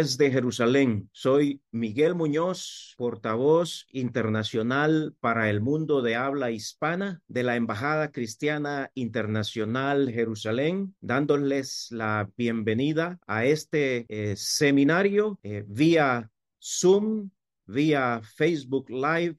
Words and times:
desde 0.00 0.30
Jerusalén. 0.30 1.10
Soy 1.12 1.60
Miguel 1.70 2.14
Muñoz, 2.14 2.94
portavoz 2.96 3.86
internacional 3.92 5.14
para 5.20 5.50
el 5.50 5.60
mundo 5.60 6.00
de 6.00 6.16
habla 6.16 6.50
hispana 6.50 7.20
de 7.28 7.42
la 7.42 7.56
Embajada 7.56 8.10
Cristiana 8.10 8.90
Internacional 8.94 10.10
Jerusalén, 10.10 10.94
dándoles 11.02 11.88
la 11.90 12.30
bienvenida 12.34 13.18
a 13.26 13.44
este 13.44 14.06
eh, 14.08 14.36
seminario 14.36 15.38
eh, 15.42 15.66
vía 15.68 16.30
Zoom, 16.58 17.28
vía 17.66 18.22
Facebook 18.24 18.88
Live 18.88 19.36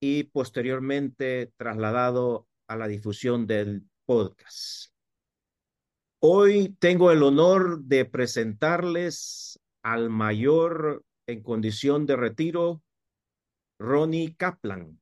y 0.00 0.22
posteriormente 0.22 1.52
trasladado 1.58 2.48
a 2.68 2.76
la 2.76 2.88
difusión 2.88 3.46
del 3.46 3.82
podcast. 4.06 4.94
Hoy 6.22 6.74
tengo 6.78 7.10
el 7.10 7.22
honor 7.22 7.82
de 7.82 8.06
presentarles 8.06 9.59
al 9.82 10.10
mayor 10.10 11.04
en 11.26 11.42
condición 11.42 12.06
de 12.06 12.16
retiro, 12.16 12.82
Ronnie 13.78 14.34
Kaplan, 14.36 15.00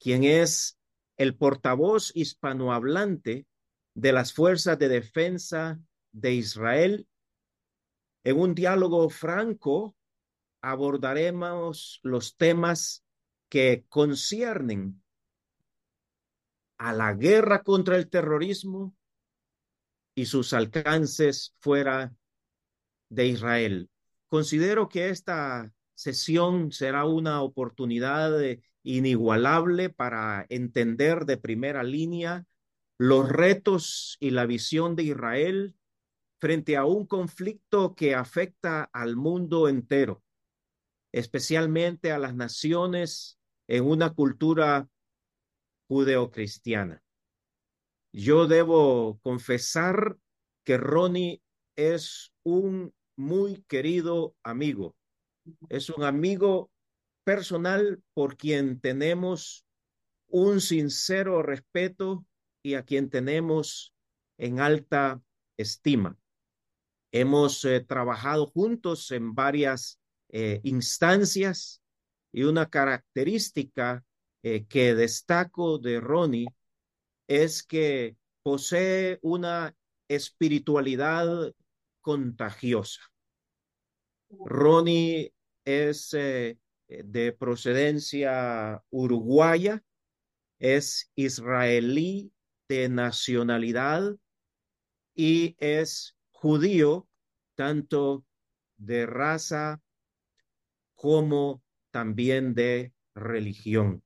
quien 0.00 0.24
es 0.24 0.78
el 1.16 1.36
portavoz 1.36 2.10
hispanohablante 2.14 3.46
de 3.94 4.12
las 4.12 4.32
Fuerzas 4.32 4.78
de 4.78 4.88
Defensa 4.88 5.80
de 6.12 6.32
Israel. 6.32 7.06
En 8.24 8.38
un 8.38 8.54
diálogo 8.54 9.08
franco 9.10 9.96
abordaremos 10.60 12.00
los 12.02 12.36
temas 12.36 13.04
que 13.48 13.84
conciernen 13.88 15.02
a 16.78 16.92
la 16.92 17.14
guerra 17.14 17.62
contra 17.62 17.96
el 17.96 18.08
terrorismo 18.08 18.96
y 20.16 20.26
sus 20.26 20.52
alcances 20.52 21.54
fuera 21.60 22.14
de 23.14 23.26
Israel. 23.26 23.90
Considero 24.28 24.88
que 24.88 25.08
esta 25.08 25.72
sesión 25.94 26.72
será 26.72 27.04
una 27.04 27.42
oportunidad 27.42 28.32
inigualable 28.82 29.90
para 29.90 30.46
entender 30.48 31.24
de 31.24 31.36
primera 31.36 31.82
línea 31.82 32.46
los 32.98 33.28
retos 33.28 34.16
y 34.20 34.30
la 34.30 34.46
visión 34.46 34.96
de 34.96 35.04
Israel 35.04 35.76
frente 36.38 36.76
a 36.76 36.84
un 36.84 37.06
conflicto 37.06 37.94
que 37.94 38.14
afecta 38.14 38.84
al 38.92 39.16
mundo 39.16 39.68
entero, 39.68 40.22
especialmente 41.12 42.12
a 42.12 42.18
las 42.18 42.34
naciones 42.34 43.38
en 43.66 43.84
una 43.84 44.10
cultura 44.10 44.88
judeocristiana. 45.88 47.02
Yo 48.12 48.46
debo 48.46 49.18
confesar 49.22 50.18
que 50.64 50.76
Ronnie 50.76 51.42
es 51.76 52.32
un 52.42 52.92
muy 53.16 53.62
querido 53.68 54.34
amigo. 54.42 54.96
Es 55.68 55.90
un 55.90 56.04
amigo 56.04 56.70
personal 57.24 58.02
por 58.14 58.36
quien 58.36 58.80
tenemos 58.80 59.64
un 60.28 60.60
sincero 60.60 61.42
respeto 61.42 62.26
y 62.62 62.74
a 62.74 62.82
quien 62.82 63.10
tenemos 63.10 63.94
en 64.38 64.60
alta 64.60 65.22
estima. 65.56 66.18
Hemos 67.12 67.64
eh, 67.64 67.80
trabajado 67.80 68.46
juntos 68.46 69.10
en 69.10 69.34
varias 69.34 70.00
eh, 70.30 70.60
instancias 70.64 71.80
y 72.32 72.42
una 72.42 72.68
característica 72.68 74.04
eh, 74.42 74.66
que 74.66 74.94
destaco 74.94 75.78
de 75.78 76.00
Ronnie 76.00 76.48
es 77.28 77.62
que 77.62 78.16
posee 78.42 79.18
una 79.22 79.74
espiritualidad 80.08 81.54
contagiosa. 82.04 83.00
Ronnie 84.28 85.32
es 85.64 86.12
eh, 86.12 86.58
de 86.86 87.32
procedencia 87.32 88.84
uruguaya, 88.90 89.82
es 90.58 91.10
israelí 91.14 92.30
de 92.68 92.90
nacionalidad 92.90 94.14
y 95.14 95.56
es 95.58 96.14
judío 96.30 97.08
tanto 97.54 98.26
de 98.76 99.06
raza 99.06 99.80
como 100.94 101.62
también 101.90 102.54
de 102.54 102.92
religión. 103.14 104.02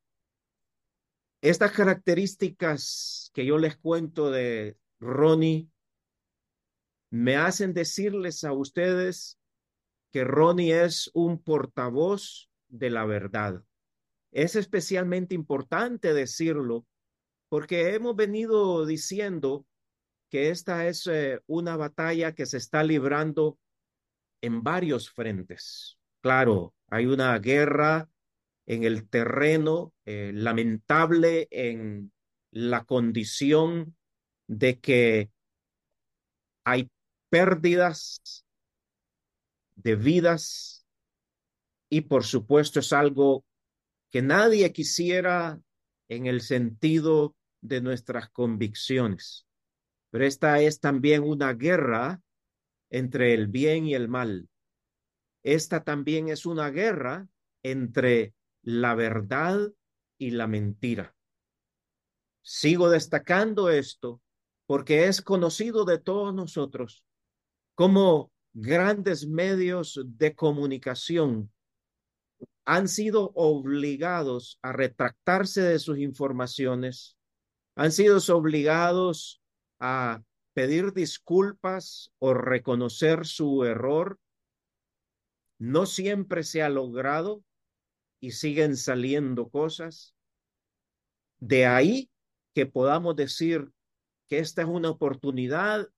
Estas 1.41 1.73
características 1.73 3.33
que 3.35 3.45
yo 3.45 3.59
les 3.59 3.77
cuento 3.77 4.31
de 4.31 4.77
Ronnie 5.01 5.69
me 7.11 7.37
hacen 7.37 7.73
decirles 7.73 8.45
a 8.45 8.53
ustedes 8.53 9.39
que 10.13 10.25
Ronnie 10.25 10.85
es 10.85 11.11
un 11.15 11.43
portavoz 11.43 12.51
de 12.69 12.91
la 12.91 13.05
verdad. 13.05 13.63
Es 14.31 14.57
especialmente 14.57 15.35
importante 15.35 16.13
decirlo 16.13 16.87
porque 17.49 17.95
hemos 17.95 18.15
venido 18.15 18.85
diciendo 18.85 19.67
que 20.31 20.51
esta 20.51 20.87
es 20.87 21.07
eh, 21.07 21.41
una 21.47 21.77
batalla 21.77 22.35
que 22.35 22.45
se 22.45 22.59
está 22.59 22.83
librando 22.85 23.59
en 24.43 24.63
varios 24.63 25.11
frentes. 25.11 25.99
Claro, 26.21 26.75
hay 26.89 27.07
una 27.07 27.39
guerra 27.39 28.11
en 28.67 28.85
el 28.85 29.09
terreno, 29.09 29.95
eh, 30.05 30.31
lamentable 30.35 31.49
en 31.51 32.13
la 32.51 32.85
condición 32.85 33.97
de 34.47 34.79
que 34.79 35.31
hay 36.65 36.91
pérdidas 37.31 38.44
de 39.77 39.97
vidas 39.97 40.87
y 41.89 42.03
por 42.03 42.25
supuesto 42.25 42.81
es 42.81 42.93
algo 42.93 43.44
que 44.11 44.22
nadie 44.22 44.72
quisiera 44.72 45.61
en 46.09 46.27
el 46.27 46.41
sentido 46.41 47.37
de 47.61 47.81
nuestras 47.81 48.31
convicciones. 48.31 49.47
Pero 50.11 50.25
esta 50.25 50.61
es 50.61 50.81
también 50.81 51.22
una 51.22 51.53
guerra 51.53 52.21
entre 52.91 53.34
el 53.34 53.49
bien 53.49 53.87
y 53.87 53.94
el 53.94 54.09
mal. 54.09 54.49
Esta 55.43 55.84
también 55.84 56.28
es 56.28 56.47
una 56.47 56.71
guerra 56.71 57.28
entre 57.62 58.34
la 58.62 58.94
verdad 58.94 59.72
y 60.19 60.31
la 60.31 60.47
mentira. 60.47 61.15
Sigo 62.43 62.88
destacando 62.88 63.71
esto 63.71 64.22
porque 64.67 65.06
es 65.06 65.22
conocido 65.22 65.84
de 65.84 65.99
todos 65.99 66.34
nosotros 66.34 67.05
como 67.78 68.33
grandes 68.55 69.28
medios 69.28 70.00
de 70.05 70.34
comunicación 70.34 71.53
han 72.65 72.89
sido 72.89 73.31
obligados 73.37 74.59
a 74.62 74.72
retractarse 74.72 75.62
de 75.62 75.78
sus 75.78 75.99
informaciones, 75.99 77.17
han 77.77 77.93
sido 77.93 78.19
obligados 78.37 79.41
a 79.78 80.25
pedir 80.55 80.93
disculpas 80.93 82.11
o 82.19 82.34
reconocer 82.34 83.25
su 83.25 83.62
error. 83.62 84.19
No 85.61 85.87
siempre 85.87 86.43
se 86.43 86.65
ha 86.65 86.69
logrado 86.71 87.44
y 88.19 88.33
siguen 88.33 88.77
saliendo 88.77 89.50
cosas. 89.50 90.17
De 91.38 91.65
ahí 91.67 92.11
que 92.56 92.67
podamos 92.67 93.15
decir 93.15 93.70
que 94.26 94.41
esta 94.41 94.62
es 94.62 94.69
una 94.69 94.91
oportunidad 94.91 95.88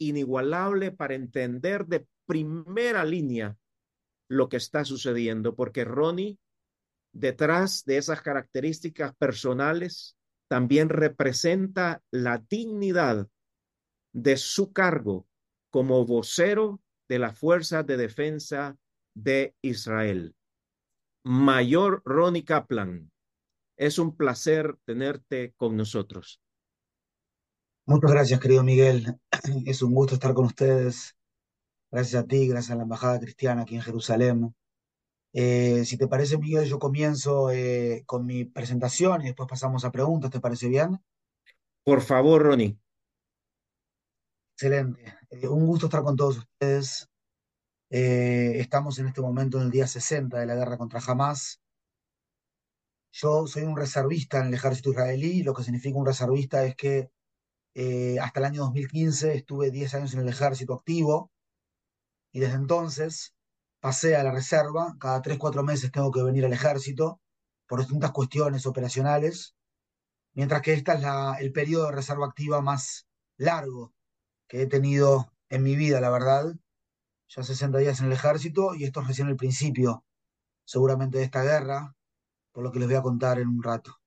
inigualable 0.00 0.90
para 0.90 1.14
entender 1.14 1.86
de 1.86 2.06
primera 2.26 3.04
línea 3.04 3.56
lo 4.28 4.48
que 4.48 4.56
está 4.56 4.84
sucediendo, 4.84 5.54
porque 5.54 5.84
Ronnie, 5.84 6.38
detrás 7.12 7.84
de 7.84 7.98
esas 7.98 8.22
características 8.22 9.14
personales, 9.16 10.16
también 10.48 10.88
representa 10.88 12.02
la 12.10 12.38
dignidad 12.38 13.28
de 14.12 14.36
su 14.36 14.72
cargo 14.72 15.28
como 15.70 16.04
vocero 16.04 16.80
de 17.08 17.18
la 17.18 17.32
Fuerza 17.32 17.82
de 17.82 17.96
Defensa 17.96 18.76
de 19.14 19.54
Israel. 19.62 20.34
Mayor 21.24 22.02
Ronnie 22.04 22.44
Kaplan, 22.44 23.10
es 23.76 23.98
un 23.98 24.16
placer 24.16 24.76
tenerte 24.84 25.54
con 25.56 25.76
nosotros. 25.76 26.40
Muchas 27.86 28.10
gracias, 28.12 28.40
querido 28.40 28.62
Miguel. 28.62 29.18
Es 29.66 29.82
un 29.82 29.94
gusto 29.94 30.14
estar 30.14 30.34
con 30.34 30.44
ustedes. 30.46 31.16
Gracias 31.90 32.22
a 32.22 32.26
ti, 32.26 32.46
gracias 32.46 32.70
a 32.72 32.76
la 32.76 32.84
Embajada 32.84 33.18
Cristiana 33.18 33.62
aquí 33.62 33.74
en 33.74 33.82
Jerusalén. 33.82 34.54
Eh, 35.32 35.84
si 35.84 35.96
te 35.96 36.06
parece, 36.06 36.38
Miguel, 36.38 36.66
yo 36.66 36.78
comienzo 36.78 37.50
eh, 37.50 38.02
con 38.06 38.26
mi 38.26 38.44
presentación 38.44 39.22
y 39.22 39.26
después 39.26 39.48
pasamos 39.48 39.84
a 39.84 39.90
preguntas. 39.90 40.30
¿Te 40.30 40.40
parece 40.40 40.68
bien? 40.68 41.00
Por 41.84 42.02
favor, 42.02 42.42
Ronnie. 42.42 42.78
Excelente. 44.54 45.18
Eh, 45.30 45.48
un 45.48 45.66
gusto 45.66 45.86
estar 45.86 46.02
con 46.02 46.16
todos 46.16 46.38
ustedes. 46.38 47.08
estamos 47.88 48.98
en 49.00 49.08
este 49.08 49.20
momento 49.20 49.58
en 49.58 49.64
el 49.64 49.70
día 49.70 49.86
60 49.86 50.38
de 50.38 50.46
la 50.46 50.54
guerra 50.54 50.78
contra 50.78 51.00
Hamas. 51.04 51.60
Yo 53.12 53.46
soy 53.48 53.64
un 53.64 53.76
reservista 53.76 54.38
en 54.38 54.46
el 54.46 54.54
ejército 54.54 54.90
israelí. 54.90 55.42
Lo 55.42 55.54
que 55.54 55.64
significa 55.64 55.98
un 55.98 56.06
reservista 56.06 56.64
es 56.64 56.76
que 56.76 57.10
eh, 57.74 58.18
hasta 58.20 58.40
el 58.40 58.46
año 58.46 58.62
2015 58.62 59.34
estuve 59.34 59.70
10 59.70 59.94
años 59.94 60.14
en 60.14 60.20
el 60.20 60.28
ejército 60.28 60.74
activo 60.74 61.30
y 62.32 62.40
desde 62.40 62.56
entonces 62.56 63.34
pasé 63.80 64.16
a 64.16 64.22
la 64.22 64.32
reserva, 64.32 64.96
cada 65.00 65.22
tres, 65.22 65.38
cuatro 65.38 65.62
meses 65.62 65.90
tengo 65.90 66.10
que 66.10 66.22
venir 66.22 66.44
al 66.44 66.52
ejército 66.52 67.20
por 67.66 67.80
distintas 67.80 68.12
cuestiones 68.12 68.66
operacionales, 68.66 69.54
mientras 70.34 70.62
que 70.62 70.74
este 70.74 70.92
es 70.92 71.00
la, 71.00 71.36
el 71.40 71.52
periodo 71.52 71.86
de 71.86 71.92
reserva 71.92 72.26
activa 72.26 72.60
más 72.60 73.06
largo 73.36 73.94
que 74.48 74.62
he 74.62 74.66
tenido 74.66 75.32
en 75.48 75.62
mi 75.62 75.76
vida, 75.76 76.00
la 76.00 76.10
verdad. 76.10 76.54
Ya 77.28 77.44
60 77.44 77.78
días 77.78 78.00
en 78.00 78.06
el 78.06 78.12
ejército 78.12 78.74
y 78.74 78.84
esto 78.84 79.00
es 79.00 79.06
recién 79.06 79.28
el 79.28 79.36
principio, 79.36 80.04
seguramente, 80.64 81.18
de 81.18 81.24
esta 81.24 81.44
guerra, 81.44 81.94
por 82.52 82.64
lo 82.64 82.72
que 82.72 82.80
les 82.80 82.88
voy 82.88 82.96
a 82.96 83.02
contar 83.02 83.38
en 83.38 83.48
un 83.48 83.62
rato. 83.62 83.99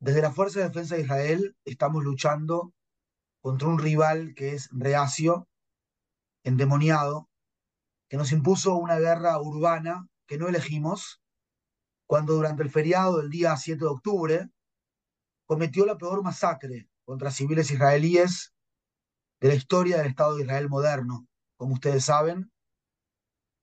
Desde 0.00 0.22
la 0.22 0.30
Fuerza 0.30 0.60
de 0.60 0.68
Defensa 0.68 0.94
de 0.94 1.00
Israel 1.02 1.56
estamos 1.64 2.04
luchando 2.04 2.72
contra 3.42 3.66
un 3.66 3.80
rival 3.80 4.32
que 4.36 4.54
es 4.54 4.68
reacio, 4.70 5.48
endemoniado, 6.44 7.28
que 8.08 8.16
nos 8.16 8.30
impuso 8.30 8.76
una 8.76 9.00
guerra 9.00 9.40
urbana 9.40 10.06
que 10.28 10.38
no 10.38 10.46
elegimos, 10.46 11.20
cuando 12.06 12.34
durante 12.34 12.62
el 12.62 12.70
feriado 12.70 13.18
del 13.18 13.28
día 13.28 13.56
7 13.56 13.80
de 13.80 13.90
octubre 13.90 14.50
cometió 15.46 15.84
la 15.84 15.98
peor 15.98 16.22
masacre 16.22 16.88
contra 17.04 17.32
civiles 17.32 17.72
israelíes 17.72 18.54
de 19.40 19.48
la 19.48 19.54
historia 19.54 19.98
del 19.98 20.06
Estado 20.06 20.36
de 20.36 20.44
Israel 20.44 20.68
moderno. 20.68 21.26
Como 21.56 21.74
ustedes 21.74 22.04
saben, 22.04 22.52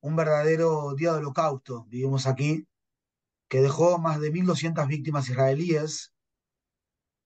un 0.02 0.18
verdadero 0.18 0.96
día 0.96 1.14
de 1.14 1.20
holocausto 1.20 1.86
vivimos 1.86 2.28
aquí, 2.28 2.68
que 3.50 3.62
dejó 3.62 4.00
más 4.00 4.20
de 4.20 4.34
1.200 4.34 4.86
víctimas 4.88 5.30
israelíes 5.30 6.12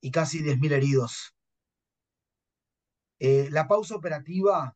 y 0.02 0.12
casi 0.12 0.44
10.000 0.44 0.72
heridos. 0.72 1.36
Eh, 3.20 3.50
la 3.52 3.68
pausa 3.68 3.96
operativa 3.96 4.76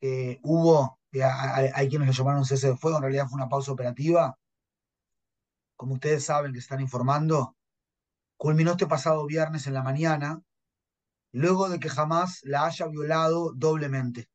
que 0.00 0.40
hubo, 0.42 0.98
que 1.10 1.22
hay, 1.22 1.88
quienes 1.88 2.08
lo 2.08 2.12
llamaron 2.12 2.44
cese 2.44 2.68
de 2.68 2.76
fuego, 2.76 2.96
en 2.98 3.02
realidad 3.04 3.26
fue 3.26 3.36
una 3.36 3.48
pausa 3.48 3.72
operativa, 3.72 4.38
como 5.76 5.94
ustedes 5.94 6.24
saben 6.24 6.52
que 6.52 6.58
están 6.58 6.80
informando, 6.80 7.56
culminó 8.36 8.72
este 8.72 8.86
pasado 8.86 9.26
viernes 9.26 9.66
en 9.66 9.74
la 9.74 9.82
mañana, 9.82 10.42
luego 11.32 11.68
de 11.68 11.78
que 11.78 11.88
jamás 11.88 12.40
la 12.44 12.66
haya 12.66 12.86
violado 12.86 13.52
doblemente. 13.54 14.28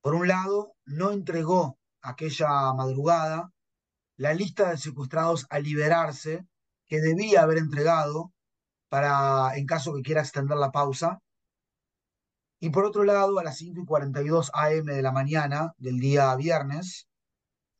Por 0.00 0.14
un 0.14 0.28
lado, 0.28 0.74
no 0.86 1.10
entregó 1.10 1.78
aquella 2.00 2.72
madrugada 2.72 3.52
la 4.16 4.34
lista 4.34 4.70
de 4.70 4.78
secuestrados 4.78 5.46
a 5.50 5.58
liberarse 5.58 6.46
que 6.86 7.00
debía 7.00 7.42
haber 7.42 7.58
entregado 7.58 8.32
para, 8.90 9.56
en 9.56 9.66
caso 9.66 9.94
que 9.94 10.02
quiera 10.02 10.20
extender 10.20 10.58
la 10.58 10.72
pausa. 10.72 11.22
Y 12.60 12.70
por 12.70 12.84
otro 12.84 13.04
lado, 13.04 13.38
a 13.38 13.44
las 13.44 13.56
5 13.58 13.80
y 13.80 13.86
42 13.86 14.50
AM 14.52 14.84
de 14.84 15.02
la 15.02 15.12
mañana 15.12 15.72
del 15.78 15.98
día 15.98 16.34
viernes, 16.36 17.08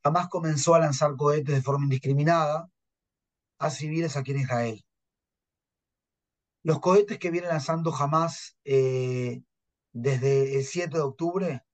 jamás 0.03 0.29
comenzó 0.29 0.75
a 0.75 0.79
lanzar 0.79 1.17
cohetes 1.17 1.55
de 1.55 1.63
forma 1.63 1.85
indiscriminada 1.85 2.71
a 3.59 3.71
civiles 3.71 4.17
aquí 4.17 4.31
en 4.33 4.41
Israel. 4.41 4.85
Los 6.63 6.81
cohetes 6.81 7.19
que 7.19 7.31
viene 7.31 7.49
lanzando 7.49 7.91
jamás 7.93 8.57
eh, 8.65 9.43
desde 9.93 10.57
el 10.59 10.65
7 10.65 10.97
de 10.97 11.03
octubre 11.03 11.65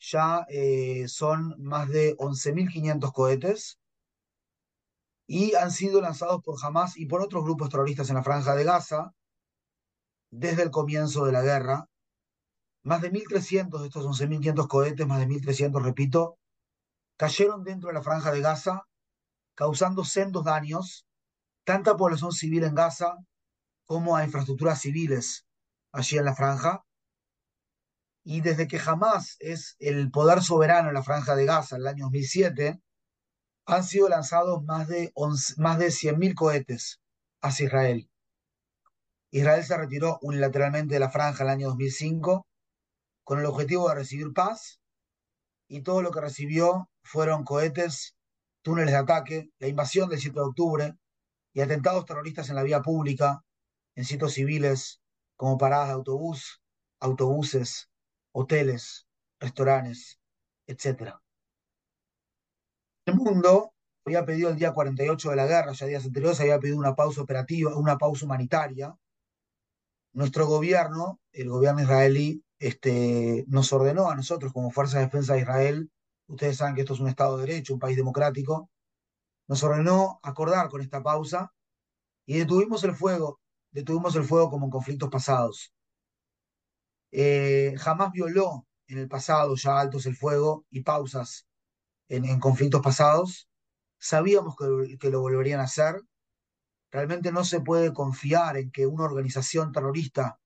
ya 0.00 0.44
eh, 0.48 1.06
son 1.08 1.54
más 1.58 1.88
de 1.88 2.16
11.500 2.16 3.12
cohetes 3.12 3.78
y 5.26 5.54
han 5.54 5.70
sido 5.70 6.00
lanzados 6.00 6.42
por 6.42 6.56
Hamas 6.62 6.96
y 6.96 7.06
por 7.06 7.22
otros 7.22 7.44
grupos 7.44 7.70
terroristas 7.70 8.08
en 8.10 8.16
la 8.16 8.22
franja 8.22 8.54
de 8.54 8.64
Gaza 8.64 9.14
desde 10.30 10.62
el 10.62 10.70
comienzo 10.70 11.24
de 11.24 11.32
la 11.32 11.42
guerra. 11.42 11.88
Más 12.82 13.00
de 13.00 13.10
1.300 13.10 13.80
de 13.80 13.86
estos 13.86 14.04
11.500 14.04 14.68
cohetes, 14.68 15.06
más 15.06 15.20
de 15.20 15.26
1.300, 15.26 15.82
repito, 15.82 16.36
cayeron 17.16 17.64
dentro 17.64 17.88
de 17.88 17.94
la 17.94 18.02
franja 18.02 18.30
de 18.32 18.40
Gaza, 18.40 18.82
causando 19.54 20.04
sendos 20.04 20.44
daños, 20.44 21.06
tanto 21.64 21.90
a 21.90 21.96
población 21.96 22.32
civil 22.32 22.64
en 22.64 22.74
Gaza 22.74 23.16
como 23.86 24.16
a 24.16 24.24
infraestructuras 24.24 24.80
civiles 24.80 25.46
allí 25.92 26.18
en 26.18 26.24
la 26.26 26.34
franja. 26.34 26.84
Y 28.22 28.40
desde 28.40 28.66
que 28.66 28.80
Hamas 28.84 29.36
es 29.38 29.76
el 29.78 30.10
poder 30.10 30.42
soberano 30.42 30.88
en 30.88 30.94
la 30.94 31.02
franja 31.02 31.34
de 31.36 31.46
Gaza 31.46 31.76
en 31.76 31.82
el 31.82 31.88
año 31.88 32.04
2007, 32.04 32.80
han 33.66 33.84
sido 33.84 34.08
lanzados 34.08 34.62
más 34.64 34.88
de, 34.88 35.12
más 35.56 35.78
de 35.78 35.86
100.000 35.86 36.34
cohetes 36.34 37.00
hacia 37.40 37.66
Israel. 37.66 38.10
Israel 39.30 39.64
se 39.64 39.76
retiró 39.76 40.18
unilateralmente 40.22 40.94
de 40.94 41.00
la 41.00 41.10
franja 41.10 41.42
en 41.42 41.48
el 41.48 41.54
año 41.54 41.68
2005 41.68 42.46
con 43.24 43.40
el 43.40 43.46
objetivo 43.46 43.88
de 43.88 43.96
recibir 43.96 44.32
paz 44.32 44.80
y 45.68 45.82
todo 45.82 46.02
lo 46.02 46.10
que 46.10 46.20
recibió 46.20 46.88
fueron 47.02 47.44
cohetes, 47.44 48.16
túneles 48.62 48.92
de 48.92 48.98
ataque, 48.98 49.50
la 49.58 49.68
invasión 49.68 50.08
del 50.08 50.20
7 50.20 50.34
de 50.34 50.44
octubre 50.44 50.98
y 51.52 51.60
atentados 51.60 52.04
terroristas 52.04 52.48
en 52.48 52.56
la 52.56 52.62
vía 52.62 52.82
pública, 52.82 53.42
en 53.94 54.04
sitios 54.04 54.34
civiles 54.34 55.00
como 55.36 55.58
paradas 55.58 55.88
de 55.88 55.94
autobús, 55.94 56.60
autobuses, 57.00 57.88
hoteles, 58.32 59.06
restaurantes, 59.40 60.18
etc. 60.66 61.23
Mundo 63.16 63.72
había 64.04 64.24
pedido 64.24 64.50
el 64.50 64.56
día 64.56 64.72
48 64.72 65.30
de 65.30 65.36
la 65.36 65.46
guerra, 65.46 65.72
ya 65.72 65.86
días 65.86 66.04
anteriores 66.04 66.40
había 66.40 66.58
pedido 66.58 66.78
una 66.78 66.94
pausa 66.94 67.22
operativa, 67.22 67.76
una 67.76 67.96
pausa 67.96 68.26
humanitaria. 68.26 68.94
Nuestro 70.12 70.46
gobierno, 70.46 71.20
el 71.32 71.48
gobierno 71.48 71.82
israelí, 71.82 72.44
este, 72.58 73.44
nos 73.48 73.72
ordenó 73.72 74.10
a 74.10 74.14
nosotros 74.14 74.52
como 74.52 74.70
Fuerza 74.70 74.98
de 74.98 75.04
Defensa 75.06 75.34
de 75.34 75.40
Israel, 75.40 75.90
ustedes 76.28 76.56
saben 76.56 76.74
que 76.74 76.82
esto 76.82 76.94
es 76.94 77.00
un 77.00 77.08
Estado 77.08 77.36
de 77.36 77.46
Derecho, 77.46 77.74
un 77.74 77.80
país 77.80 77.96
democrático, 77.96 78.70
nos 79.48 79.62
ordenó 79.62 80.20
acordar 80.22 80.68
con 80.68 80.80
esta 80.80 81.02
pausa 81.02 81.52
y 82.26 82.38
detuvimos 82.38 82.84
el 82.84 82.94
fuego, 82.94 83.40
detuvimos 83.70 84.14
el 84.16 84.24
fuego 84.24 84.50
como 84.50 84.66
en 84.66 84.70
conflictos 84.70 85.10
pasados. 85.10 85.72
Eh, 87.10 87.74
jamás 87.78 88.12
violó 88.12 88.66
en 88.86 88.98
el 88.98 89.08
pasado 89.08 89.54
ya 89.56 89.80
altos 89.80 90.06
el 90.06 90.16
fuego 90.16 90.66
y 90.70 90.82
pausas 90.82 91.46
en, 92.08 92.40
conflictos 92.40 92.82
pasados. 92.82 93.48
Sabíamos 93.98 94.56
que, 94.56 95.10
lo 95.10 95.20
volverían 95.20 95.60
a 95.60 95.64
hacer. 95.64 96.00
Realmente 96.90 97.32
no 97.32 97.44
se 97.44 97.60
puede 97.60 97.92
confiar 97.92 98.56
en 98.56 98.70
que 98.70 98.86
una 98.86 99.04
organización 99.04 99.72
terrorista 99.72 100.38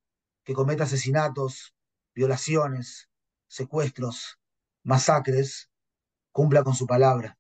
que 0.44 0.54
cometa 0.54 0.84
asesinatos, 0.84 1.74
violaciones, 2.14 3.10
secuestros, 3.48 4.38
masacres, 4.82 5.70
cumpla 6.32 6.64
con 6.64 6.74
su 6.74 6.86
palabra. 6.86 7.38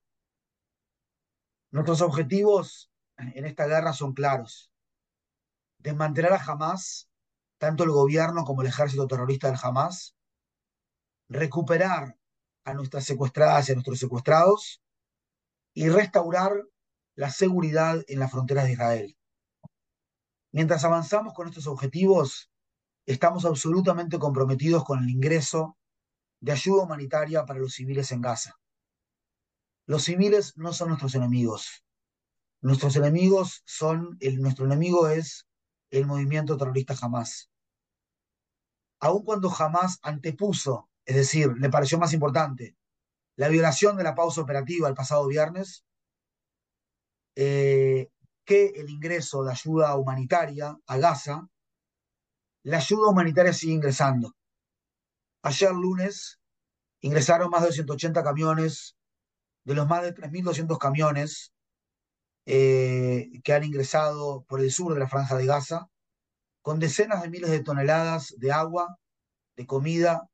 Nuestros 1.70 2.02
objetivos 2.02 2.90
en 3.16 3.44
esta 3.46 3.66
guerra 3.66 3.92
son 3.92 4.12
claros. 4.12 4.70
Desmantelar 5.78 6.32
a 6.32 6.44
Hamas, 6.44 7.08
tanto 7.58 7.84
el 7.84 7.90
gobierno 7.90 8.44
como 8.44 8.62
el 8.62 8.68
ejército 8.68 9.06
terrorista 9.06 9.48
del 9.48 9.58
Hamas, 9.62 10.14
recuperar 11.28 12.16
a 12.68 12.74
nuestras 12.74 13.04
secuestradas 13.04 13.68
y 13.68 13.72
a 13.72 13.74
nuestros 13.76 13.98
secuestrados 13.98 14.82
y 15.74 15.88
restaurar 15.88 16.52
la 17.14 17.30
seguridad 17.30 18.04
en 18.08 18.18
las 18.18 18.30
fronteras 18.30 18.66
de 18.66 18.72
Israel. 18.72 19.16
Mientras 20.52 20.84
avanzamos 20.84 21.34
con 21.34 21.48
estos 21.48 21.66
objetivos, 21.66 22.50
estamos 23.06 23.44
absolutamente 23.44 24.18
comprometidos 24.18 24.84
con 24.84 25.02
el 25.02 25.08
ingreso 25.08 25.78
de 26.40 26.52
ayuda 26.52 26.82
humanitaria 26.82 27.44
para 27.44 27.58
los 27.58 27.74
civiles 27.74 28.12
en 28.12 28.20
Gaza. 28.20 28.58
Los 29.86 30.04
civiles 30.04 30.56
no 30.56 30.72
son 30.72 30.88
nuestros 30.88 31.14
enemigos. 31.14 31.84
Nuestros 32.60 32.96
enemigos 32.96 33.62
son, 33.64 34.16
el, 34.20 34.40
nuestro 34.42 34.66
enemigo 34.66 35.08
es 35.08 35.46
el 35.90 36.06
movimiento 36.06 36.56
terrorista 36.58 36.94
Hamas. 37.00 37.50
Aun 39.00 39.24
cuando 39.24 39.50
Hamas 39.50 39.98
antepuso 40.02 40.90
es 41.08 41.16
decir, 41.16 41.54
le 41.58 41.70
pareció 41.70 41.98
más 41.98 42.12
importante 42.12 42.76
la 43.34 43.48
violación 43.48 43.96
de 43.96 44.04
la 44.04 44.14
pausa 44.14 44.42
operativa 44.42 44.88
el 44.88 44.94
pasado 44.94 45.26
viernes 45.26 45.86
eh, 47.34 48.08
que 48.44 48.66
el 48.76 48.90
ingreso 48.90 49.42
de 49.42 49.52
ayuda 49.52 49.96
humanitaria 49.96 50.76
a 50.86 50.98
Gaza. 50.98 51.48
La 52.62 52.76
ayuda 52.76 53.08
humanitaria 53.08 53.54
sigue 53.54 53.72
ingresando. 53.72 54.34
Ayer 55.42 55.72
lunes 55.72 56.40
ingresaron 57.00 57.48
más 57.48 57.62
de 57.62 57.68
280 57.68 58.22
camiones, 58.22 58.94
de 59.64 59.74
los 59.74 59.88
más 59.88 60.02
de 60.02 60.14
3.200 60.14 60.76
camiones 60.76 61.54
eh, 62.44 63.30
que 63.42 63.54
han 63.54 63.64
ingresado 63.64 64.42
por 64.42 64.60
el 64.60 64.70
sur 64.70 64.92
de 64.92 65.00
la 65.00 65.08
franja 65.08 65.36
de 65.36 65.46
Gaza, 65.46 65.88
con 66.60 66.80
decenas 66.80 67.22
de 67.22 67.30
miles 67.30 67.50
de 67.50 67.62
toneladas 67.62 68.34
de 68.36 68.52
agua, 68.52 68.98
de 69.56 69.64
comida, 69.64 70.28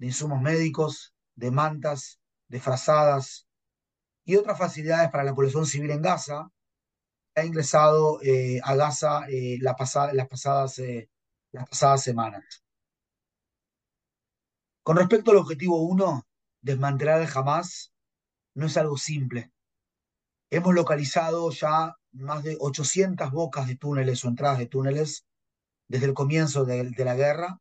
de 0.00 0.06
insumos 0.06 0.40
médicos, 0.40 1.14
de 1.34 1.50
mantas, 1.50 2.18
de 2.48 2.58
frazadas 2.58 3.46
y 4.24 4.36
otras 4.36 4.58
facilidades 4.58 5.10
para 5.10 5.24
la 5.24 5.34
población 5.34 5.66
civil 5.66 5.90
en 5.90 6.00
Gaza, 6.00 6.50
ha 7.34 7.44
ingresado 7.44 8.18
eh, 8.22 8.60
a 8.64 8.74
Gaza 8.76 9.26
eh, 9.28 9.58
la 9.60 9.76
pasada, 9.76 10.14
las, 10.14 10.26
pasadas, 10.26 10.78
eh, 10.78 11.10
las 11.52 11.68
pasadas 11.68 12.02
semanas. 12.02 12.64
Con 14.82 14.96
respecto 14.96 15.32
al 15.32 15.36
objetivo 15.36 15.82
1, 15.82 16.26
desmantelar 16.62 17.20
el 17.20 17.28
Hamas 17.34 17.92
no 18.54 18.66
es 18.66 18.76
algo 18.78 18.96
simple. 18.96 19.52
Hemos 20.48 20.74
localizado 20.74 21.50
ya 21.50 21.94
más 22.12 22.42
de 22.42 22.56
800 22.58 23.30
bocas 23.32 23.68
de 23.68 23.76
túneles 23.76 24.24
o 24.24 24.28
entradas 24.28 24.58
de 24.58 24.66
túneles 24.66 25.26
desde 25.88 26.06
el 26.06 26.14
comienzo 26.14 26.64
de, 26.64 26.88
de 26.88 27.04
la 27.04 27.14
guerra, 27.14 27.60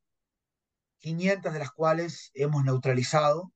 500 0.99 1.53
de 1.53 1.59
las 1.59 1.71
cuales 1.71 2.31
hemos 2.33 2.63
neutralizado. 2.63 3.51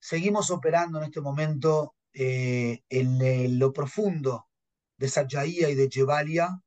Seguimos 0.00 0.50
operando 0.50 0.98
en 0.98 1.04
este 1.04 1.20
momento 1.20 1.94
eh, 2.12 2.82
en, 2.88 3.58
lo 3.58 3.72
profundo 3.72 4.48
de 4.96 5.08
Sajaía 5.08 5.70
y 5.70 5.74
de 5.74 5.88
Jebalia, 5.90 6.62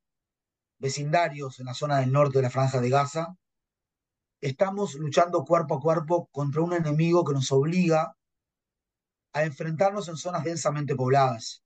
vecindarios 0.78 1.60
en 1.60 1.68
la 1.68 1.74
zona 1.74 2.00
del 2.00 2.12
norte 2.12 2.40
de 2.40 2.44
la 2.44 2.50
franja 2.50 2.80
de 2.80 2.90
Gaza. 2.90 3.36
Estamos 4.42 4.96
luchando 4.96 5.46
cuerpo 5.46 5.76
a 5.76 5.82
cuerpo 5.82 6.30
contra 6.32 6.62
un 6.62 6.74
enemigo 6.74 7.24
que 7.24 7.34
nos 7.34 7.52
obliga 7.52 8.16
a 9.34 9.44
enfrentarnos 9.44 10.08
en 10.10 10.18
zonas 10.18 10.44
densamente 10.44 10.96
pobladas. 10.96 11.64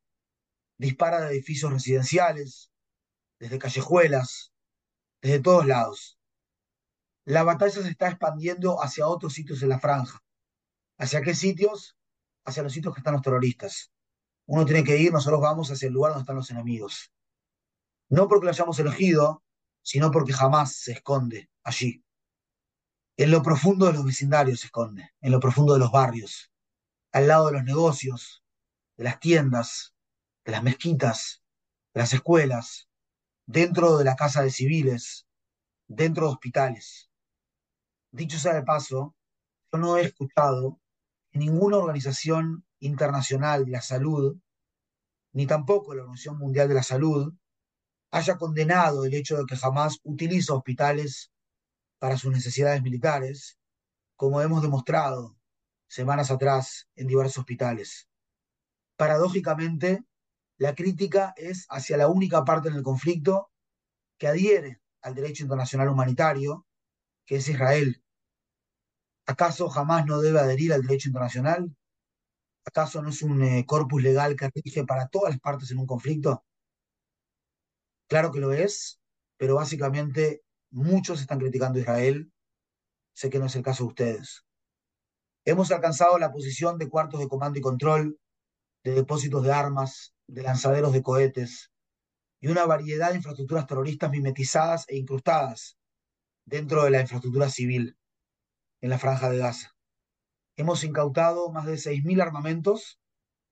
Dispara 0.77 1.21
de 1.21 1.31
edificios 1.31 1.73
residenciales, 1.73 2.71
desde 3.39 3.57
callejuelas, 3.57 4.53
desde 5.21 5.39
todos 5.39 5.65
lados. 5.65 6.16
La 7.27 7.43
batalla 7.43 7.81
se 7.81 7.89
está 7.89 8.07
expandiendo 8.07 8.81
hacia 8.81 9.05
otros 9.05 9.33
sitios 9.33 9.61
en 9.61 9.67
la 9.67 9.81
franja. 9.81 10.23
¿Hacia 10.97 11.21
qué 11.21 11.35
sitios? 11.35 11.97
Hacia 12.45 12.63
los 12.63 12.71
sitios 12.71 12.93
que 12.93 13.01
están 13.01 13.15
los 13.15 13.21
terroristas. 13.21 13.91
Uno 14.45 14.65
tiene 14.65 14.81
que 14.85 14.97
ir, 14.97 15.11
nosotros 15.11 15.41
vamos 15.41 15.69
hacia 15.69 15.87
el 15.87 15.93
lugar 15.93 16.13
donde 16.13 16.21
están 16.21 16.37
los 16.37 16.49
enemigos. 16.51 17.11
No 18.07 18.29
porque 18.29 18.45
lo 18.45 18.51
hayamos 18.51 18.79
elegido, 18.79 19.43
sino 19.81 20.09
porque 20.09 20.31
jamás 20.31 20.77
se 20.77 20.93
esconde 20.93 21.49
allí. 21.63 22.01
En 23.17 23.31
lo 23.31 23.43
profundo 23.43 23.87
de 23.87 23.93
los 23.93 24.05
vecindarios 24.05 24.61
se 24.61 24.67
esconde, 24.67 25.11
en 25.19 25.33
lo 25.33 25.41
profundo 25.41 25.73
de 25.73 25.79
los 25.79 25.91
barrios, 25.91 26.49
al 27.11 27.27
lado 27.27 27.47
de 27.47 27.53
los 27.57 27.63
negocios, 27.65 28.41
de 28.95 29.03
las 29.03 29.19
tiendas, 29.19 29.93
de 30.45 30.53
las 30.53 30.63
mezquitas, 30.63 31.43
de 31.93 31.99
las 31.99 32.13
escuelas, 32.13 32.87
dentro 33.45 33.97
de 33.97 34.05
la 34.05 34.15
casa 34.15 34.43
de 34.43 34.49
civiles, 34.49 35.27
dentro 35.87 36.27
de 36.27 36.31
hospitales. 36.31 37.06
Dicho 38.17 38.39
sea 38.39 38.55
de 38.55 38.63
paso, 38.63 39.15
yo 39.71 39.77
no 39.77 39.95
he 39.95 40.01
escuchado 40.01 40.81
en 41.33 41.41
ninguna 41.41 41.77
organización 41.77 42.65
internacional 42.79 43.63
de 43.65 43.73
la 43.73 43.81
salud, 43.81 44.35
ni 45.33 45.45
tampoco 45.45 45.93
la 45.93 46.01
Organización 46.01 46.39
Mundial 46.39 46.67
de 46.67 46.73
la 46.73 46.81
Salud, 46.81 47.31
haya 48.09 48.37
condenado 48.37 49.05
el 49.05 49.13
hecho 49.13 49.37
de 49.37 49.45
que 49.45 49.55
jamás 49.55 49.99
utiliza 50.01 50.55
hospitales 50.55 51.31
para 51.99 52.17
sus 52.17 52.31
necesidades 52.31 52.81
militares, 52.81 53.59
como 54.15 54.41
hemos 54.41 54.63
demostrado 54.63 55.37
semanas 55.87 56.31
atrás 56.31 56.89
en 56.95 57.05
diversos 57.05 57.37
hospitales. 57.37 58.09
Paradójicamente, 58.95 60.03
la 60.57 60.73
crítica 60.73 61.35
es 61.37 61.67
hacia 61.69 61.97
la 61.97 62.07
única 62.07 62.43
parte 62.43 62.69
en 62.69 62.73
el 62.77 62.81
conflicto 62.81 63.51
que 64.17 64.27
adhiere 64.27 64.81
al 65.03 65.13
derecho 65.13 65.43
internacional 65.43 65.89
humanitario, 65.89 66.65
que 67.27 67.35
es 67.35 67.47
Israel. 67.47 68.01
¿Acaso 69.27 69.67
jamás 69.67 70.05
no 70.05 70.21
debe 70.21 70.39
adherir 70.39 70.71
al 70.71 70.83
derecho 70.83 71.09
internacional? 71.09 71.75
¿Acaso 72.63 73.01
no 73.01 73.09
es 73.09 73.21
un 73.21 73.43
eh, 73.43 73.65
corpus 73.65 74.01
legal 74.01 74.37
que 74.37 74.49
rige 74.55 74.85
para 74.85 75.09
todas 75.09 75.31
las 75.31 75.41
partes 75.41 75.69
en 75.69 75.79
un 75.79 75.85
conflicto? 75.85 76.45
Claro 78.07 78.31
que 78.31 78.39
lo 78.39 78.53
es, 78.53 79.01
pero 79.35 79.55
básicamente 79.55 80.43
muchos 80.71 81.19
están 81.19 81.39
criticando 81.39 81.77
a 81.77 81.81
Israel. 81.81 82.31
Sé 83.13 83.29
que 83.29 83.37
no 83.37 83.47
es 83.47 83.55
el 83.57 83.63
caso 83.63 83.83
de 83.83 83.89
ustedes. 83.89 84.45
Hemos 85.43 85.71
alcanzado 85.71 86.17
la 86.19 86.31
posición 86.31 86.77
de 86.77 86.87
cuartos 86.87 87.19
de 87.19 87.27
comando 87.27 87.59
y 87.59 87.61
control, 87.61 88.17
de 88.85 88.91
depósitos 88.93 89.43
de 89.43 89.51
armas, 89.51 90.13
de 90.27 90.43
lanzaderos 90.43 90.93
de 90.93 91.03
cohetes 91.03 91.73
y 92.39 92.47
una 92.47 92.65
variedad 92.65 93.09
de 93.09 93.17
infraestructuras 93.17 93.67
terroristas 93.67 94.09
mimetizadas 94.09 94.85
e 94.87 94.95
incrustadas 94.95 95.77
dentro 96.45 96.85
de 96.85 96.91
la 96.91 97.01
infraestructura 97.01 97.49
civil 97.49 97.97
en 98.81 98.89
la 98.89 98.99
franja 98.99 99.29
de 99.29 99.37
Gaza. 99.37 99.75
Hemos 100.55 100.83
incautado 100.83 101.49
más 101.51 101.65
de 101.65 101.77
6.000 101.77 102.21
armamentos 102.21 102.99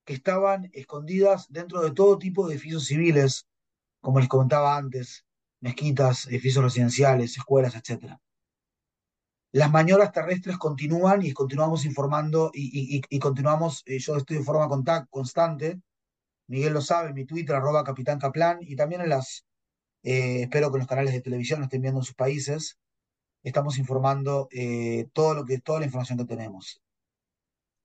que 0.05 0.13
estaban 0.13 0.69
escondidas 0.73 1.47
dentro 1.49 1.81
de 1.81 1.91
todo 1.91 2.17
tipo 2.17 2.47
de 2.47 2.53
edificios 2.53 2.85
civiles, 2.85 3.47
como 4.01 4.19
les 4.19 4.29
comentaba 4.29 4.77
antes, 4.77 5.25
mezquitas, 5.61 6.27
edificios 6.27 6.63
residenciales, 6.63 7.37
escuelas, 7.37 7.75
etc. 7.75 8.17
Las 9.51 9.71
maniobras 9.71 10.11
terrestres 10.11 10.57
continúan 10.57 11.23
y 11.23 11.33
continuamos 11.33 11.85
informando 11.85 12.51
y, 12.53 13.19
continuamos, 13.19 13.83
eh, 13.85 13.99
yo 13.99 14.17
estoy 14.17 14.37
de 14.37 14.43
forma 14.43 14.67
contact, 14.67 15.09
constante, 15.09 15.79
Miguel 16.47 16.73
lo 16.73 16.81
sabe, 16.81 17.13
mi 17.13 17.25
Twitter, 17.25 17.55
arroba 17.55 17.83
Capitán 17.83 18.19
Kaplan, 18.19 18.59
y 18.61 18.75
también 18.75 19.01
en 19.01 19.09
las, 19.09 19.45
eh, 20.03 20.43
espero 20.43 20.71
que 20.71 20.77
los 20.77 20.87
canales 20.87 21.13
de 21.13 21.21
televisión 21.21 21.59
lo 21.59 21.65
estén 21.65 21.81
viendo 21.81 22.01
en 22.01 22.05
sus 22.05 22.15
países, 22.15 22.77
estamos 23.45 23.77
informando 23.77 24.47
eh, 24.51 25.07
todo 25.13 25.35
lo 25.35 25.45
que, 25.45 25.59
toda 25.59 25.79
la 25.79 25.85
información 25.85 26.17
que 26.17 26.25
tenemos. 26.25 26.81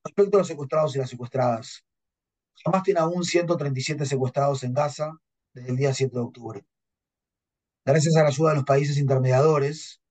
Respecto 0.03 0.37
a 0.37 0.39
los 0.39 0.47
secuestrados 0.47 0.95
y 0.95 0.99
las 0.99 1.09
secuestradas, 1.09 1.85
jamás 2.63 2.81
tiene 2.83 2.99
aún 2.99 3.23
137 3.23 4.05
secuestrados 4.05 4.63
en 4.63 4.73
Gaza 4.73 5.13
desde 5.53 5.69
el 5.69 5.77
día 5.77 5.93
7 5.93 6.13
de 6.13 6.19
octubre. 6.19 6.65
Gracias 7.85 8.15
a 8.15 8.23
la 8.23 8.29
ayuda 8.29 8.49
de 8.49 8.55
los 8.55 8.65
países 8.65 8.97
intermediadores 8.97 10.01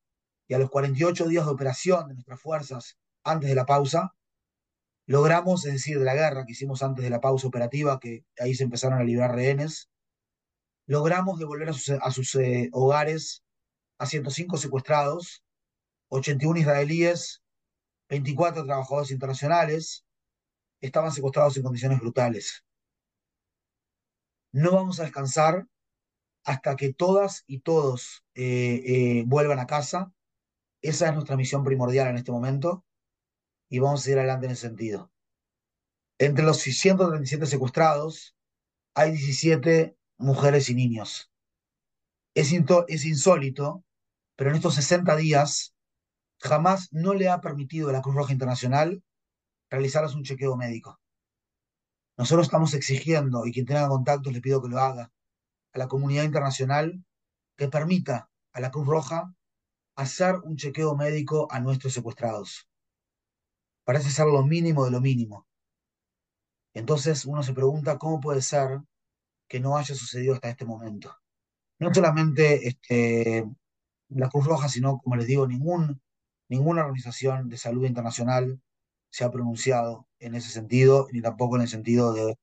y 0.46 0.54
a 0.54 0.58
los 0.58 0.70
48 0.70 1.26
días 1.26 1.44
de 1.44 1.50
operación 1.50 2.08
de 2.08 2.14
nuestras 2.14 2.40
fuerzas 2.40 2.96
antes 3.24 3.48
de 3.48 3.54
la 3.56 3.66
pausa, 3.66 4.14
logramos, 5.06 5.66
es 5.66 5.72
decir, 5.72 5.98
de 5.98 6.04
la 6.04 6.14
guerra 6.14 6.44
que 6.46 6.52
hicimos 6.52 6.82
antes 6.84 7.02
de 7.02 7.10
la 7.10 7.20
pausa 7.20 7.48
operativa, 7.48 7.98
que 7.98 8.24
ahí 8.38 8.54
se 8.54 8.64
empezaron 8.64 9.00
a 9.00 9.04
librar 9.04 9.34
rehenes, 9.34 9.90
logramos 10.86 11.40
devolver 11.40 11.70
a 11.70 11.72
sus, 11.72 11.90
a 11.90 12.10
sus 12.12 12.36
eh, 12.36 12.68
hogares 12.72 13.42
a 14.00 14.06
105 14.06 14.56
secuestrados, 14.56 15.44
81 16.08 16.60
israelíes, 16.60 17.42
24 18.08 18.64
trabajadores 18.64 19.10
internacionales, 19.10 20.06
estaban 20.80 21.12
secuestrados 21.12 21.58
en 21.58 21.62
condiciones 21.62 22.00
brutales. 22.00 22.64
No 24.52 24.72
vamos 24.72 24.98
a 24.98 25.02
descansar 25.02 25.68
hasta 26.44 26.76
que 26.76 26.94
todas 26.94 27.44
y 27.46 27.60
todos 27.60 28.24
eh, 28.34 28.82
eh, 28.86 29.24
vuelvan 29.26 29.58
a 29.58 29.66
casa. 29.66 30.10
Esa 30.80 31.08
es 31.08 31.14
nuestra 31.14 31.36
misión 31.36 31.62
primordial 31.62 32.08
en 32.08 32.16
este 32.16 32.32
momento 32.32 32.86
y 33.68 33.80
vamos 33.80 34.00
a 34.00 34.04
seguir 34.04 34.20
adelante 34.20 34.46
en 34.46 34.52
ese 34.52 34.62
sentido. 34.62 35.12
Entre 36.18 36.42
los 36.42 36.56
137 36.56 37.44
secuestrados 37.44 38.34
hay 38.94 39.10
17 39.10 39.94
mujeres 40.16 40.70
y 40.70 40.74
niños. 40.74 41.30
Es 42.34 42.50
insólito, 43.04 43.84
pero 44.40 44.52
en 44.52 44.56
estos 44.56 44.76
60 44.76 45.16
días 45.16 45.74
jamás 46.38 46.88
no 46.92 47.12
le 47.12 47.28
ha 47.28 47.42
permitido 47.42 47.90
a 47.90 47.92
la 47.92 48.00
Cruz 48.00 48.14
Roja 48.14 48.32
Internacional 48.32 49.04
realizarles 49.68 50.14
un 50.14 50.22
chequeo 50.22 50.56
médico. 50.56 50.98
Nosotros 52.16 52.46
estamos 52.46 52.72
exigiendo, 52.72 53.44
y 53.44 53.52
quien 53.52 53.66
tenga 53.66 53.86
contactos 53.86 54.32
le 54.32 54.40
pido 54.40 54.62
que 54.62 54.70
lo 54.70 54.78
haga, 54.78 55.12
a 55.74 55.78
la 55.78 55.88
comunidad 55.88 56.24
internacional 56.24 57.04
que 57.58 57.68
permita 57.68 58.30
a 58.54 58.60
la 58.60 58.70
Cruz 58.70 58.86
Roja 58.86 59.30
hacer 59.94 60.36
un 60.36 60.56
chequeo 60.56 60.96
médico 60.96 61.46
a 61.50 61.60
nuestros 61.60 61.92
secuestrados. 61.92 62.66
Parece 63.84 64.08
ser 64.08 64.24
lo 64.24 64.42
mínimo 64.42 64.86
de 64.86 64.90
lo 64.90 65.02
mínimo. 65.02 65.46
Entonces 66.72 67.26
uno 67.26 67.42
se 67.42 67.52
pregunta 67.52 67.98
cómo 67.98 68.20
puede 68.20 68.40
ser 68.40 68.80
que 69.46 69.60
no 69.60 69.76
haya 69.76 69.94
sucedido 69.94 70.32
hasta 70.32 70.48
este 70.48 70.64
momento. 70.64 71.14
No 71.78 71.92
solamente 71.92 72.66
este, 72.66 73.44
la 74.10 74.28
Cruz 74.28 74.46
Roja, 74.46 74.68
sino, 74.68 74.98
como 74.98 75.16
les 75.16 75.26
digo, 75.26 75.46
ningún, 75.46 76.00
ninguna 76.48 76.82
organización 76.82 77.48
de 77.48 77.56
salud 77.56 77.84
internacional 77.86 78.60
se 79.10 79.24
ha 79.24 79.30
pronunciado 79.30 80.06
en 80.18 80.34
ese 80.34 80.50
sentido, 80.50 81.08
ni 81.12 81.20
tampoco 81.22 81.56
en 81.56 81.62
el 81.62 81.68
sentido 81.68 82.12
de 82.12 82.36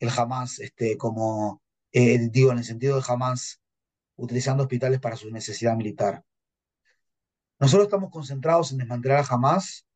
el 0.00 0.10
Hamas, 0.16 0.60
este, 0.60 0.96
como 0.96 1.62
eh, 1.92 2.28
digo, 2.30 2.52
en 2.52 2.58
el 2.58 2.64
sentido 2.64 2.96
de 2.96 3.04
Hamas 3.06 3.60
utilizando 4.16 4.64
hospitales 4.64 5.00
para 5.00 5.16
su 5.16 5.30
necesidad 5.30 5.76
militar. 5.76 6.24
Nosotros 7.58 7.86
estamos 7.86 8.10
concentrados 8.10 8.70
en 8.72 8.78
desmantelar 8.78 9.18
a 9.18 9.34
Hamas, 9.34 9.86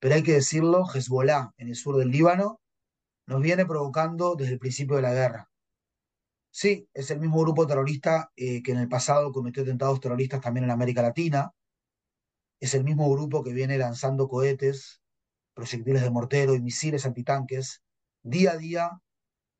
pero 0.00 0.14
hay 0.14 0.22
que 0.22 0.32
decirlo, 0.32 0.84
Hezbollah 0.92 1.52
en 1.56 1.68
el 1.68 1.76
sur 1.76 1.96
del 1.96 2.10
Líbano 2.10 2.60
nos 3.26 3.40
viene 3.40 3.64
provocando 3.64 4.34
desde 4.34 4.54
el 4.54 4.58
principio 4.58 4.96
de 4.96 5.02
la 5.02 5.12
guerra. 5.12 5.51
Sí, 6.54 6.86
es 6.92 7.10
el 7.10 7.18
mismo 7.18 7.40
grupo 7.40 7.66
terrorista 7.66 8.30
eh, 8.36 8.62
que 8.62 8.72
en 8.72 8.78
el 8.78 8.88
pasado 8.88 9.32
cometió 9.32 9.62
atentados 9.62 10.00
terroristas 10.00 10.42
también 10.42 10.64
en 10.64 10.70
América 10.70 11.00
Latina. 11.00 11.50
Es 12.60 12.74
el 12.74 12.84
mismo 12.84 13.10
grupo 13.10 13.42
que 13.42 13.54
viene 13.54 13.78
lanzando 13.78 14.28
cohetes, 14.28 15.00
proyectiles 15.54 16.02
de 16.02 16.10
mortero 16.10 16.54
y 16.54 16.60
misiles 16.60 17.06
antitanques 17.06 17.82
día 18.22 18.52
a 18.52 18.56
día 18.58 18.90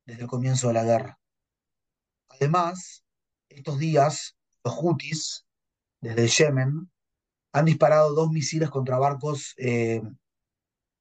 desde 0.05 0.21
el 0.21 0.27
comienzo 0.27 0.67
de 0.67 0.73
la 0.75 0.83
guerra. 0.83 1.19
Además, 2.29 3.03
estos 3.49 3.79
días, 3.79 4.37
los 4.63 4.75
Houthis, 4.75 5.47
desde 5.99 6.27
Yemen, 6.27 6.91
han 7.53 7.65
disparado 7.65 8.13
dos 8.13 8.29
misiles 8.29 8.69
contra 8.69 8.99
barcos 8.99 9.55
eh, 9.57 10.03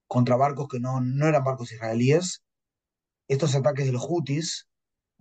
contra 0.07 0.37
barcos 0.37 0.69
que 0.69 0.81
no, 0.81 1.03
no 1.03 1.27
eran 1.27 1.45
barcos 1.45 1.71
israelíes. 1.71 2.43
Estos 3.29 3.55
ataques 3.55 3.85
de 3.85 3.93
los 3.93 4.03
Houthis 4.03 4.69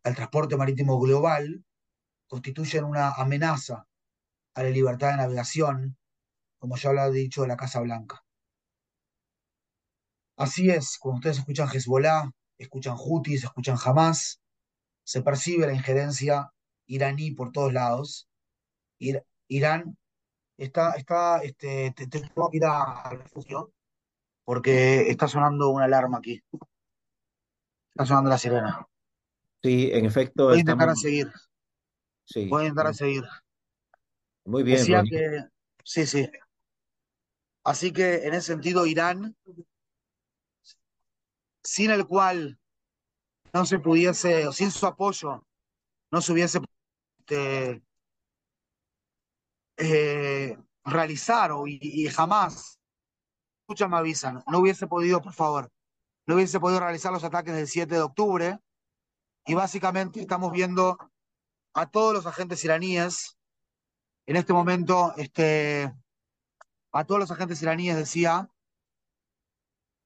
al 0.03 0.15
transporte 0.15 0.58
marítimo 0.58 1.00
global 1.00 1.63
constituyen 2.27 2.86
una 2.86 3.12
amenaza 3.12 3.88
a 4.53 4.63
la 4.63 4.70
libertad 4.70 5.12
de 5.12 5.17
navegación, 5.17 5.98
como 6.60 6.77
ya 6.77 6.93
lo 6.93 7.01
ha 7.01 7.10
dicho 7.10 7.46
la 7.46 7.58
Casa 7.58 7.81
Blanca. 7.81 8.24
Así 10.38 10.70
es, 10.70 10.98
cuando 11.00 11.17
ustedes 11.17 11.39
escuchan 11.39 11.70
Hezbollah, 11.72 12.31
escuchan 12.58 12.96
Houthis, 12.98 13.43
escuchan 13.43 13.77
Hamas, 13.84 14.41
se 15.03 15.22
percibe 15.22 15.67
la 15.67 15.74
injerencia 15.74 16.51
iraní 16.88 17.31
por 17.31 17.51
todos 17.51 17.74
lados. 17.74 18.27
Irán 19.48 19.98
está, 20.58 20.93
está, 20.93 21.43
este, 21.43 21.91
te, 21.91 22.08
tengo 22.08 22.50
que 22.50 22.58
ir 22.58 22.65
al 22.65 23.20
refugio 23.20 23.74
porque 24.43 25.10
está 25.10 25.27
sonando 25.27 25.70
una 25.70 25.86
alarma 25.86 26.20
aquí. 26.20 26.41
Está 27.91 28.05
sonando 28.05 28.29
la 28.29 28.38
sirena. 28.38 28.88
Sí, 29.63 29.89
en 29.91 30.06
efecto. 30.06 30.46
Voy 30.46 30.58
a 30.58 30.60
intentar 30.60 30.89
a 30.89 30.96
seguir. 30.96 31.32
Sí. 32.25 32.48
Voy 32.48 32.63
a 32.63 32.65
intentar 32.65 32.88
a 32.88 32.94
seguir. 32.94 33.24
Muy 34.46 34.63
bien. 34.63 34.77
Decía 34.77 35.03
que, 35.03 35.46
sí, 35.84 36.06
sí. 36.06 36.30
Así 37.63 37.91
que 37.91 38.25
en 38.25 38.34
ese 38.34 38.48
sentido, 38.48 38.86
Irán, 38.86 39.36
sin 41.63 41.91
el 41.91 42.08
cual 42.08 42.60
no 43.53 43.65
se 43.65 43.80
pudiese, 43.80 44.48
o 44.48 44.51
sin 44.51 44.72
su 44.72 44.86
apoyo, 44.88 45.46
no 46.10 46.22
se 46.22 46.32
hubiese 46.32 46.60
este, 47.20 47.84
eh, 49.77 50.58
realizar 50.84 51.51
o, 51.51 51.68
y, 51.68 52.08
jamás, 52.08 52.80
escucha, 53.62 53.88
me 53.88 53.98
avisan, 53.98 54.44
no 54.48 54.60
hubiese 54.60 54.88
podido, 54.88 55.22
por 55.22 55.34
favor, 55.34 55.72
no 56.27 56.36
hubiese 56.36 56.60
podido 56.60 56.80
realizar 56.80 57.12
los 57.12 57.24
ataques 57.24 57.56
del 57.56 57.68
7 57.68 57.96
de 57.96 58.01
octubre. 58.01 58.60
Y 59.45 59.53
básicamente 59.53 60.21
estamos 60.21 60.51
viendo 60.51 60.98
a 61.74 61.89
todos 61.89 62.13
los 62.13 62.25
agentes 62.25 62.63
iraníes, 62.63 63.38
en 64.25 64.36
este 64.36 64.53
momento, 64.53 65.13
este, 65.17 65.93
a 66.91 67.03
todos 67.05 67.19
los 67.19 67.31
agentes 67.31 67.62
iraníes 67.62 67.95
decía, 67.95 68.50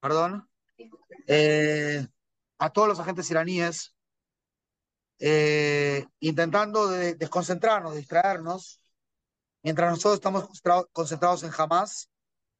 perdón, 0.00 0.48
eh, 1.26 2.06
a 2.58 2.70
todos 2.70 2.88
los 2.88 3.00
agentes 3.00 3.30
iraníes, 3.30 3.94
eh, 5.18 6.06
intentando 6.20 6.88
de 6.88 7.14
desconcentrarnos, 7.14 7.94
distraernos, 7.94 8.80
mientras 9.62 9.90
nosotros 9.90 10.14
estamos 10.14 10.48
concentrados 10.92 11.42
en 11.42 11.50
Hamas, 11.56 12.10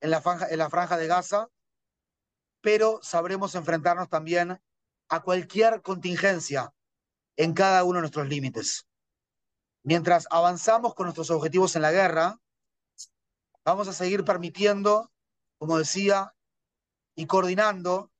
en 0.00 0.10
la, 0.10 0.22
en 0.50 0.58
la 0.58 0.70
franja 0.70 0.96
de 0.96 1.06
Gaza, 1.06 1.48
pero 2.60 3.00
sabremos 3.02 3.54
enfrentarnos 3.54 4.08
también 4.08 4.60
a 5.08 5.22
cualquier 5.22 5.82
contingencia 5.82 6.72
en 7.36 7.52
cada 7.52 7.84
uno 7.84 7.96
de 7.96 8.02
nuestros 8.02 8.28
límites. 8.28 8.86
Mientras 9.82 10.26
avanzamos 10.30 10.94
con 10.94 11.04
nuestros 11.04 11.30
objetivos 11.30 11.76
en 11.76 11.82
la 11.82 11.92
guerra, 11.92 12.40
vamos 13.64 13.88
a 13.88 13.92
seguir 13.92 14.24
permitiendo, 14.24 15.12
como 15.58 15.78
decía, 15.78 16.34
y 17.14 17.26
coordinando 17.26 18.10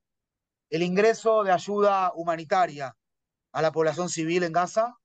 el 0.71 0.83
ingreso 0.83 1.45
de 1.45 1.53
ayuda 1.53 2.13
humanitaria 2.15 2.97
a 3.53 3.63
la 3.63 3.73
población 3.73 4.09
civil 4.09 4.43
en 4.43 4.53
Gaza. 4.53 4.99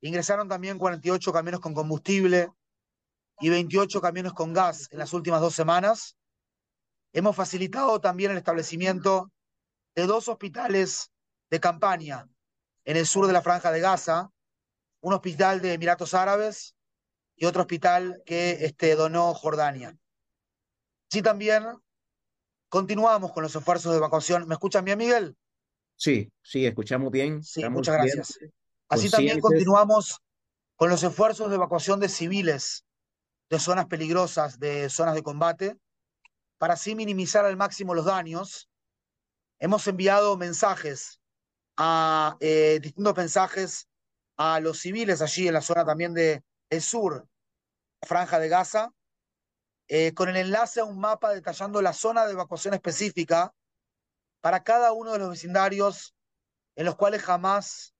Ingresaron 0.00 0.48
también 0.48 0.78
48 0.78 1.32
camiones 1.32 1.60
con 1.60 1.74
combustible 1.74 2.50
y 3.40 3.48
28 3.48 4.00
camiones 4.00 4.32
con 4.32 4.52
gas 4.52 4.88
en 4.90 4.98
las 4.98 5.12
últimas 5.12 5.40
dos 5.40 5.54
semanas. 5.54 6.16
Hemos 7.12 7.36
facilitado 7.36 8.00
también 8.00 8.30
el 8.30 8.38
establecimiento 8.38 9.30
de 9.94 10.06
dos 10.06 10.28
hospitales 10.28 11.10
de 11.50 11.60
campaña 11.60 12.28
en 12.84 12.96
el 12.96 13.06
sur 13.06 13.26
de 13.26 13.32
la 13.32 13.42
franja 13.42 13.70
de 13.70 13.80
Gaza, 13.80 14.30
un 15.00 15.12
hospital 15.12 15.60
de 15.60 15.74
Emiratos 15.74 16.14
Árabes 16.14 16.74
y 17.36 17.46
otro 17.46 17.62
hospital 17.62 18.22
que 18.26 18.64
este, 18.64 18.94
donó 18.94 19.34
Jordania. 19.34 19.96
Sí, 21.10 21.22
también 21.22 21.64
continuamos 22.68 23.32
con 23.32 23.42
los 23.42 23.54
esfuerzos 23.54 23.92
de 23.92 23.98
evacuación. 23.98 24.48
¿Me 24.48 24.54
escuchan 24.54 24.84
bien, 24.84 24.98
Miguel? 24.98 25.36
Sí, 25.96 26.32
sí, 26.42 26.66
escuchamos 26.66 27.10
bien. 27.10 27.42
Sí, 27.42 27.68
muchas 27.68 27.94
gracias. 27.94 28.38
Así 28.88 29.10
también 29.10 29.40
continuamos 29.40 30.20
con 30.76 30.90
los 30.90 31.02
esfuerzos 31.02 31.48
de 31.50 31.56
evacuación 31.56 32.00
de 32.00 32.08
civiles 32.08 32.84
de 33.48 33.58
zonas 33.58 33.86
peligrosas, 33.86 34.58
de 34.58 34.88
zonas 34.90 35.14
de 35.14 35.22
combate, 35.22 35.76
para 36.58 36.74
así 36.74 36.94
minimizar 36.94 37.44
al 37.44 37.56
máximo 37.56 37.94
los 37.94 38.06
daños. 38.06 38.68
Hemos 39.64 39.86
enviado 39.86 40.36
mensajes 40.36 41.22
a 41.78 42.36
eh, 42.40 42.80
distintos 42.82 43.16
mensajes 43.16 43.88
a 44.36 44.60
los 44.60 44.78
civiles 44.78 45.22
allí 45.22 45.48
en 45.48 45.54
la 45.54 45.62
zona 45.62 45.86
también 45.86 46.12
de 46.12 46.44
el 46.68 46.82
sur, 46.82 47.26
franja 48.02 48.38
de 48.38 48.50
Gaza, 48.50 48.92
eh, 49.88 50.12
con 50.12 50.28
el 50.28 50.36
enlace 50.36 50.80
a 50.80 50.84
un 50.84 51.00
mapa 51.00 51.32
detallando 51.32 51.80
la 51.80 51.94
zona 51.94 52.26
de 52.26 52.32
evacuación 52.32 52.74
específica 52.74 53.54
para 54.42 54.62
cada 54.62 54.92
uno 54.92 55.12
de 55.12 55.20
los 55.20 55.30
vecindarios 55.30 56.14
en 56.76 56.84
los 56.84 56.96
cuales 56.96 57.22
jamás 57.22 57.94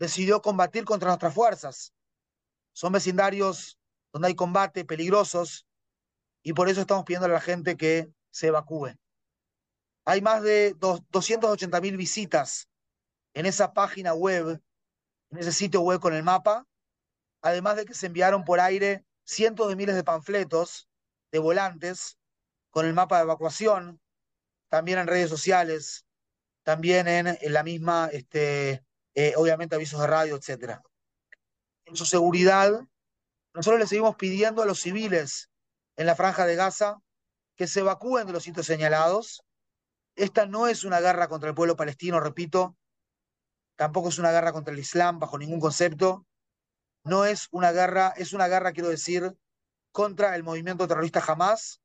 decidió 0.00 0.42
combatir 0.42 0.84
contra 0.84 1.10
nuestras 1.10 1.32
fuerzas. 1.32 1.94
Son 2.72 2.92
vecindarios 2.92 3.78
donde 4.12 4.26
hay 4.26 4.34
combate, 4.34 4.84
peligrosos, 4.84 5.64
y 6.42 6.54
por 6.54 6.68
eso 6.68 6.80
estamos 6.80 7.04
pidiendo 7.04 7.26
a 7.26 7.30
la 7.30 7.40
gente 7.40 7.76
que 7.76 8.12
se 8.32 8.48
evacúe. 8.48 8.96
Hay 10.04 10.20
más 10.20 10.42
de 10.42 10.74
280 10.78 11.80
mil 11.80 11.96
visitas 11.96 12.68
en 13.32 13.46
esa 13.46 13.72
página 13.72 14.14
web, 14.14 14.60
en 15.30 15.38
ese 15.38 15.52
sitio 15.52 15.80
web 15.80 16.00
con 16.00 16.14
el 16.14 16.22
mapa, 16.22 16.66
además 17.42 17.76
de 17.76 17.84
que 17.84 17.94
se 17.94 18.06
enviaron 18.06 18.44
por 18.44 18.60
aire 18.60 19.04
cientos 19.24 19.68
de 19.68 19.76
miles 19.76 19.94
de 19.94 20.04
panfletos 20.04 20.88
de 21.32 21.38
volantes 21.38 22.18
con 22.70 22.86
el 22.86 22.94
mapa 22.94 23.16
de 23.16 23.22
evacuación, 23.22 24.00
también 24.68 24.98
en 24.98 25.06
redes 25.06 25.30
sociales, 25.30 26.04
también 26.64 27.06
en, 27.06 27.52
la 27.52 27.62
misma, 27.62 28.08
este, 28.12 28.82
eh, 29.14 29.34
obviamente, 29.36 29.76
avisos 29.76 30.00
de 30.00 30.06
radio, 30.06 30.36
etc. 30.36 30.80
En 31.84 31.94
su 31.94 32.06
seguridad, 32.06 32.72
nosotros 33.52 33.78
le 33.78 33.86
seguimos 33.86 34.16
pidiendo 34.16 34.62
a 34.62 34.66
los 34.66 34.80
civiles 34.80 35.50
en 35.96 36.06
la 36.06 36.16
franja 36.16 36.46
de 36.46 36.56
Gaza 36.56 36.98
que 37.56 37.68
se 37.68 37.80
evacúen 37.80 38.26
de 38.26 38.32
los 38.32 38.42
sitios 38.42 38.66
señalados. 38.66 39.43
Esta 40.16 40.46
no 40.46 40.68
es 40.68 40.84
una 40.84 41.00
guerra 41.00 41.28
contra 41.28 41.48
el 41.48 41.54
pueblo 41.54 41.76
palestino, 41.76 42.20
repito, 42.20 42.76
tampoco 43.76 44.08
es 44.08 44.18
una 44.18 44.30
guerra 44.30 44.52
contra 44.52 44.72
el 44.72 44.78
Islam 44.78 45.18
bajo 45.18 45.38
ningún 45.38 45.60
concepto. 45.60 46.26
No 47.04 47.24
es 47.24 47.48
una 47.50 47.72
guerra, 47.72 48.14
es 48.16 48.32
una 48.32 48.46
guerra, 48.46 48.72
quiero 48.72 48.88
decir, 48.88 49.36
contra 49.92 50.36
el 50.36 50.44
movimiento 50.44 50.86
terrorista 50.86 51.22
Hamas, 51.26 51.80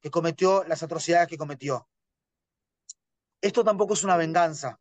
que 0.00 0.10
cometió 0.10 0.64
las 0.64 0.82
atrocidades 0.82 1.28
que 1.28 1.38
cometió. 1.38 1.88
Esto 3.40 3.64
tampoco 3.64 3.94
es 3.94 4.04
una 4.04 4.16
venganza. 4.16 4.78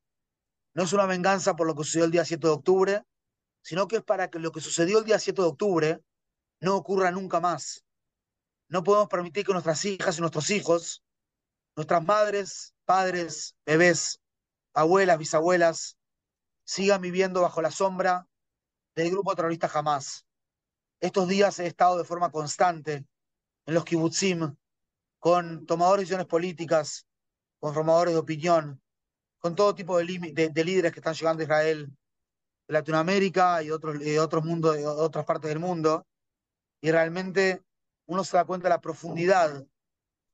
No 0.74 0.84
es 0.84 0.94
una 0.94 1.06
venganza 1.06 1.56
por 1.56 1.68
lo 1.68 1.76
que 1.76 1.84
sucedió 1.84 2.06
el 2.06 2.12
día 2.12 2.26
7 2.26 2.48
de 2.48 2.54
octubre, 2.54 3.04
sino 3.62 3.88
que 3.88 3.98
es 3.98 4.04
para 4.04 4.30
que 4.30 4.40
lo 4.40 4.52
que 4.52 4.62
sucedió 4.62 5.00
el 5.00 5.06
día 5.06 5.20
7 5.20 5.42
de 5.42 5.48
octubre 5.48 6.04
no 6.60 6.76
ocurra 6.76 7.12
nunca 7.12 7.40
más. 7.40 7.86
No 8.68 8.84
podemos 8.84 9.08
permitir 9.08 9.46
que 9.46 9.54
nuestras 9.54 9.84
hijas 9.86 10.18
y 10.18 10.22
nuestros 10.22 10.50
hijos, 10.50 11.04
nuestras 11.76 12.04
madres, 12.04 12.73
padres, 12.86 13.56
bebés, 13.66 14.20
abuelas, 14.74 15.18
bisabuelas, 15.18 15.98
sigan 16.64 17.02
viviendo 17.02 17.42
bajo 17.42 17.62
la 17.62 17.72
sombra 17.72 18.28
del 18.96 19.12
grupo 19.12 19.36
terrorista 19.36 19.70
Hamas. 19.74 20.26
Estos 21.00 21.28
días 21.28 21.60
he 21.60 21.68
estado 21.68 21.98
de 21.98 22.06
forma 22.06 22.32
constante 22.32 23.06
en 23.66 23.74
los 23.74 23.84
kibbutzim 23.84 24.56
con 25.20 25.66
tomadores 25.66 26.00
de 26.00 26.04
decisiones 26.04 26.28
políticas, 26.28 27.08
con 27.60 27.74
formadores 27.74 28.14
de 28.14 28.20
opinión, 28.20 28.82
con 29.40 29.56
todo 29.56 29.76
tipo 29.76 29.98
de, 29.98 30.06
líderes 30.06 30.92
que 30.92 31.00
están 31.00 31.14
llegando 31.14 31.42
a 31.42 31.44
Israel, 31.46 31.92
de 32.68 32.74
Latinoamérica 32.74 33.64
y 33.64 33.72
otros, 33.72 34.00
de 34.00 34.20
otros 34.20 34.44
mundos, 34.44 34.76
de 34.76 34.86
otras 34.86 35.26
partes 35.26 35.50
del 35.50 35.60
mundo, 35.60 36.06
y 36.82 36.92
realmente 36.92 37.64
uno 38.06 38.24
se 38.24 38.38
da 38.38 38.46
cuenta 38.46 38.68
de 38.68 38.76
la 38.76 38.82
profundidad 38.82 39.66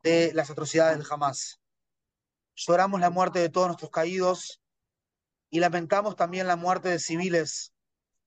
de 0.03 0.31
las 0.33 0.49
atrocidades 0.49 0.97
del 0.97 1.07
Hamas. 1.09 1.59
Lloramos 2.67 2.99
la 2.99 3.09
muerte 3.09 3.39
de 3.39 3.49
todos 3.49 3.67
nuestros 3.67 3.91
caídos, 3.91 4.61
y 5.49 5.59
lamentamos 5.59 6.15
también 6.15 6.47
la 6.47 6.55
muerte 6.55 6.89
de 6.89 6.99
civiles 6.99 7.73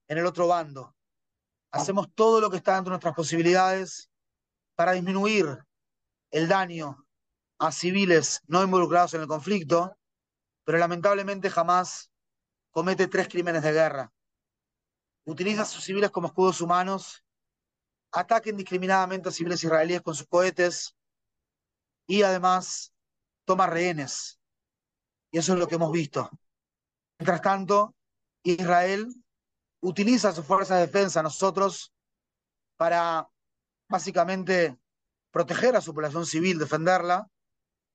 en 0.08 0.18
el 0.18 0.26
otro 0.26 0.48
bando. 0.48 0.94
Hacemos 1.70 2.08
todo 2.14 2.40
lo 2.40 2.50
que 2.50 2.56
está 2.56 2.74
dentro 2.74 2.90
de 2.90 2.94
nuestras 2.94 3.14
posibilidades 3.14 4.10
para 4.74 4.92
disminuir 4.92 5.64
el 6.30 6.48
daño 6.48 7.06
a 7.58 7.72
civiles 7.72 8.40
no 8.46 8.62
involucrados 8.62 9.14
en 9.14 9.20
el 9.20 9.26
conflicto, 9.28 9.96
pero 10.64 10.78
lamentablemente 10.78 11.48
jamás 11.48 12.10
comete 12.70 13.06
tres 13.06 13.28
crímenes 13.28 13.62
de 13.62 13.72
guerra. 13.72 14.12
Utiliza 15.24 15.62
a 15.62 15.66
sus 15.66 15.84
civiles 15.84 16.10
como 16.10 16.26
escudos 16.26 16.60
humanos, 16.60 17.24
ataca 18.10 18.50
indiscriminadamente 18.50 19.28
a 19.28 19.32
civiles 19.32 19.62
israelíes 19.62 20.02
con 20.02 20.14
sus 20.14 20.26
cohetes 20.26 20.96
y 22.06 22.22
además 22.22 22.91
toma 23.44 23.66
rehenes. 23.66 24.40
Y 25.30 25.38
eso 25.38 25.54
es 25.54 25.58
lo 25.58 25.66
que 25.66 25.76
hemos 25.76 25.92
visto. 25.92 26.30
Mientras 27.18 27.40
tanto, 27.40 27.94
Israel 28.42 29.08
utiliza 29.80 30.32
su 30.32 30.42
fuerza 30.42 30.76
de 30.76 30.86
defensa, 30.86 31.22
nosotros, 31.22 31.92
para 32.76 33.28
básicamente 33.88 34.78
proteger 35.30 35.76
a 35.76 35.80
su 35.80 35.94
población 35.94 36.26
civil, 36.26 36.58
defenderla, 36.58 37.28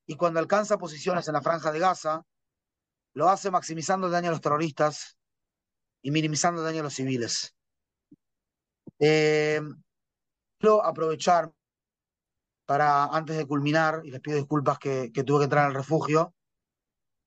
y 0.05 0.15
cuando 0.15 0.39
alcanza 0.39 0.77
posiciones 0.77 1.27
en 1.27 1.33
la 1.33 1.41
franja 1.41 1.71
de 1.71 1.79
Gaza, 1.79 2.25
lo 3.13 3.29
hace 3.29 3.51
maximizando 3.51 4.07
el 4.07 4.13
daño 4.13 4.29
a 4.29 4.31
los 4.31 4.41
terroristas 4.41 5.17
y 6.01 6.11
minimizando 6.11 6.61
el 6.61 6.67
daño 6.67 6.79
a 6.81 6.83
los 6.83 6.93
civiles. 6.93 7.55
Eh, 8.99 9.61
quiero 10.59 10.83
aprovechar 10.83 11.51
para, 12.67 13.05
antes 13.05 13.37
de 13.37 13.47
culminar, 13.47 14.01
y 14.03 14.11
les 14.11 14.19
pido 14.19 14.37
disculpas 14.37 14.77
que, 14.77 15.09
tuve 15.25 15.39
que 15.39 15.43
entrar 15.45 15.65
al 15.65 15.73
refugio, 15.73 16.35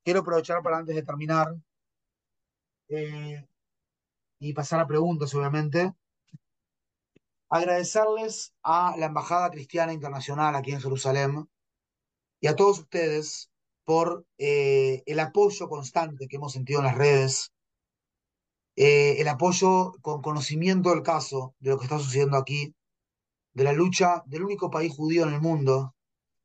quiero 0.04 0.20
aprovechar 0.20 0.62
para 0.62 0.78
antes 0.78 0.94
de 0.94 1.02
terminar 1.02 1.56
eh, 2.88 3.48
y 4.38 4.52
pasar 4.52 4.80
a 4.80 4.86
preguntas, 4.86 5.34
obviamente, 5.34 5.94
agradecerles 7.48 8.52
a 8.62 8.94
la 8.98 9.06
Embajada 9.06 9.50
Cristiana 9.50 9.94
Internacional 9.94 10.54
aquí 10.54 10.72
en 10.72 10.80
Jerusalén 10.82 11.48
y 12.40 12.46
a 12.46 12.54
todos 12.54 12.80
ustedes 12.80 13.50
por 13.84 14.26
eh, 14.36 15.02
el 15.06 15.20
apoyo 15.20 15.70
constante 15.70 16.28
que 16.28 16.36
hemos 16.36 16.52
sentido 16.52 16.80
en 16.80 16.86
las 16.86 16.98
redes, 16.98 17.52
eh, 18.76 19.16
el 19.18 19.28
apoyo 19.28 19.92
con 20.02 20.20
conocimiento 20.20 20.90
del 20.90 21.02
caso, 21.02 21.54
de 21.60 21.70
lo 21.70 21.78
que 21.78 21.84
está 21.84 21.98
sucediendo 21.98 22.36
aquí, 22.36 22.74
de 23.52 23.64
la 23.64 23.72
lucha 23.72 24.22
del 24.26 24.44
único 24.44 24.70
país 24.70 24.92
judío 24.94 25.24
en 25.26 25.34
el 25.34 25.40
mundo, 25.40 25.94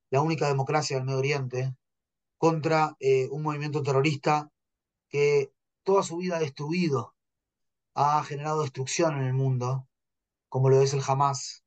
la 0.10 0.22
única 0.22 0.48
democracia 0.48 0.98
del 0.98 1.06
Medio 1.06 1.20
Oriente, 1.20 1.76
contra 2.38 2.96
eh, 3.00 3.28
un 3.32 3.44
movimiento 3.44 3.82
terrorista 3.82 4.52
que 5.10 5.52
toda 5.84 6.04
su 6.04 6.18
vida 6.18 6.38
ha 6.38 6.40
destruido, 6.40 7.16
ha 7.94 8.24
generado 8.24 8.62
destrucción 8.62 9.18
en 9.18 9.24
el 9.24 9.34
mundo, 9.34 9.88
como 10.50 10.70
lo 10.70 10.82
es 10.82 10.94
el 10.94 11.02
Hamas, 11.06 11.64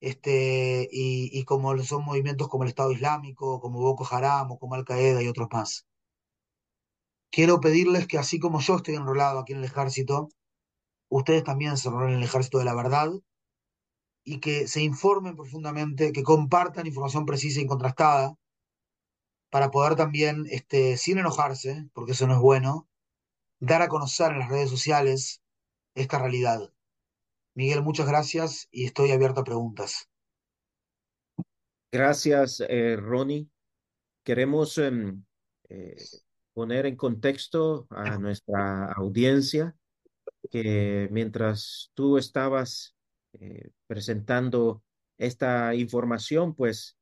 este, 0.00 0.88
y, 0.90 1.30
y 1.38 1.44
como 1.44 1.76
son 1.82 2.04
movimientos 2.04 2.48
como 2.48 2.64
el 2.64 2.70
Estado 2.70 2.92
Islámico, 2.92 3.60
como 3.60 3.80
Boko 3.80 4.06
Haram 4.10 4.52
o 4.52 4.58
como 4.58 4.74
Al 4.74 4.84
Qaeda 4.84 5.22
y 5.22 5.28
otros 5.28 5.48
más. 5.50 5.86
Quiero 7.30 7.60
pedirles 7.60 8.06
que 8.06 8.18
así 8.18 8.38
como 8.38 8.60
yo 8.60 8.76
estoy 8.76 8.96
enrolado 8.96 9.38
aquí 9.38 9.52
en 9.52 9.58
el 9.58 9.64
ejército, 9.64 10.28
ustedes 11.08 11.44
también 11.44 11.76
se 11.76 11.88
enrolen 11.88 12.14
en 12.14 12.18
el 12.18 12.24
ejército 12.24 12.58
de 12.58 12.64
la 12.64 12.74
verdad 12.74 13.10
y 14.24 14.40
que 14.40 14.68
se 14.68 14.82
informen 14.82 15.36
profundamente, 15.36 16.12
que 16.12 16.22
compartan 16.22 16.86
información 16.86 17.26
precisa 17.26 17.60
y 17.60 17.66
contrastada 17.66 18.36
para 19.50 19.70
poder 19.70 19.96
también, 19.96 20.46
este, 20.50 20.96
sin 20.96 21.18
enojarse, 21.18 21.88
porque 21.92 22.12
eso 22.12 22.26
no 22.26 22.34
es 22.34 22.40
bueno, 22.40 22.88
dar 23.58 23.82
a 23.82 23.88
conocer 23.88 24.32
en 24.32 24.38
las 24.38 24.48
redes 24.48 24.70
sociales 24.70 25.42
esta 25.94 26.18
realidad. 26.18 26.72
Miguel, 27.54 27.82
muchas 27.82 28.06
gracias 28.06 28.68
y 28.70 28.84
estoy 28.84 29.10
abierto 29.10 29.40
a 29.40 29.44
preguntas. 29.44 30.08
Gracias, 31.92 32.62
eh, 32.68 32.96
Ronnie. 32.96 33.48
Queremos 34.22 34.78
em, 34.78 35.24
eh, 35.68 35.96
poner 36.52 36.86
en 36.86 36.96
contexto 36.96 37.88
a 37.90 38.16
nuestra 38.18 38.92
audiencia 38.92 39.74
que 40.50 41.08
mientras 41.10 41.90
tú 41.94 42.16
estabas 42.16 42.94
eh, 43.32 43.70
presentando 43.86 44.82
esta 45.16 45.74
información, 45.74 46.54
pues 46.54 46.96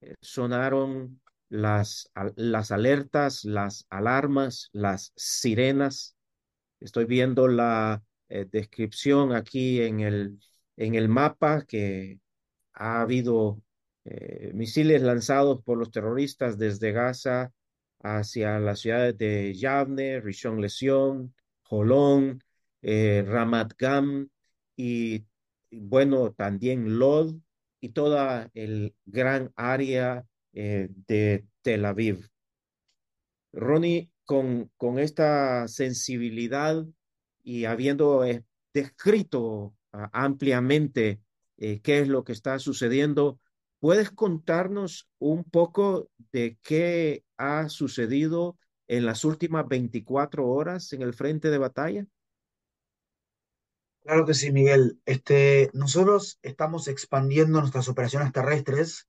eh, 0.00 0.14
sonaron 0.20 1.20
las, 1.50 2.10
las 2.36 2.70
alertas, 2.70 3.44
las 3.44 3.86
alarmas, 3.90 4.70
las 4.72 5.12
sirenas. 5.16 6.16
Estoy 6.80 7.04
viendo 7.04 7.48
la 7.48 8.02
eh, 8.28 8.46
descripción 8.50 9.32
aquí 9.32 9.82
en 9.82 10.00
el, 10.00 10.40
en 10.76 10.94
el 10.94 11.08
mapa 11.08 11.64
que 11.66 12.20
ha 12.72 13.02
habido 13.02 13.60
misiles 14.52 15.00
lanzados 15.00 15.62
por 15.64 15.78
los 15.78 15.90
terroristas 15.90 16.58
desde 16.58 16.92
Gaza 16.92 17.52
hacia 18.02 18.58
las 18.58 18.80
ciudades 18.80 19.16
de 19.16 19.54
Yavne, 19.54 20.20
Rishon 20.20 20.60
Lezion, 20.60 21.34
Jolón, 21.62 22.42
Ramat 22.82 23.72
Gam 23.78 24.28
y, 24.76 25.24
bueno, 25.80 26.32
también 26.32 26.98
Lod 26.98 27.34
y 27.80 27.90
toda 27.90 28.50
el 28.54 28.94
gran 29.04 29.52
área 29.56 30.26
eh, 30.52 30.88
de 31.06 31.46
Tel 31.62 31.84
Aviv. 31.84 32.28
Ronnie, 33.52 34.10
con, 34.24 34.70
con 34.76 34.98
esta 34.98 35.68
sensibilidad 35.68 36.84
y 37.42 37.66
habiendo 37.66 38.24
eh, 38.24 38.44
descrito 38.72 39.42
uh, 39.42 39.72
ampliamente 40.12 41.20
eh, 41.58 41.80
qué 41.80 42.00
es 42.00 42.08
lo 42.08 42.24
que 42.24 42.32
está 42.32 42.58
sucediendo, 42.58 43.38
¿puedes 43.78 44.10
contarnos 44.10 45.08
un 45.18 45.44
poco 45.44 46.10
de 46.32 46.58
qué 46.62 47.24
ha 47.36 47.68
sucedido 47.68 48.58
en 48.88 49.06
las 49.06 49.24
últimas 49.24 49.68
24 49.68 50.46
horas 50.46 50.92
en 50.92 51.02
el 51.02 51.14
frente 51.14 51.50
de 51.50 51.58
batalla? 51.58 52.06
Claro 54.04 54.26
que 54.26 54.34
sí, 54.34 54.52
Miguel. 54.52 55.00
Este, 55.06 55.70
nosotros 55.72 56.38
estamos 56.42 56.88
expandiendo 56.88 57.60
nuestras 57.60 57.88
operaciones 57.88 58.32
terrestres 58.32 59.08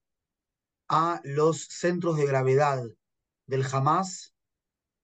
a 0.87 1.19
los 1.25 1.65
centros 1.65 2.15
de 2.15 2.25
gravedad 2.25 2.81
del 3.45 3.65
Hamas 3.69 4.33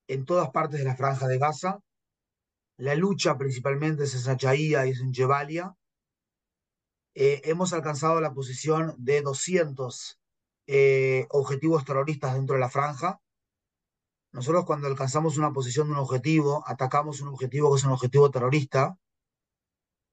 en 0.08 0.24
todas 0.24 0.50
partes 0.52 0.80
de 0.80 0.86
la 0.86 0.96
franja 0.96 1.28
de 1.28 1.38
Gaza. 1.38 1.82
La 2.78 2.96
lucha 2.96 3.38
principalmente 3.38 4.06
es 4.06 4.14
en 4.14 4.22
Sachaía 4.22 4.88
y 4.88 4.92
es 4.92 5.02
en 5.02 5.14
Jebalia. 5.14 5.76
Eh, 7.14 7.42
hemos 7.44 7.74
alcanzado 7.74 8.22
la 8.22 8.34
posición 8.34 8.96
de 8.98 9.22
200 9.22 10.20
eh, 10.68 11.28
objetivos 11.32 11.84
terroristas 11.84 12.34
dentro 12.36 12.54
de 12.54 12.62
la 12.62 12.70
franja. 12.70 13.20
Nosotros 14.32 14.64
cuando 14.64 14.88
alcanzamos 14.88 15.38
una 15.38 15.52
posición 15.52 15.88
de 15.88 15.94
un 15.96 16.00
objetivo, 16.00 16.64
atacamos 16.66 17.20
un 17.20 17.28
objetivo 17.28 17.74
que 17.74 17.80
es 17.80 17.84
un 17.84 17.92
objetivo 17.92 18.32
terrorista 18.32 18.98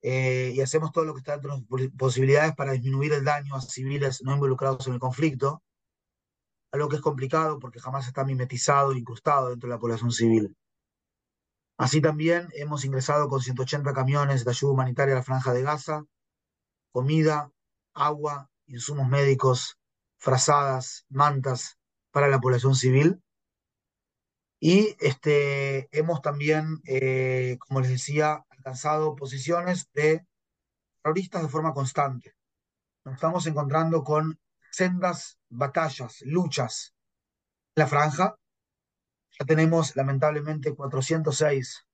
eh, 0.01 0.51
y 0.55 0.61
hacemos 0.61 0.91
todo 0.91 1.05
lo 1.05 1.13
que 1.13 1.19
está 1.19 1.33
dentro 1.33 1.55
de 1.55 1.61
nuestras 1.69 1.97
posibilidades 1.97 2.55
para 2.55 2.71
disminuir 2.71 3.13
el 3.13 3.25
daño 3.25 3.55
a 3.55 3.61
civiles 3.61 4.21
no 4.23 4.33
involucrados 4.33 4.87
en 4.87 4.93
el 4.93 4.99
conflicto, 4.99 5.61
algo 6.71 6.89
que 6.89 6.97
es 6.97 7.01
complicado 7.01 7.59
porque 7.59 7.79
jamás 7.79 8.07
está 8.07 8.23
mimetizado 8.23 8.93
incrustado 8.93 9.49
dentro 9.49 9.67
de 9.67 9.75
la 9.75 9.79
población 9.79 10.11
civil. 10.11 10.55
Así 11.77 12.01
también 12.01 12.49
hemos 12.53 12.83
ingresado 12.83 13.29
con 13.29 13.41
180 13.41 13.93
camiones 13.93 14.43
de 14.43 14.51
ayuda 14.51 14.73
humanitaria 14.73 15.13
a 15.15 15.17
la 15.19 15.23
franja 15.23 15.53
de 15.53 15.63
Gaza, 15.63 16.03
comida, 16.91 17.51
agua, 17.93 18.49
insumos 18.67 19.07
médicos, 19.07 19.77
frazadas, 20.17 21.05
mantas 21.09 21.77
para 22.11 22.27
la 22.27 22.39
población 22.39 22.75
civil. 22.75 23.21
Y 24.59 24.97
este, 24.99 25.87
hemos 25.97 26.21
también, 26.21 26.81
eh, 26.85 27.57
como 27.59 27.79
les 27.79 27.91
decía, 27.91 28.45
alcanzado 28.69 29.15
posiciones 29.15 29.89
de 29.93 30.23
terroristas 31.01 31.41
de 31.41 31.49
forma 31.49 31.73
constante. 31.73 32.35
Nos 33.03 33.15
estamos 33.15 33.47
encontrando 33.47 34.03
con 34.03 34.39
sendas 34.69 35.39
batallas, 35.49 36.21
luchas 36.21 36.93
en 37.75 37.81
la 37.81 37.87
franja. 37.87 38.35
Ya 39.39 39.45
tenemos 39.47 39.95
lamentablemente 39.95 40.75
406 40.75 41.87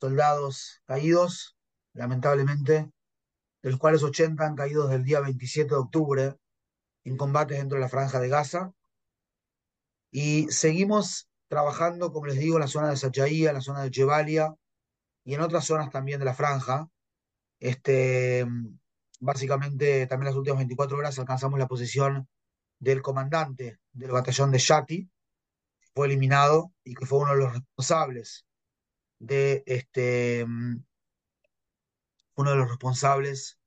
soldados 0.00 0.80
caídos, 0.86 1.54
lamentablemente, 1.92 2.90
de 3.62 3.70
los 3.70 3.78
cuales 3.78 4.02
80 4.02 4.42
han 4.42 4.56
caído 4.56 4.84
desde 4.84 4.96
el 4.96 5.04
día 5.04 5.20
27 5.20 5.68
de 5.68 5.76
octubre 5.76 6.36
en 7.04 7.16
combates 7.18 7.58
dentro 7.58 7.76
de 7.76 7.82
la 7.82 7.90
franja 7.90 8.20
de 8.20 8.28
Gaza. 8.28 8.72
Y 10.10 10.50
seguimos 10.50 11.28
trabajando, 11.48 12.10
como 12.10 12.24
les 12.24 12.38
digo, 12.38 12.56
en 12.56 12.62
la 12.62 12.68
zona 12.68 12.88
de 12.88 12.96
Sachaía, 12.96 13.50
en 13.50 13.56
la 13.56 13.60
zona 13.60 13.82
de 13.82 13.90
Jebalia 13.90 14.56
y 15.26 15.34
en 15.34 15.40
otras 15.40 15.66
zonas 15.66 15.90
también 15.90 16.20
de 16.20 16.24
la 16.24 16.34
franja. 16.34 16.88
Este, 17.58 18.46
básicamente, 19.18 20.06
también 20.06 20.26
las 20.26 20.36
últimas 20.36 20.58
24 20.58 20.96
horas 20.96 21.18
alcanzamos 21.18 21.58
la 21.58 21.66
posición 21.66 22.28
del 22.78 23.02
comandante 23.02 23.80
del 23.92 24.12
batallón 24.12 24.52
de 24.52 24.58
Shati, 24.58 25.10
que 25.80 25.88
fue 25.94 26.06
eliminado 26.06 26.72
y 26.84 26.94
que 26.94 27.06
fue 27.06 27.18
uno 27.18 27.32
de 27.32 27.40
los 27.40 27.54
responsables 27.54 28.46
de 29.18 29.64
este, 29.66 30.44
uno 30.44 30.84
de 32.50 32.56
los 32.56 32.68
responsables 32.68 33.58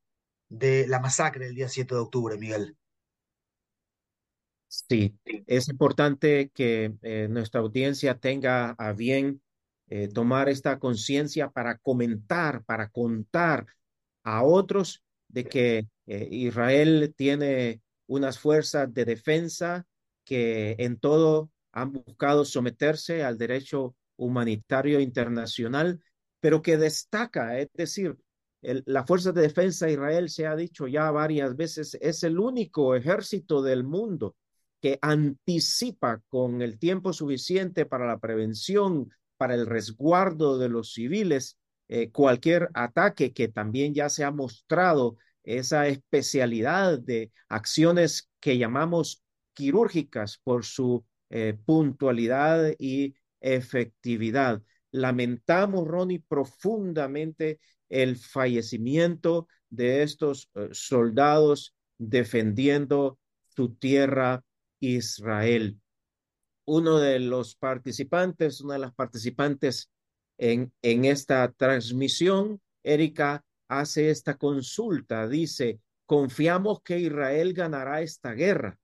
de 0.47 0.87
la 0.87 0.99
masacre 0.99 1.45
del 1.45 1.55
día 1.55 1.67
7 1.67 1.93
de 1.93 2.01
octubre, 2.01 2.37
Miguel. 2.37 2.77
Sí, 4.69 5.19
es 5.25 5.67
importante 5.67 6.51
que 6.51 6.93
eh, 7.01 7.27
nuestra 7.29 7.59
audiencia 7.59 8.17
tenga 8.17 8.75
a 8.77 8.93
bien 8.93 9.41
eh, 9.89 10.07
tomar 10.07 10.49
esta 10.49 10.79
conciencia 10.79 11.49
para 11.49 11.77
comentar, 11.79 12.63
para 12.63 12.89
contar 12.89 13.65
a 14.23 14.43
otros 14.43 15.03
de 15.27 15.45
que 15.45 15.87
eh, 16.05 16.27
Israel 16.31 17.13
tiene 17.17 17.81
unas 18.07 18.39
fuerzas 18.39 18.93
de 18.93 19.05
defensa 19.05 19.85
que 20.23 20.75
en 20.79 20.99
todo 20.99 21.49
han 21.71 21.91
buscado 21.91 22.45
someterse 22.45 23.23
al 23.23 23.37
derecho 23.37 23.95
humanitario 24.15 24.99
internacional, 24.99 26.01
pero 26.39 26.61
que 26.61 26.77
destaca, 26.77 27.59
es 27.59 27.69
decir, 27.73 28.15
el, 28.61 28.83
la 28.85 29.05
Fuerza 29.05 29.31
de 29.31 29.41
Defensa 29.41 29.85
de 29.85 29.93
Israel, 29.93 30.29
se 30.29 30.45
ha 30.45 30.55
dicho 30.55 30.87
ya 30.87 31.09
varias 31.11 31.55
veces, 31.55 31.97
es 32.01 32.23
el 32.23 32.39
único 32.39 32.95
ejército 32.95 33.61
del 33.61 33.83
mundo 33.83 34.35
que 34.81 34.99
anticipa 35.01 36.21
con 36.27 36.61
el 36.61 36.77
tiempo 36.77 37.11
suficiente 37.13 37.85
para 37.85 38.05
la 38.05 38.19
prevención, 38.19 39.09
para 39.39 39.55
el 39.55 39.65
resguardo 39.65 40.57
de 40.57 40.67
los 40.67 40.91
civiles, 40.91 41.57
eh, 41.87 42.11
cualquier 42.11 42.69
ataque 42.73 43.31
que 43.31 43.47
también 43.47 43.93
ya 43.93 44.09
se 44.09 44.25
ha 44.25 44.31
mostrado 44.31 45.15
esa 45.43 45.87
especialidad 45.87 46.99
de 46.99 47.31
acciones 47.47 48.29
que 48.41 48.57
llamamos 48.57 49.23
quirúrgicas 49.53 50.41
por 50.43 50.65
su 50.65 51.05
eh, 51.29 51.57
puntualidad 51.65 52.73
y 52.79 53.15
efectividad. 53.39 54.61
Lamentamos, 54.91 55.87
Ronnie, 55.87 56.21
profundamente 56.27 57.61
el 57.87 58.17
fallecimiento 58.17 59.47
de 59.69 60.03
estos 60.03 60.49
uh, 60.55 60.73
soldados 60.73 61.73
defendiendo 61.97 63.19
su 63.55 63.73
tierra 63.75 64.43
Israel. 64.81 65.79
Uno 66.71 66.99
de 66.99 67.19
los 67.19 67.55
participantes, 67.55 68.61
una 68.61 68.75
de 68.75 68.79
las 68.81 68.93
participantes 68.93 69.89
en, 70.37 70.71
en 70.83 71.05
esta 71.05 71.51
transmisión, 71.51 72.61
Erika, 72.83 73.43
hace 73.67 74.11
esta 74.11 74.37
consulta, 74.37 75.27
dice, 75.27 75.79
confiamos 76.05 76.83
que 76.83 76.99
Israel 76.99 77.53
ganará 77.53 78.01
esta 78.01 78.33
guerra, 78.33 78.77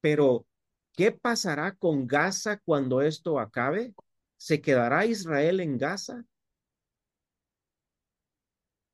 pero 0.00 0.46
¿qué 0.96 1.12
pasará 1.12 1.76
con 1.76 2.08
Gaza 2.08 2.58
cuando 2.64 3.00
esto 3.02 3.38
acabe? 3.38 3.94
¿Se 4.36 4.60
quedará 4.60 5.06
Israel 5.06 5.60
en 5.60 5.78
Gaza? 5.78 6.24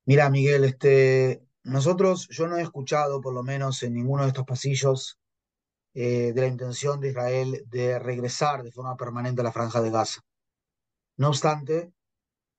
Mira, 0.05 0.29
Miguel, 0.29 0.65
este, 0.65 1.41
nosotros, 1.63 2.27
yo 2.29 2.47
no 2.47 2.57
he 2.57 2.61
escuchado, 2.61 3.21
por 3.21 3.33
lo 3.33 3.41
menos 3.41 3.81
en 3.81 3.95
ninguno 3.95 4.21
de 4.21 4.29
estos 4.29 4.45
pasillos, 4.45 5.19
eh, 5.93 6.33
de 6.33 6.41
la 6.41 6.47
intención 6.47 6.99
de 6.99 7.09
Israel 7.09 7.63
de 7.67 7.99
regresar 7.99 8.63
de 8.63 8.71
forma 8.71 8.95
permanente 8.95 9.41
a 9.41 9.43
la 9.43 9.51
franja 9.51 9.81
de 9.81 9.89
Gaza. 9.89 10.21
No 11.17 11.29
obstante, 11.29 11.91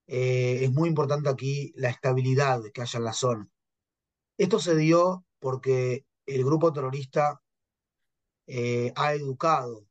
eh, 0.07 0.65
es 0.65 0.73
muy 0.73 0.89
importante 0.89 1.29
aquí 1.29 1.73
la 1.77 1.89
estabilidad 1.89 2.61
que 2.75 2.83
haya 2.83 2.99
en 2.99 3.05
la 3.05 3.13
zona. 3.13 3.49
Esto 4.37 4.59
se 4.59 4.75
dio 4.75 5.25
porque 5.39 6.05
el 6.27 6.45
grupo 6.45 6.73
terrorista 6.73 7.41
eh, 8.47 8.93
ha 8.97 9.15
educado 9.15 9.87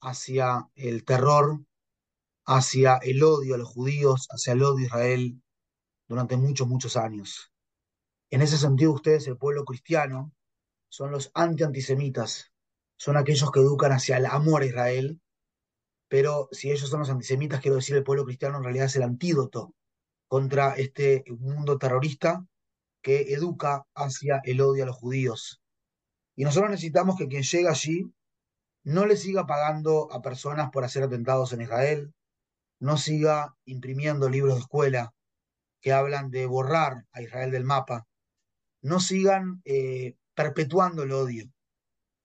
hacia 0.00 0.68
el 0.76 1.04
terror, 1.04 1.64
hacia 2.46 2.96
el 2.98 3.22
odio 3.24 3.56
a 3.56 3.58
los 3.58 3.68
judíos, 3.68 4.28
hacia 4.30 4.52
el 4.52 4.62
odio 4.62 4.84
a 4.84 4.86
Israel 4.86 5.42
durante 6.06 6.36
muchos, 6.36 6.68
muchos 6.68 6.96
años. 6.96 7.52
En 8.30 8.42
ese 8.42 8.58
sentido, 8.58 8.92
ustedes, 8.92 9.26
el 9.26 9.36
pueblo 9.36 9.64
cristiano, 9.64 10.32
son 10.88 11.10
los 11.10 11.30
anti-antisemitas, 11.34 12.53
son 13.04 13.18
aquellos 13.18 13.52
que 13.52 13.60
educan 13.60 13.92
hacia 13.92 14.16
el 14.16 14.24
amor 14.24 14.62
a 14.62 14.64
Israel, 14.64 15.20
pero 16.08 16.48
si 16.52 16.70
ellos 16.70 16.88
son 16.88 17.00
los 17.00 17.10
antisemitas, 17.10 17.60
quiero 17.60 17.76
decir, 17.76 17.94
el 17.94 18.02
pueblo 18.02 18.24
cristiano 18.24 18.56
en 18.56 18.64
realidad 18.64 18.86
es 18.86 18.96
el 18.96 19.02
antídoto 19.02 19.74
contra 20.26 20.72
este 20.76 21.22
mundo 21.38 21.76
terrorista 21.76 22.46
que 23.02 23.34
educa 23.34 23.84
hacia 23.94 24.40
el 24.44 24.62
odio 24.62 24.84
a 24.84 24.86
los 24.86 24.96
judíos. 24.96 25.60
Y 26.34 26.44
nosotros 26.44 26.70
necesitamos 26.70 27.18
que 27.18 27.28
quien 27.28 27.42
llega 27.42 27.72
allí 27.72 28.10
no 28.84 29.04
le 29.04 29.18
siga 29.18 29.46
pagando 29.46 30.10
a 30.10 30.22
personas 30.22 30.70
por 30.70 30.84
hacer 30.84 31.02
atentados 31.02 31.52
en 31.52 31.60
Israel, 31.60 32.14
no 32.80 32.96
siga 32.96 33.54
imprimiendo 33.66 34.30
libros 34.30 34.54
de 34.54 34.60
escuela 34.60 35.12
que 35.82 35.92
hablan 35.92 36.30
de 36.30 36.46
borrar 36.46 37.04
a 37.12 37.20
Israel 37.20 37.50
del 37.50 37.64
mapa, 37.64 38.06
no 38.80 38.98
sigan 38.98 39.60
eh, 39.66 40.16
perpetuando 40.34 41.02
el 41.02 41.12
odio. 41.12 41.53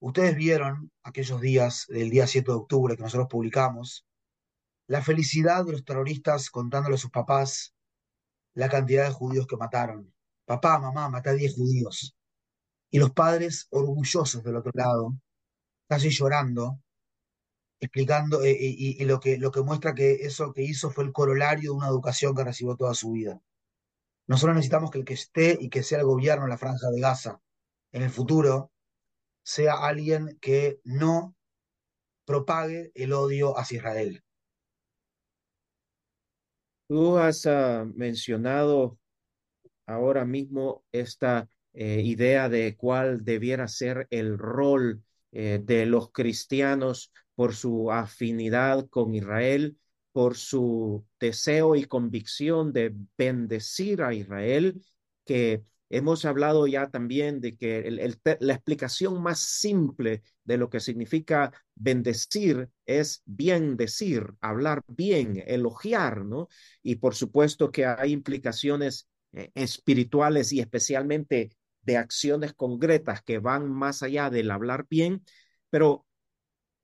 Ustedes 0.01 0.35
vieron 0.35 0.91
aquellos 1.03 1.41
días 1.41 1.85
del 1.89 2.09
día 2.09 2.25
7 2.25 2.49
de 2.49 2.57
octubre 2.57 2.95
que 2.95 3.03
nosotros 3.03 3.27
publicamos, 3.29 4.05
la 4.88 5.03
felicidad 5.03 5.65
de 5.65 5.73
los 5.73 5.83
terroristas 5.83 6.49
contándole 6.49 6.95
a 6.95 6.99
sus 6.99 7.12
papás 7.12 7.75
la 8.53 8.69
cantidad 8.69 9.05
de 9.05 9.12
judíos 9.12 9.45
que 9.45 9.57
mataron. 9.57 10.13
Papá, 10.45 10.79
mamá, 10.79 11.09
maté 11.09 11.29
a 11.29 11.33
10 11.33 11.55
judíos. 11.55 12.15
Y 12.89 12.97
los 12.97 13.12
padres 13.12 13.67
orgullosos 13.69 14.43
del 14.43 14.55
otro 14.55 14.71
lado, 14.73 15.13
casi 15.88 16.09
llorando, 16.09 16.79
explicando, 17.79 18.41
eh, 18.43 18.57
y, 18.59 19.01
y, 19.01 19.05
lo, 19.05 19.19
que, 19.19 19.38
lo 19.38 19.51
que 19.51 19.62
muestra 19.62 19.93
que 19.93 20.13
eso 20.13 20.53
que 20.53 20.63
hizo 20.63 20.89
fue 20.89 21.03
el 21.03 21.12
corolario 21.12 21.71
de 21.71 21.77
una 21.77 21.88
educación 21.88 22.35
que 22.35 22.43
recibió 22.43 22.75
toda 22.75 22.93
su 22.93 23.12
vida. 23.12 23.39
Nosotros 24.27 24.55
necesitamos 24.55 24.91
que 24.91 24.99
el 24.99 25.05
que 25.05 25.13
esté 25.13 25.57
y 25.59 25.69
que 25.69 25.83
sea 25.83 25.99
el 25.99 26.05
gobierno 26.05 26.45
en 26.45 26.49
la 26.49 26.57
franja 26.57 26.89
de 26.89 27.01
Gaza 27.01 27.41
en 27.91 28.03
el 28.03 28.09
futuro 28.09 28.71
sea 29.43 29.73
alguien 29.73 30.38
que 30.41 30.80
no 30.84 31.36
propague 32.25 32.91
el 32.95 33.13
odio 33.13 33.58
hacia 33.58 33.78
Israel. 33.78 34.23
Tú 36.88 37.17
has 37.17 37.45
uh, 37.45 37.86
mencionado 37.95 38.97
ahora 39.86 40.25
mismo 40.25 40.84
esta 40.91 41.47
eh, 41.73 42.02
idea 42.04 42.49
de 42.49 42.75
cuál 42.75 43.23
debiera 43.23 43.67
ser 43.67 44.08
el 44.10 44.38
rol 44.38 45.04
eh, 45.32 45.60
de 45.63 45.86
los 45.86 46.12
cristianos 46.12 47.12
por 47.36 47.56
su 47.56 47.91
afinidad 47.91 48.88
con 48.89 49.13
Israel, 49.13 49.78
por 50.12 50.36
su 50.36 51.06
deseo 51.19 51.75
y 51.75 51.86
convicción 51.86 52.73
de 52.73 52.93
bendecir 53.17 54.02
a 54.02 54.13
Israel, 54.13 54.82
que 55.25 55.63
Hemos 55.89 56.23
hablado 56.25 56.67
ya 56.67 56.89
también 56.89 57.41
de 57.41 57.58
que 57.58 57.89
la 58.39 58.54
explicación 58.54 59.21
más 59.21 59.39
simple 59.39 60.21
de 60.43 60.58
lo 60.58 60.69
que 60.69 60.80
significa 60.80 61.52
bendecir 61.73 62.69
es 62.86 63.23
bien 63.25 63.75
decir, 63.75 64.34
hablar 64.39 64.84
bien, 64.88 65.43
elogiar, 65.47 66.25
¿no? 66.25 66.47
Y 66.84 66.95
por 66.95 67.15
supuesto 67.15 67.71
que 67.71 67.88
hay 67.88 68.12
implicaciones 68.12 69.08
eh, 69.32 69.52
espirituales 69.56 70.54
y 70.54 70.60
especialmente 70.60 71.49
de 71.82 71.97
acciones 71.97 72.54
concretas 72.54 73.23
que 73.23 73.39
van 73.39 73.71
más 73.71 74.04
allá 74.04 74.30
del 74.30 74.52
hablar 74.52 74.86
bien, 74.89 75.23
pero 75.71 76.06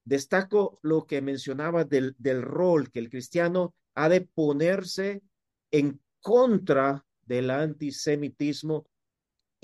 destaco 0.03 0.79
lo 0.81 1.05
que 1.05 1.21
mencionaba 1.21 1.83
del, 1.83 2.15
del 2.17 2.41
rol 2.41 2.91
que 2.91 2.99
el 2.99 3.09
cristiano 3.09 3.75
ha 3.93 4.09
de 4.09 4.21
ponerse 4.21 5.21
en 5.69 6.01
contra 6.21 7.05
del 7.25 7.49
antisemitismo 7.49 8.87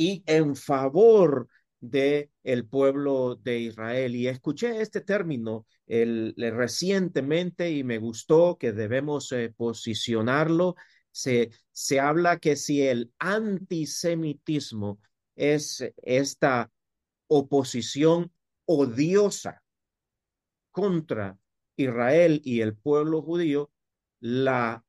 y 0.01 0.23
en 0.25 0.55
favor 0.55 1.47
de 1.79 2.31
el 2.43 2.65
pueblo 2.65 3.35
de 3.35 3.59
Israel. 3.59 4.15
Y 4.15 4.27
escuché 4.27 4.81
este 4.81 5.01
término 5.01 5.67
el, 5.85 6.33
recientemente 6.37 7.69
y 7.69 7.83
me 7.83 7.99
gustó 7.99 8.57
que 8.57 8.71
debemos 8.71 9.31
eh, 9.31 9.53
posicionarlo. 9.55 10.75
Se, 11.11 11.51
se 11.71 11.99
habla 11.99 12.39
que 12.39 12.55
si 12.55 12.81
el 12.81 13.11
antisemitismo 13.19 14.99
es 15.35 15.85
esta 15.97 16.71
oposición 17.27 18.31
odiosa 18.65 19.61
contra 20.71 21.37
Israel 21.75 22.41
y 22.43 22.61
el 22.61 22.75
pueblo 22.75 23.21
judío, 23.21 23.69
la 24.19 24.83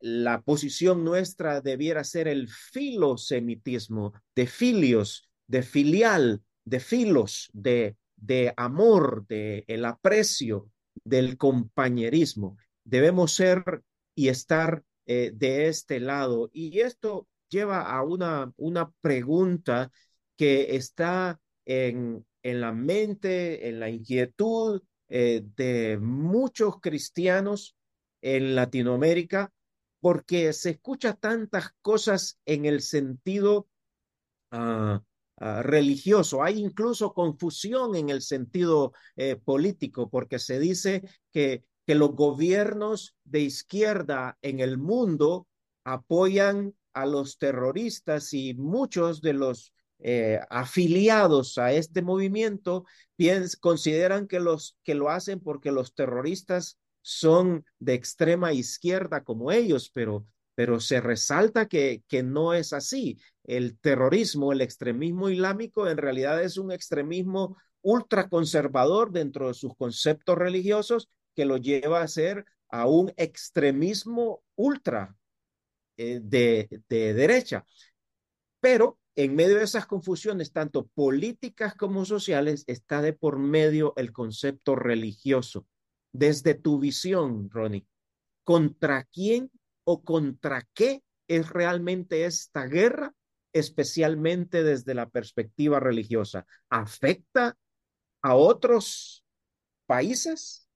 la 0.00 0.40
posición 0.42 1.04
nuestra 1.04 1.60
debiera 1.60 2.04
ser 2.04 2.26
el 2.26 2.48
filosemitismo, 2.48 4.14
de 4.34 4.46
filios, 4.46 5.28
de 5.46 5.62
filial, 5.62 6.42
de 6.64 6.80
filos, 6.80 7.50
de, 7.52 7.96
de 8.16 8.52
amor, 8.56 9.26
de 9.28 9.64
el 9.68 9.84
aprecio, 9.84 10.70
del 11.04 11.36
compañerismo. 11.36 12.56
Debemos 12.84 13.34
ser 13.34 13.82
y 14.14 14.28
estar 14.28 14.82
eh, 15.06 15.32
de 15.34 15.68
este 15.68 16.00
lado. 16.00 16.50
Y 16.52 16.80
esto 16.80 17.28
lleva 17.48 17.82
a 17.82 18.02
una, 18.02 18.52
una 18.56 18.90
pregunta 19.00 19.90
que 20.36 20.76
está 20.76 21.40
en, 21.66 22.24
en 22.42 22.60
la 22.60 22.72
mente, 22.72 23.68
en 23.68 23.80
la 23.80 23.90
inquietud 23.90 24.82
eh, 25.08 25.42
de 25.56 25.98
muchos 26.00 26.80
cristianos 26.80 27.76
en 28.22 28.54
Latinoamérica 28.54 29.52
porque 30.00 30.52
se 30.52 30.70
escucha 30.70 31.14
tantas 31.14 31.70
cosas 31.82 32.38
en 32.46 32.64
el 32.64 32.80
sentido 32.80 33.68
uh, 34.52 34.56
uh, 34.96 35.62
religioso. 35.62 36.42
Hay 36.42 36.58
incluso 36.58 37.12
confusión 37.12 37.94
en 37.94 38.08
el 38.08 38.22
sentido 38.22 38.92
eh, 39.16 39.36
político, 39.36 40.08
porque 40.08 40.38
se 40.38 40.58
dice 40.58 41.02
que, 41.32 41.64
que 41.86 41.94
los 41.94 42.12
gobiernos 42.12 43.14
de 43.24 43.40
izquierda 43.40 44.38
en 44.42 44.60
el 44.60 44.78
mundo 44.78 45.46
apoyan 45.84 46.74
a 46.92 47.06
los 47.06 47.38
terroristas 47.38 48.32
y 48.32 48.54
muchos 48.54 49.20
de 49.20 49.34
los 49.34 49.72
eh, 50.02 50.40
afiliados 50.48 51.58
a 51.58 51.72
este 51.72 52.00
movimiento 52.00 52.86
piens, 53.16 53.56
consideran 53.56 54.26
que, 54.26 54.40
los, 54.40 54.78
que 54.82 54.94
lo 54.94 55.10
hacen 55.10 55.40
porque 55.40 55.72
los 55.72 55.94
terroristas 55.94 56.78
son 57.02 57.64
de 57.78 57.94
extrema 57.94 58.52
izquierda 58.52 59.24
como 59.24 59.52
ellos, 59.52 59.90
pero, 59.92 60.26
pero 60.54 60.80
se 60.80 61.00
resalta 61.00 61.66
que, 61.66 62.02
que 62.08 62.22
no 62.22 62.54
es 62.54 62.72
así. 62.72 63.18
El 63.44 63.78
terrorismo, 63.78 64.52
el 64.52 64.60
extremismo 64.60 65.28
islámico 65.30 65.88
en 65.88 65.96
realidad 65.96 66.42
es 66.42 66.56
un 66.58 66.72
extremismo 66.72 67.56
ultraconservador 67.82 69.12
dentro 69.12 69.48
de 69.48 69.54
sus 69.54 69.74
conceptos 69.76 70.36
religiosos 70.36 71.08
que 71.34 71.44
lo 71.44 71.56
lleva 71.56 72.02
a 72.02 72.08
ser 72.08 72.44
a 72.68 72.86
un 72.86 73.12
extremismo 73.16 74.42
ultra 74.54 75.16
eh, 75.96 76.20
de, 76.22 76.82
de 76.88 77.14
derecha. 77.14 77.64
Pero 78.60 78.98
en 79.16 79.34
medio 79.34 79.56
de 79.56 79.64
esas 79.64 79.86
confusiones, 79.86 80.52
tanto 80.52 80.86
políticas 80.88 81.74
como 81.74 82.04
sociales, 82.04 82.64
está 82.66 83.02
de 83.02 83.12
por 83.12 83.38
medio 83.38 83.92
el 83.96 84.12
concepto 84.12 84.76
religioso. 84.76 85.66
Desde 86.12 86.54
tu 86.54 86.78
visión, 86.78 87.50
Ronnie, 87.50 87.86
¿contra 88.44 89.04
quién 89.04 89.50
o 89.84 90.02
contra 90.02 90.66
qué 90.74 91.02
es 91.28 91.48
realmente 91.50 92.24
esta 92.24 92.66
guerra, 92.66 93.14
especialmente 93.52 94.62
desde 94.62 94.94
la 94.94 95.08
perspectiva 95.08 95.78
religiosa? 95.80 96.46
¿Afecta 96.68 97.56
a 98.22 98.34
otros 98.34 99.24
países? 99.86 100.68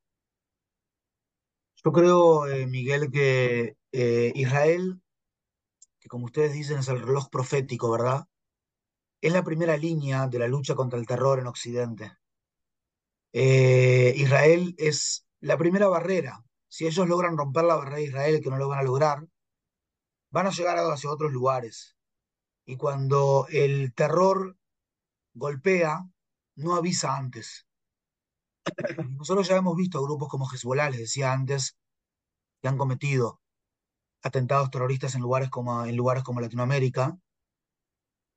Yo 1.85 1.93
creo, 1.93 2.47
eh, 2.47 2.67
Miguel, 2.67 3.11
que 3.11 3.77
eh, 3.93 4.33
Israel, 4.35 5.03
que 6.01 6.09
como 6.09 6.27
ustedes 6.27 6.53
dicen 6.53 6.79
es 6.79 6.89
el 6.89 7.01
reloj 7.01 7.29
profético, 7.31 7.91
¿verdad? 7.91 8.27
Es 9.21 9.33
la 9.33 9.43
primera 9.43 9.77
línea 9.77 10.27
de 10.29 10.39
la 10.39 10.49
lucha 10.49 10.75
contra 10.75 10.99
el 10.99 11.07
terror 11.07 11.39
en 11.39 11.47
Occidente. 11.47 12.13
Eh, 13.37 14.15
Israel 14.15 14.77
es 14.79 15.27
la 15.41 15.59
primera 15.59 15.89
barrera. 15.89 16.45
Si 16.69 16.87
ellos 16.87 17.09
logran 17.09 17.37
romper 17.37 17.65
la 17.65 17.75
barrera 17.75 17.97
de 17.97 18.05
Israel, 18.05 18.41
que 18.41 18.49
no 18.49 18.59
lo 18.59 18.69
van 18.69 18.79
a 18.79 18.85
lograr, 18.85 19.27
van 20.31 20.47
a 20.47 20.51
llegar 20.51 20.79
hacia 20.79 21.11
otros 21.11 21.33
lugares. 21.33 21.97
Y 22.65 22.77
cuando 22.77 23.49
el 23.51 23.93
terror 23.93 24.57
golpea, 25.35 26.09
no 26.55 26.77
avisa 26.77 27.17
antes. 27.17 27.67
Nosotros 29.19 29.49
ya 29.49 29.57
hemos 29.57 29.77
visto 29.77 30.01
grupos 30.01 30.29
como 30.29 30.49
Hezbollah, 30.49 30.91
les 30.91 31.01
decía 31.01 31.33
antes, 31.33 31.77
que 32.63 32.69
han 32.69 32.79
cometido 32.79 33.41
atentados 34.23 34.71
terroristas 34.71 35.17
en 35.17 35.23
lugares 35.23 35.51
como, 35.51 35.85
en 35.85 35.97
lugares 35.97 36.23
como 36.23 36.41
Latinoamérica. 36.41 37.19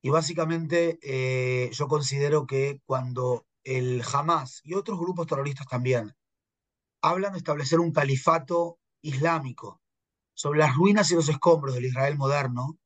Y 0.02 0.10
básicamente 0.10 0.98
eh, 1.02 1.70
yo 1.72 1.86
considero 1.86 2.48
que 2.48 2.80
cuando 2.84 3.46
el 3.68 4.02
Hamas 4.12 4.60
y 4.64 4.74
otros 4.74 4.98
grupos 4.98 5.26
terroristas 5.26 5.66
también 5.66 6.14
hablan 7.02 7.32
de 7.32 7.38
establecer 7.38 7.80
un 7.80 7.92
califato 7.92 8.78
islámico 9.02 9.80
sobre 10.34 10.60
las 10.60 10.74
ruinas 10.74 11.10
y 11.10 11.14
los 11.14 11.28
escombros 11.28 11.74
del 11.74 11.84
Israel 11.84 12.16
moderno, 12.16 12.78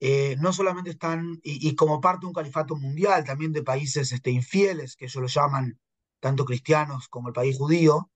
eh, 0.00 0.36
no 0.38 0.52
solamente 0.52 0.90
están, 0.90 1.40
y, 1.42 1.74
como 1.74 2.00
parte 2.00 2.20
de 2.20 2.26
un 2.28 2.34
califato 2.34 2.76
mundial, 2.76 3.24
también 3.24 3.52
de 3.52 3.62
países 3.62 4.12
este, 4.12 4.30
infieles, 4.30 4.96
que 4.96 5.06
ellos 5.06 5.22
lo 5.22 5.28
llaman 5.28 5.80
tanto 6.20 6.44
cristianos 6.44 7.08
como 7.08 7.28
el 7.28 7.34
país 7.34 7.56
judío, 7.56 8.10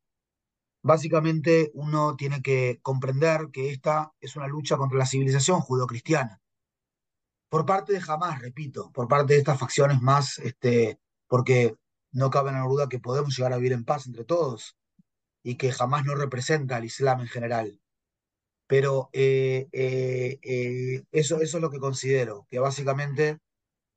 básicamente 0.82 1.70
uno 1.74 2.14
tiene 2.16 2.42
que 2.42 2.78
comprender 2.82 3.48
que 3.52 3.70
esta 3.70 4.12
es 4.20 4.36
una 4.36 4.46
lucha 4.46 4.76
contra 4.76 4.98
la 4.98 5.06
civilización 5.06 5.60
judeocristiana. 5.60 6.40
Por 7.48 7.64
parte 7.64 7.94
de 7.94 8.02
Hamas, 8.06 8.40
repito, 8.40 8.92
por 8.92 9.08
parte 9.08 9.32
de 9.32 9.38
estas 9.40 9.58
facciones 9.58 10.00
más, 10.02 10.38
este, 10.38 11.00
porque 11.28 11.76
no 12.10 12.30
cabe 12.30 12.52
la 12.52 12.62
duda 12.62 12.88
que 12.88 12.98
podemos 12.98 13.36
llegar 13.36 13.52
a 13.52 13.56
vivir 13.58 13.72
en 13.72 13.84
paz 13.84 14.06
entre 14.06 14.24
todos 14.24 14.76
y 15.42 15.56
que 15.56 15.72
jamás 15.72 16.04
no 16.04 16.14
representa 16.14 16.76
al 16.76 16.84
Islam 16.84 17.20
en 17.20 17.28
general. 17.28 17.80
Pero 18.66 19.08
eh, 19.12 19.68
eh, 19.72 20.38
eh, 20.42 21.04
eso, 21.12 21.40
es 21.40 21.54
lo 21.54 21.70
que 21.70 21.78
considero, 21.78 22.46
que 22.50 22.58
básicamente 22.58 23.38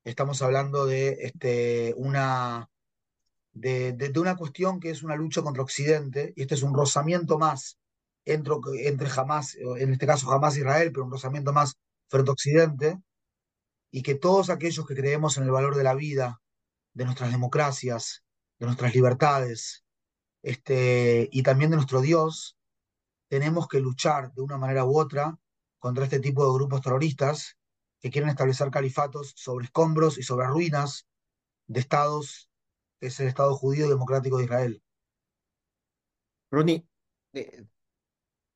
estamos 0.05 0.41
hablando 0.41 0.85
de, 0.85 1.17
este, 1.21 1.93
una, 1.97 2.69
de, 3.53 4.13
una 4.15 4.37
cuestión 4.37 4.79
que 4.79 4.91
es 4.91 5.03
una 5.03 5.15
lucha 5.15 5.41
contra 5.41 5.63
Occidente, 5.63 6.33
y 6.35 6.43
este 6.43 6.55
es 6.55 6.63
un 6.63 6.73
rozamiento 6.73 7.37
más 7.37 7.77
entre, 8.25 8.55
entre 8.85 9.09
Hamas, 9.09 9.55
en 9.55 9.91
este 9.91 10.07
caso 10.07 10.31
Hamas 10.31 10.55
e 10.55 10.59
Israel, 10.59 10.91
pero 10.93 11.05
un 11.05 11.11
rozamiento 11.11 11.51
más 11.53 11.75
frente 12.07 12.29
a 12.29 12.33
Occidente, 12.33 12.97
y 13.91 14.03
que 14.03 14.15
todos 14.15 14.49
aquellos 14.49 14.87
que 14.87 14.95
creemos 14.95 15.37
en 15.37 15.43
el 15.43 15.51
valor 15.51 15.75
de 15.75 15.83
la 15.83 15.95
vida, 15.95 16.40
de 16.93 17.05
nuestras 17.05 17.31
democracias, 17.31 18.23
de 18.59 18.65
nuestras 18.65 18.93
libertades, 18.93 19.85
este, 20.43 21.29
y 21.31 21.43
también 21.43 21.71
de 21.71 21.77
nuestro 21.77 22.01
Dios, 22.01 22.57
tenemos 23.29 23.67
que 23.67 23.79
luchar 23.79 24.33
de 24.33 24.41
una 24.41 24.57
manera 24.57 24.85
u 24.85 24.97
otra 24.97 25.39
contra 25.79 26.03
este 26.03 26.19
tipo 26.19 26.45
de 26.45 26.53
grupos 26.53 26.81
terroristas 26.81 27.57
que 27.99 28.09
quieren 28.09 28.29
establecer 28.29 28.69
califatos 28.71 29.33
sobre 29.35 29.65
escombros 29.65 30.17
y 30.17 30.23
sobre 30.23 30.47
ruinas 30.47 31.07
de 31.67 31.79
estados, 31.79 32.49
es 32.99 33.19
el 33.19 33.27
Estado 33.27 33.55
judío 33.55 33.87
democrático 33.87 34.37
de 34.37 34.43
Israel. 34.43 34.83
Ronnie, 36.51 36.85
eh, 37.33 37.65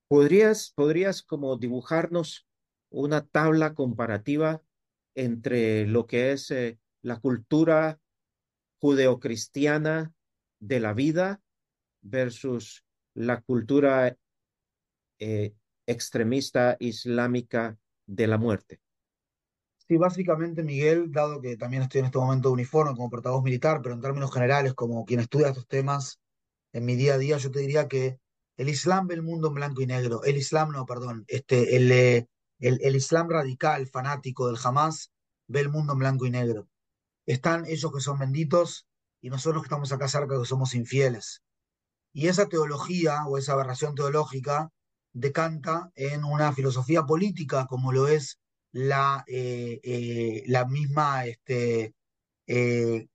¿podrías, 0.07 0.71
¿podrías 0.75 1.23
como 1.23 1.57
dibujarnos 1.57 2.47
una 2.89 3.25
tabla 3.25 3.73
comparativa 3.73 4.61
entre 5.15 5.85
lo 5.87 6.07
que 6.07 6.33
es 6.33 6.51
eh, 6.51 6.79
la 7.01 7.19
cultura 7.19 7.99
judeocristiana 8.85 10.13
de 10.59 10.79
la 10.79 10.93
vida 10.93 11.41
versus 12.01 12.85
la 13.15 13.41
cultura 13.41 14.15
eh, 15.17 15.55
extremista 15.87 16.77
islámica 16.79 17.79
de 18.05 18.27
la 18.27 18.37
muerte. 18.37 18.79
Sí, 19.87 19.97
básicamente, 19.97 20.61
Miguel, 20.61 21.11
dado 21.11 21.41
que 21.41 21.57
también 21.57 21.81
estoy 21.81 22.01
en 22.01 22.05
este 22.05 22.19
momento 22.19 22.49
de 22.49 22.53
uniforme 22.53 22.95
como 22.95 23.09
portavoz 23.09 23.43
militar, 23.43 23.81
pero 23.81 23.95
en 23.95 24.01
términos 24.01 24.31
generales, 24.31 24.75
como 24.75 25.03
quien 25.03 25.19
estudia 25.19 25.47
estos 25.47 25.67
temas 25.67 26.19
en 26.71 26.85
mi 26.85 26.95
día 26.95 27.15
a 27.15 27.17
día, 27.17 27.37
yo 27.37 27.49
te 27.49 27.61
diría 27.61 27.87
que 27.87 28.19
el 28.57 28.69
Islam 28.69 29.07
ve 29.07 29.15
el 29.15 29.23
mundo 29.23 29.47
en 29.47 29.55
blanco 29.55 29.81
y 29.81 29.87
negro. 29.87 30.23
El 30.23 30.37
Islam, 30.37 30.71
no, 30.71 30.85
perdón, 30.85 31.25
este, 31.27 31.75
el, 31.75 31.91
eh, 31.91 32.27
el, 32.59 32.79
el 32.83 32.95
Islam 32.95 33.29
radical, 33.29 33.87
fanático 33.87 34.45
del 34.45 34.59
Hamas, 34.63 35.11
ve 35.47 35.61
el 35.61 35.69
mundo 35.69 35.93
en 35.93 35.99
blanco 35.99 36.27
y 36.27 36.29
negro. 36.29 36.67
Están 37.25 37.65
ellos 37.65 37.91
que 37.91 38.01
son 38.01 38.19
benditos 38.19 38.87
y 39.21 39.29
nosotros 39.29 39.63
que 39.63 39.67
estamos 39.67 39.91
acá 39.91 40.07
cerca 40.07 40.39
que 40.39 40.45
somos 40.45 40.75
infieles. 40.75 41.41
Y 42.13 42.27
esa 42.27 42.47
teología 42.47 43.25
o 43.27 43.37
esa 43.37 43.53
aberración 43.53 43.95
teológica 43.95 44.69
decanta 45.13 45.91
en 45.95 46.23
una 46.23 46.53
filosofía 46.53 47.03
política 47.03 47.65
como 47.67 47.91
lo 47.91 48.07
es 48.07 48.39
la, 48.71 49.23
eh, 49.27 49.79
eh, 49.83 50.43
la 50.47 50.65
misma 50.65 51.25
este, 51.25 51.95
eh, 52.45 53.07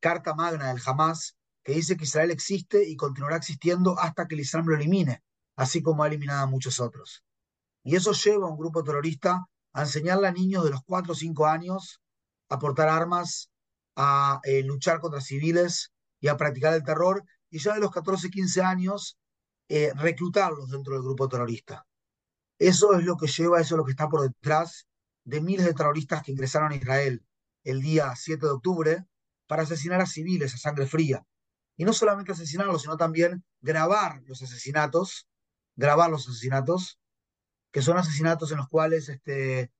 Carta 0.00 0.34
Magna 0.34 0.72
del 0.72 0.82
Hamas, 0.84 1.36
que 1.62 1.74
dice 1.74 1.96
que 1.96 2.04
Israel 2.04 2.30
existe 2.30 2.88
y 2.88 2.96
continuará 2.96 3.36
existiendo 3.36 3.98
hasta 3.98 4.26
que 4.26 4.34
el 4.34 4.40
Islam 4.40 4.66
lo 4.66 4.74
elimine, 4.74 5.22
así 5.54 5.82
como 5.82 6.02
ha 6.02 6.08
eliminado 6.08 6.42
a 6.42 6.46
muchos 6.46 6.80
otros. 6.80 7.22
Y 7.84 7.94
eso 7.94 8.12
lleva 8.12 8.46
a 8.46 8.50
un 8.50 8.58
grupo 8.58 8.82
terrorista 8.82 9.46
a 9.74 9.82
enseñarle 9.82 10.28
a 10.28 10.32
niños 10.32 10.64
de 10.64 10.70
los 10.70 10.82
4 10.84 11.12
o 11.12 11.14
5 11.14 11.46
años 11.46 12.00
a 12.48 12.58
portar 12.58 12.88
armas, 12.88 13.51
a 13.96 14.40
luchar 14.64 15.00
contra 15.00 15.20
civiles 15.20 15.92
y 16.20 16.28
a 16.28 16.36
practicar 16.36 16.74
el 16.74 16.84
terror, 16.84 17.24
y 17.50 17.58
ya 17.58 17.74
de 17.74 17.80
los 17.80 17.90
14, 17.90 18.30
15 18.30 18.62
años 18.62 19.18
eh, 19.68 19.92
reclutarlos 19.94 20.70
dentro 20.70 20.94
del 20.94 21.02
grupo 21.02 21.28
terrorista. 21.28 21.86
Eso 22.58 22.94
es 22.94 23.04
lo 23.04 23.16
que 23.16 23.26
lleva, 23.26 23.60
eso 23.60 23.74
es 23.74 23.78
lo 23.78 23.84
que 23.84 23.90
está 23.90 24.08
por 24.08 24.22
detrás 24.22 24.86
de 25.24 25.40
miles 25.40 25.66
de 25.66 25.74
terroristas 25.74 26.22
que 26.22 26.32
ingresaron 26.32 26.72
a 26.72 26.76
Israel 26.76 27.24
el 27.64 27.80
día 27.80 28.14
7 28.14 28.44
de 28.44 28.52
octubre 28.52 29.06
para 29.46 29.62
asesinar 29.62 30.00
a 30.00 30.06
civiles 30.06 30.54
a 30.54 30.58
sangre 30.58 30.86
fría. 30.86 31.26
Y 31.76 31.84
no 31.84 31.92
solamente 31.92 32.32
asesinarlos, 32.32 32.82
sino 32.82 32.96
también 32.96 33.44
grabar 33.60 34.22
los 34.26 34.42
asesinatos, 34.42 35.28
grabar 35.76 36.10
los 36.10 36.28
asesinatos, 36.28 36.98
que 37.70 37.82
son 37.82 37.96
asesinatos 37.98 38.50
en 38.52 38.58
los 38.58 38.68
cuales 38.68 39.08
este, 39.08 39.72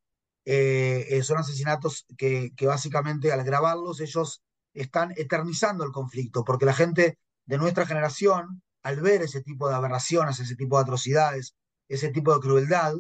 eh, 0.45 1.07
eh, 1.11 1.23
son 1.23 1.39
asesinatos 1.39 2.07
que, 2.17 2.53
básicamente 2.63 3.33
al 3.33 3.45
grabarlos 3.45 4.01
ellos 4.01 4.43
están 4.75 5.13
eternizando 5.17 5.85
el 5.85 5.93
conflicto, 5.93 6.45
porque 6.45 6.67
la 6.67 6.75
gente 6.75 7.19
de 7.47 7.59
nuestra 7.59 7.87
generación, 7.87 8.63
al 8.83 9.01
ver 9.01 9.23
ese 9.23 9.43
tipo 9.43 9.69
de 9.69 9.75
aberraciones, 9.75 10.41
ese 10.41 10.57
tipo 10.57 10.77
de 10.77 10.83
atrocidades, 10.83 11.55
ese 11.89 12.09
tipo 12.09 12.35
de 12.35 12.41
crueldad, 12.41 12.95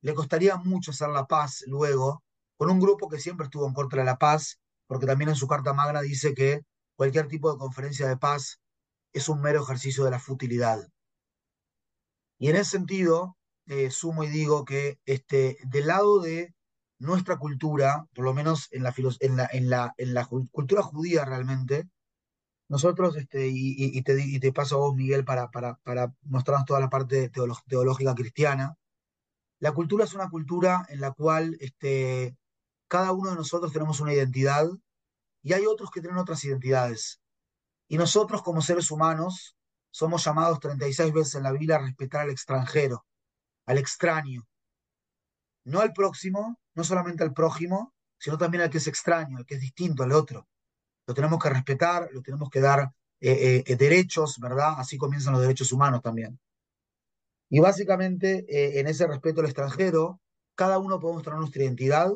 le 0.00 0.14
costaría 0.14 0.56
mucho 0.56 0.90
hacer 0.90 1.10
la 1.10 1.26
paz 1.26 1.62
luego 1.66 2.22
con 2.56 2.70
un 2.70 2.80
grupo 2.80 3.08
que 3.08 3.20
siempre 3.20 3.44
estuvo 3.44 3.66
en 3.66 3.74
contra 3.74 4.00
de 4.00 4.06
la 4.06 4.18
paz, 4.18 4.58
porque 4.86 5.06
también 5.06 5.30
en 5.30 5.36
su 5.36 5.46
carta 5.46 5.72
magna 5.72 6.00
dice 6.00 6.34
que 6.34 6.62
cualquier 6.96 7.28
tipo 7.28 7.52
de 7.52 7.58
conferencia 7.58 8.08
de 8.08 8.16
paz 8.16 8.60
es 9.12 9.28
un 9.28 9.40
mero 9.40 9.62
ejercicio 9.62 10.04
de 10.04 10.10
la 10.10 10.18
futilidad. 10.18 10.88
Y 12.38 12.48
en 12.48 12.56
ese 12.56 12.72
sentido, 12.72 13.36
eh, 13.66 13.90
sumo 13.90 14.24
y 14.24 14.28
digo 14.28 14.64
que 14.64 14.98
este, 15.04 15.58
del 15.64 15.86
lado 15.86 16.20
de 16.20 16.54
nuestra 17.00 17.38
cultura, 17.38 18.06
por 18.14 18.24
lo 18.24 18.34
menos 18.34 18.68
en 18.70 18.84
la, 18.84 18.94
en 19.20 19.36
la, 19.36 19.48
en 19.52 19.70
la, 19.70 19.94
en 19.96 20.14
la 20.14 20.26
cultura 20.26 20.82
judía 20.82 21.24
realmente, 21.24 21.88
nosotros, 22.68 23.16
este, 23.16 23.48
y, 23.48 23.74
y, 23.76 24.02
te, 24.02 24.22
y, 24.22 24.38
te, 24.38 24.52
paso 24.52 24.76
a 24.76 24.78
vos, 24.78 24.94
Miguel, 24.94 25.24
para, 25.24 25.50
para, 25.50 25.74
para 25.82 26.14
mostrarnos 26.22 26.66
toda 26.66 26.78
la 26.78 26.88
parte 26.88 27.28
teológica 27.30 28.14
cristiana, 28.14 28.76
la 29.58 29.72
cultura 29.72 30.04
es 30.04 30.14
una 30.14 30.30
cultura 30.30 30.86
en 30.88 31.00
la 31.00 31.10
cual 31.12 31.56
este, 31.60 32.36
cada 32.86 33.12
uno 33.12 33.30
de 33.30 33.36
nosotros 33.36 33.72
tenemos 33.72 34.00
una 34.00 34.14
identidad 34.14 34.68
y 35.42 35.52
hay 35.52 35.66
otros 35.66 35.90
que 35.90 36.00
tienen 36.00 36.18
otras 36.18 36.44
identidades. 36.44 37.20
Y 37.88 37.98
nosotros 37.98 38.42
como 38.42 38.62
seres 38.62 38.90
humanos 38.90 39.56
somos 39.90 40.24
llamados 40.24 40.60
36 40.60 41.12
veces 41.12 41.34
en 41.34 41.42
la 41.42 41.52
Biblia 41.52 41.76
a 41.76 41.80
respetar 41.80 42.22
al 42.22 42.30
extranjero, 42.30 43.04
al 43.66 43.78
extraño. 43.78 44.46
No 45.64 45.80
al 45.80 45.92
próximo, 45.92 46.58
no 46.74 46.84
solamente 46.84 47.22
al 47.22 47.32
prójimo, 47.32 47.94
sino 48.18 48.38
también 48.38 48.62
al 48.62 48.70
que 48.70 48.78
es 48.78 48.86
extraño, 48.86 49.38
al 49.38 49.46
que 49.46 49.54
es 49.54 49.60
distinto, 49.60 50.02
al 50.02 50.12
otro. 50.12 50.46
Lo 51.06 51.14
tenemos 51.14 51.42
que 51.42 51.50
respetar, 51.50 52.08
lo 52.12 52.22
tenemos 52.22 52.50
que 52.50 52.60
dar 52.60 52.92
eh, 53.20 53.64
eh, 53.66 53.76
derechos, 53.76 54.38
¿verdad? 54.38 54.74
Así 54.78 54.96
comienzan 54.96 55.32
los 55.32 55.42
derechos 55.42 55.72
humanos 55.72 56.02
también. 56.02 56.38
Y 57.50 57.60
básicamente, 57.60 58.46
eh, 58.48 58.80
en 58.80 58.86
ese 58.86 59.06
respeto 59.06 59.40
al 59.40 59.46
extranjero, 59.46 60.20
cada 60.54 60.78
uno 60.78 61.00
podemos 61.00 61.22
tener 61.22 61.38
nuestra 61.38 61.64
identidad, 61.64 62.10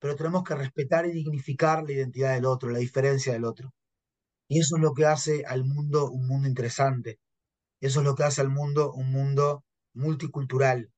pero 0.00 0.16
tenemos 0.16 0.44
que 0.44 0.54
respetar 0.54 1.06
y 1.06 1.12
dignificar 1.12 1.84
la 1.84 1.92
identidad 1.92 2.34
del 2.34 2.46
otro, 2.46 2.70
la 2.70 2.78
diferencia 2.78 3.32
del 3.32 3.44
otro. 3.44 3.72
Y 4.48 4.60
eso 4.60 4.76
es 4.76 4.82
lo 4.82 4.92
que 4.94 5.06
hace 5.06 5.44
al 5.46 5.64
mundo 5.64 6.10
un 6.10 6.26
mundo 6.26 6.48
interesante. 6.48 7.18
Eso 7.80 8.00
es 8.00 8.04
lo 8.06 8.14
que 8.14 8.24
hace 8.24 8.40
al 8.40 8.50
mundo 8.50 8.92
un 8.92 9.12
mundo 9.12 9.64
multicultural, 9.94 10.90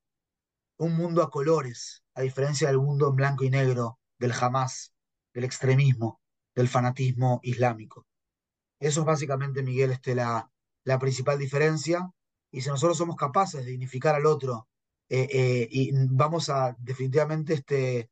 un 0.79 0.97
mundo 0.97 1.23
a 1.23 1.31
colores, 1.31 2.03
a 2.15 2.23
diferencia 2.23 2.69
del 2.69 2.79
mundo 2.79 3.09
en 3.09 3.17
blanco 3.17 3.45
y 3.45 3.51
negro, 3.51 3.99
del 4.19 4.33
jamás, 4.33 4.93
del 5.35 5.45
extremismo, 5.45 6.21
del 6.55 6.69
fanatismo 6.69 7.41
islámico. 7.43 8.07
Eso 8.81 9.01
es 9.01 9.07
básicamente, 9.07 9.63
Miguel, 9.63 9.91
este, 9.93 10.15
la, 10.15 10.51
la 10.85 10.99
principal 10.99 11.39
diferencia 11.39 12.11
y 12.51 12.61
si 12.63 12.69
nosotros 12.69 12.97
somos 12.97 13.17
capaces 13.17 13.65
de 13.65 13.71
dignificar 13.73 14.15
al 14.15 14.27
otro 14.27 14.69
eh, 15.09 15.29
eh, 15.31 15.69
y 15.71 15.91
vamos 16.11 16.49
a 16.49 16.77
definitivamente, 16.79 17.55
este, 17.55 18.11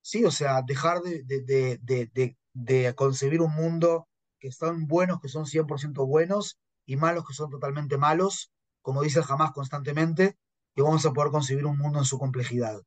sí, 0.00 0.24
o 0.24 0.30
sea, 0.30 0.62
dejar 0.62 1.00
de, 1.02 1.22
de, 1.24 1.78
de, 1.82 2.36
de, 2.52 2.94
concebir 2.94 3.42
un 3.42 3.52
mundo 3.54 4.08
que 4.38 4.52
son 4.52 4.86
buenos, 4.86 5.20
que 5.20 5.28
son 5.28 5.46
100% 5.46 6.06
buenos, 6.06 6.58
y 6.86 6.96
malos 6.96 7.26
que 7.26 7.34
son 7.34 7.50
totalmente 7.50 7.98
malos, 7.98 8.52
como 8.80 9.02
dice 9.02 9.18
el 9.18 9.24
jamás 9.24 9.50
constantemente, 9.52 10.36
y 10.76 10.82
vamos 10.82 11.04
a 11.04 11.12
poder 11.12 11.32
concebir 11.32 11.66
un 11.66 11.78
mundo 11.78 11.98
en 11.98 12.04
su 12.04 12.18
complejidad. 12.18 12.80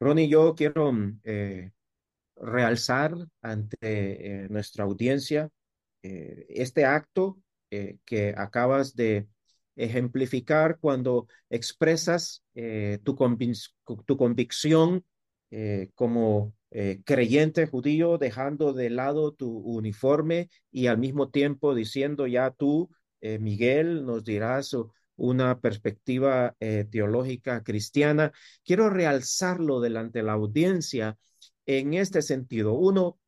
Ronnie, 0.00 0.28
yo 0.28 0.54
quiero 0.54 0.92
eh, 1.24 1.72
realzar 2.36 3.14
ante 3.42 4.48
nuestra 4.48 4.84
audiencia 4.84 5.50
este 6.02 6.84
acto 6.84 7.38
eh, 7.72 7.96
que 8.04 8.34
acabas 8.36 8.94
de 8.96 9.28
ejemplificar 9.76 10.78
cuando 10.78 11.26
expresas 11.48 12.44
eh, 12.54 12.98
tu, 13.02 13.16
tu, 14.04 14.16
convicción 14.18 15.06
eh, 15.50 15.88
como 15.94 16.52
creyente 17.04 17.66
judío, 17.66 18.18
dejando 18.18 18.74
de 18.74 18.90
lado 18.90 19.32
tu 19.32 19.58
uniforme 19.58 20.50
y 20.70 20.88
al 20.88 20.98
mismo 20.98 21.30
tiempo 21.30 21.74
diciendo 21.74 22.26
ya 22.26 22.50
tú, 22.50 22.90
Miguel, 23.20 24.04
nos 24.04 24.24
dirás 24.24 24.76
una 25.16 25.60
perspectiva 25.60 26.56
teológica 26.90 27.62
cristiana. 27.62 28.32
Quiero 28.64 28.90
realzarlo 28.90 29.80
delante 29.80 30.20
de 30.20 30.24
la 30.24 30.32
audiencia 30.32 31.16
en 31.66 31.94
este 31.94 32.22
sentido. 32.22 32.74
Uno, 32.74 33.18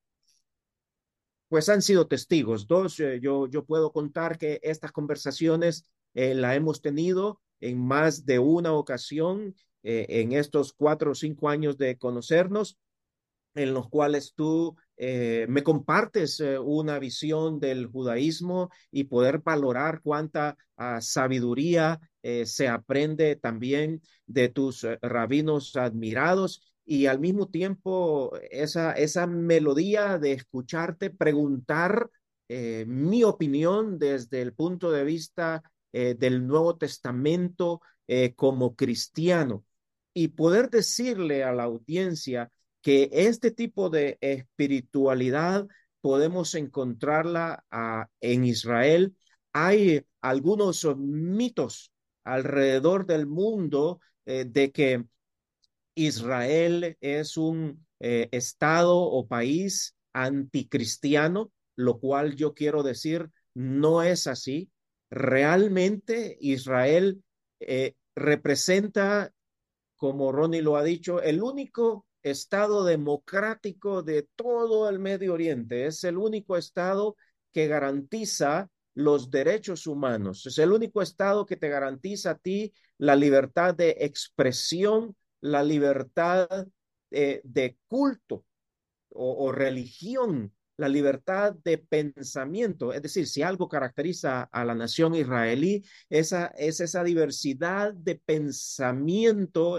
pues 1.48 1.68
han 1.68 1.82
sido 1.82 2.08
testigos. 2.08 2.66
Dos, 2.66 2.98
eh, 3.00 3.20
yo, 3.20 3.46
yo 3.46 3.64
puedo 3.64 3.92
contar 3.92 4.38
que 4.38 4.58
estas 4.62 4.92
conversaciones 4.92 5.84
eh, 6.14 6.34
la 6.34 6.54
hemos 6.54 6.80
tenido 6.80 7.40
en 7.60 7.78
más 7.78 8.26
de 8.26 8.38
una 8.38 8.72
ocasión 8.72 9.54
eh, 9.82 10.06
en 10.08 10.32
estos 10.32 10.72
cuatro 10.72 11.12
o 11.12 11.14
cinco 11.14 11.48
años 11.48 11.76
de 11.78 11.96
conocernos, 11.96 12.78
en 13.54 13.72
los 13.72 13.88
cuales 13.88 14.32
tú 14.34 14.76
me 14.96 15.62
compartes 15.62 16.40
una 16.40 16.98
visión 16.98 17.58
del 17.58 17.86
judaísmo 17.86 18.70
y 18.90 19.04
poder 19.04 19.40
valorar 19.40 20.00
cuánta 20.02 20.56
ah, 20.76 21.00
sabiduría 21.00 22.00
se 22.44 22.68
aprende 22.68 23.36
también 23.36 24.00
de 24.26 24.48
tus 24.48 24.86
rabinos 25.02 25.74
admirados 25.76 26.74
y 26.86 27.06
al 27.06 27.18
mismo 27.18 27.48
tiempo 27.48 28.32
esa, 28.50 28.92
esa 28.92 29.26
melodía 29.26 30.18
de 30.18 30.32
escucharte 30.32 31.10
preguntar 31.10 32.10
eh, 32.48 32.84
mi 32.86 33.24
opinión 33.24 33.98
desde 33.98 34.42
el 34.42 34.52
punto 34.52 34.90
de 34.90 35.04
vista 35.04 35.62
eh, 35.92 36.14
del 36.18 36.46
Nuevo 36.46 36.76
Testamento 36.76 37.80
eh, 38.06 38.34
como 38.34 38.74
cristiano 38.76 39.64
y 40.12 40.28
poder 40.28 40.68
decirle 40.70 41.42
a 41.42 41.52
la 41.52 41.64
audiencia 41.64 42.50
que 42.84 43.08
este 43.10 43.50
tipo 43.50 43.90
de 43.90 44.18
espiritualidad 44.20 45.66
podemos 46.00 46.54
encontrarla 46.54 47.64
ah, 47.72 48.08
en 48.20 48.44
Israel. 48.44 49.16
Hay 49.52 50.04
algunos 50.20 50.86
mitos 50.96 51.90
alrededor 52.22 53.06
del 53.06 53.26
mundo 53.26 54.00
de 54.26 54.72
que 54.72 55.04
Israel 55.94 56.96
es 57.00 57.36
un 57.36 57.84
eh, 58.00 58.28
estado 58.32 58.98
o 58.98 59.26
país 59.26 59.94
anticristiano, 60.12 61.52
lo 61.76 61.98
cual 61.98 62.36
yo 62.36 62.54
quiero 62.54 62.82
decir 62.82 63.30
no 63.54 64.02
es 64.02 64.26
así. 64.26 64.70
Realmente 65.10 66.36
Israel 66.40 67.22
eh, 67.60 67.94
representa, 68.16 69.32
como 69.96 70.32
Ronnie 70.32 70.62
lo 70.62 70.76
ha 70.76 70.82
dicho, 70.82 71.22
el 71.22 71.42
único 71.42 72.06
estado 72.24 72.84
democrático 72.84 74.02
de 74.02 74.28
todo 74.34 74.88
el 74.88 74.98
Medio 74.98 75.34
Oriente. 75.34 75.86
Es 75.86 76.02
el 76.02 76.18
único 76.18 76.56
estado 76.56 77.16
que 77.52 77.68
garantiza 77.68 78.68
los 78.94 79.30
derechos 79.30 79.86
humanos. 79.86 80.46
Es 80.46 80.58
el 80.58 80.72
único 80.72 81.02
estado 81.02 81.46
que 81.46 81.56
te 81.56 81.68
garantiza 81.68 82.30
a 82.32 82.38
ti 82.38 82.72
la 82.98 83.14
libertad 83.14 83.74
de 83.74 83.96
expresión 84.00 85.14
la 85.44 85.62
libertad 85.62 86.48
eh, 87.10 87.42
de 87.44 87.76
culto 87.86 88.46
o, 89.10 89.52
religión, 89.52 90.52
la 90.78 90.88
libertad 90.88 91.54
de 91.62 91.76
pensamiento. 91.78 92.94
Es 92.94 93.02
decir, 93.02 93.28
si 93.28 93.42
algo 93.42 93.68
caracteriza 93.68 94.44
a 94.44 94.64
la 94.64 94.74
nación 94.74 95.14
israelí, 95.14 95.84
esa, 96.08 96.46
es 96.56 96.80
esa 96.80 97.04
diversidad 97.04 97.92
de 97.92 98.16
pensamiento 98.24 99.78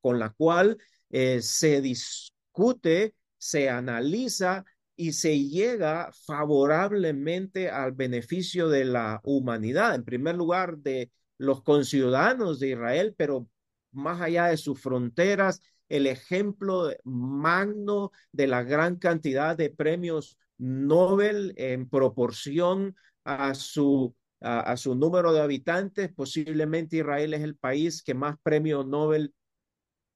con 0.00 0.18
la 0.18 0.30
cual 0.30 0.78
eh, 1.12 1.40
se 1.42 1.80
discute, 1.80 3.14
se 3.38 3.70
analiza 3.70 4.64
y 4.96 5.12
se 5.12 5.38
llega 5.38 6.10
favorablemente 6.26 7.70
al 7.70 7.92
beneficio 7.92 8.68
de 8.68 8.84
la 8.84 9.20
humanidad, 9.24 9.94
en 9.94 10.04
primer 10.04 10.36
lugar 10.36 10.78
de 10.78 11.10
los 11.38 11.62
conciudadanos 11.62 12.60
de 12.60 12.70
Israel, 12.70 13.14
pero 13.16 13.48
más 13.92 14.20
allá 14.20 14.46
de 14.46 14.56
sus 14.56 14.80
fronteras, 14.80 15.60
el 15.88 16.06
ejemplo 16.06 16.90
magno 17.04 18.12
de 18.32 18.46
la 18.46 18.62
gran 18.62 18.96
cantidad 18.96 19.56
de 19.56 19.70
premios 19.70 20.38
Nobel 20.58 21.52
en 21.56 21.88
proporción 21.88 22.96
a 23.24 23.54
su, 23.54 24.14
a, 24.40 24.76
su 24.76 24.94
número 24.94 25.32
de 25.32 25.40
habitantes. 25.40 26.12
Posiblemente 26.14 26.96
Israel 26.98 27.34
es 27.34 27.42
el 27.42 27.56
país 27.56 28.02
que 28.02 28.14
más 28.14 28.36
premios 28.42 28.86
Nobel 28.86 29.34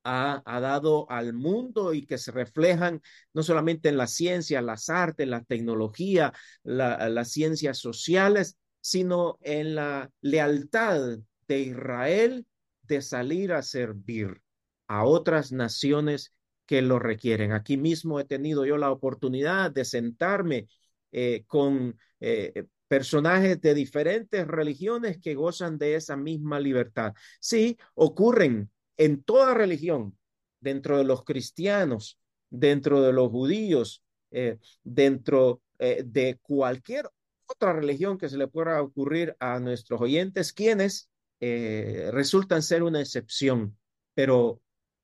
ha, 0.07 0.61
dado 0.61 1.11
al 1.11 1.33
mundo 1.33 1.93
y 1.93 2.07
que 2.07 2.19
se 2.19 2.31
reflejan 2.31 3.03
no 3.35 3.43
solamente 3.43 3.89
en 3.89 3.97
la 3.97 4.07
ciencia, 4.07 4.63
las 4.63 4.89
artes, 4.89 5.27
la 5.27 5.43
tecnología, 5.43 6.33
la, 6.63 7.09
las 7.09 7.33
ciencias 7.33 7.79
sociales, 7.79 8.57
sino 8.81 9.39
en 9.41 9.75
la 9.75 10.11
lealtad 10.21 11.19
de 11.49 11.61
Israel 11.61 12.47
de 12.83 13.03
salir 13.03 13.53
a 13.53 13.63
servir 13.63 14.41
a 14.87 15.05
otras 15.05 15.51
naciones 15.51 16.33
que 16.67 16.83
lo 16.83 16.99
requieren. 17.01 17.53
Aquí 17.53 17.77
mismo 17.77 18.21
he 18.21 18.25
tenido 18.25 18.65
yo 18.65 18.77
la 18.77 18.93
oportunidad 18.93 19.73
de 19.73 19.85
sentarme 19.85 20.69
eh, 21.11 21.45
con 21.49 21.99
eh, 22.21 22.67
personajes 22.87 23.61
de 23.61 23.75
diferentes 23.75 24.47
religiones 24.47 25.19
que 25.19 25.35
gozan 25.35 25.79
de 25.79 25.97
esa 25.97 26.17
misma 26.17 26.61
libertad. 26.61 27.13
Sí, 27.41 27.77
ocurren 27.95 28.71
en 28.97 29.23
toda 29.23 29.55
religión, 29.55 30.17
dentro 30.61 30.99
de 30.99 31.05
los 31.05 31.25
cristianos, 31.25 32.19
dentro 32.51 33.03
de 33.03 33.13
los 33.13 33.31
judíos, 33.31 34.03
eh, 34.31 34.59
dentro 34.83 35.63
de 35.79 36.39
cualquier 36.41 37.11
otra 37.47 37.73
religión 37.73 38.19
que 38.19 38.29
se 38.29 38.39
le 38.39 38.49
pueda 38.49 38.81
ocurrir 38.83 39.37
a 39.41 39.61
nuestros 39.61 40.01
oyentes, 40.01 40.53
quienes 40.53 41.11
eh, 41.41 42.11
resultan 42.13 42.63
ser 42.63 42.83
una 42.83 43.01
excepción, 43.01 43.77
pero 44.15 44.61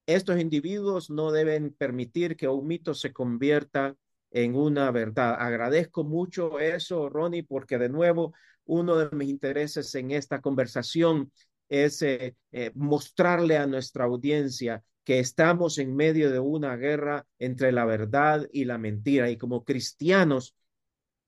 estos 0.07 0.41
individuos 0.41 1.11
no 1.11 1.31
deben 1.31 1.73
permitir 1.73 2.37
que 2.37 2.49
un 2.49 2.67
mito 2.67 2.95
se 2.95 3.13
convierta 3.13 3.97
en 4.31 4.57
una 4.57 4.91
verdad. 4.91 5.37
Agradezco 5.39 6.05
mucho 6.05 6.59
eso, 6.59 7.09
Ronnie, 7.09 7.45
porque 7.45 7.79
de 7.79 7.89
nuevo, 7.89 8.33
uno 8.65 8.97
de 8.97 9.15
mis 9.15 9.29
intereses 9.29 9.95
en 9.95 10.11
esta 10.11 10.41
conversación 10.41 11.31
es 11.73 12.03
eh, 12.03 12.37
eh, 12.53 12.71
mostrarle 12.75 13.57
a 13.57 13.67
nuestra 13.67 14.05
audiencia 14.05 14.85
que 15.05 15.21
estamos 15.21 15.79
en 15.79 15.97
medio 15.97 16.31
de 16.31 16.39
una 16.39 16.77
guerra 16.77 17.27
entre 17.39 17.73
la 17.73 17.87
verdad 17.87 18.47
y 18.53 18.67
la 18.67 18.77
mentira. 18.77 19.31
Y 19.31 19.39
como 19.39 19.65
cristianos 19.65 20.55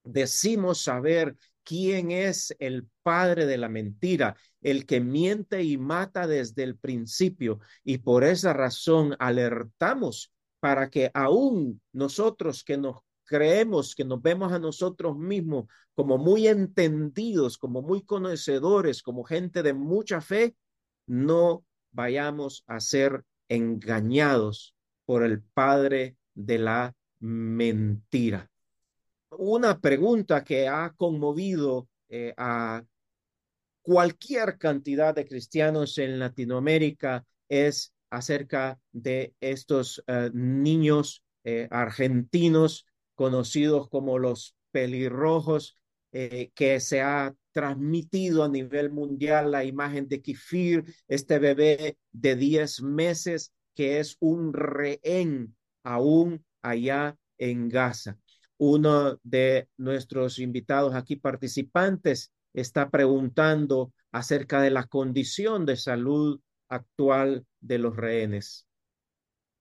decimos 0.05 0.83
saber 0.83 1.35
quién 1.65 2.11
es 2.11 2.55
el 2.59 2.87
padre 3.03 3.47
de 3.47 3.57
la 3.57 3.71
mentira, 3.71 4.37
el 4.61 4.85
que 4.85 5.01
miente 5.01 5.63
y 5.63 5.79
mata 5.79 6.27
desde 6.27 6.63
el 6.63 6.77
principio. 6.77 7.61
Y 7.83 7.99
por 7.99 8.23
esa 8.23 8.53
razón 8.53 9.17
alertamos 9.19 10.31
para 10.61 10.91
que 10.91 11.11
aún 11.15 11.81
nosotros 11.93 12.65
que 12.65 12.77
nos 12.77 12.97
creemos, 13.25 13.95
que 13.95 14.05
nos 14.05 14.23
vemos 14.23 14.53
a 14.53 14.59
nosotros 14.59 15.17
mismos 15.17 15.67
como 15.95 16.19
muy 16.19 16.49
entendidos, 16.49 17.59
como 17.59 17.83
muy 17.83 18.03
conocedores, 18.03 19.03
como 19.03 19.25
gente 19.25 19.63
de 19.63 19.75
mucha 19.75 20.21
fe, 20.21 20.55
no 21.07 21.65
vayamos 21.93 22.65
a 22.67 22.81
ser 22.81 23.25
engañados 23.49 24.75
por 25.05 25.23
el 25.23 25.43
padre 25.43 26.17
de 26.35 26.59
la 26.59 26.95
mentira. 27.21 28.51
Una 29.31 29.81
pregunta 29.81 30.45
que 30.45 30.69
ha 30.69 30.93
conmovido 30.97 31.89
eh, 32.09 32.35
a 32.37 32.85
cualquier 33.83 34.59
cantidad 34.59 35.15
de 35.15 35.27
cristianos 35.27 35.99
en 35.99 36.19
Latinoamérica 36.19 37.25
es 37.49 37.93
acerca 38.11 38.79
de 38.93 39.35
estos 39.41 40.03
uh, 40.07 40.31
niños 40.33 41.23
eh, 41.45 41.69
argentinos 41.71 42.87
conocidos 43.15 43.89
como 43.89 44.19
los 44.19 44.57
pelirrojos, 44.71 45.79
eh, 46.13 46.51
que 46.55 46.81
se 46.81 47.01
ha 47.01 47.35
transmitido 47.53 48.45
a 48.45 48.49
nivel 48.49 48.91
mundial 48.91 49.51
la 49.51 49.65
imagen 49.65 50.09
de 50.09 50.23
Kifir, 50.23 50.85
este 51.09 51.39
bebé 51.39 51.99
de 52.13 52.37
10 52.37 52.83
meses 52.83 53.53
que 53.75 53.99
es 53.99 54.17
un 54.21 54.53
rehén 54.53 55.57
aún 55.83 56.45
allá 56.63 57.17
en 57.39 57.69
Gaza 57.69 58.19
uno 58.59 59.19
de 59.23 59.69
nuestros 59.77 60.39
invitados 60.39 60.95
aquí 60.95 61.17
participantes 61.17 62.33
está 62.53 62.91
preguntando 62.91 63.93
acerca 64.13 64.61
de 64.61 64.71
la 64.71 64.85
condición 64.85 65.67
de 65.67 65.77
salud 65.77 66.41
actual 66.69 67.45
de 67.61 67.79
los 67.79 67.97
rehenes. 67.97 68.67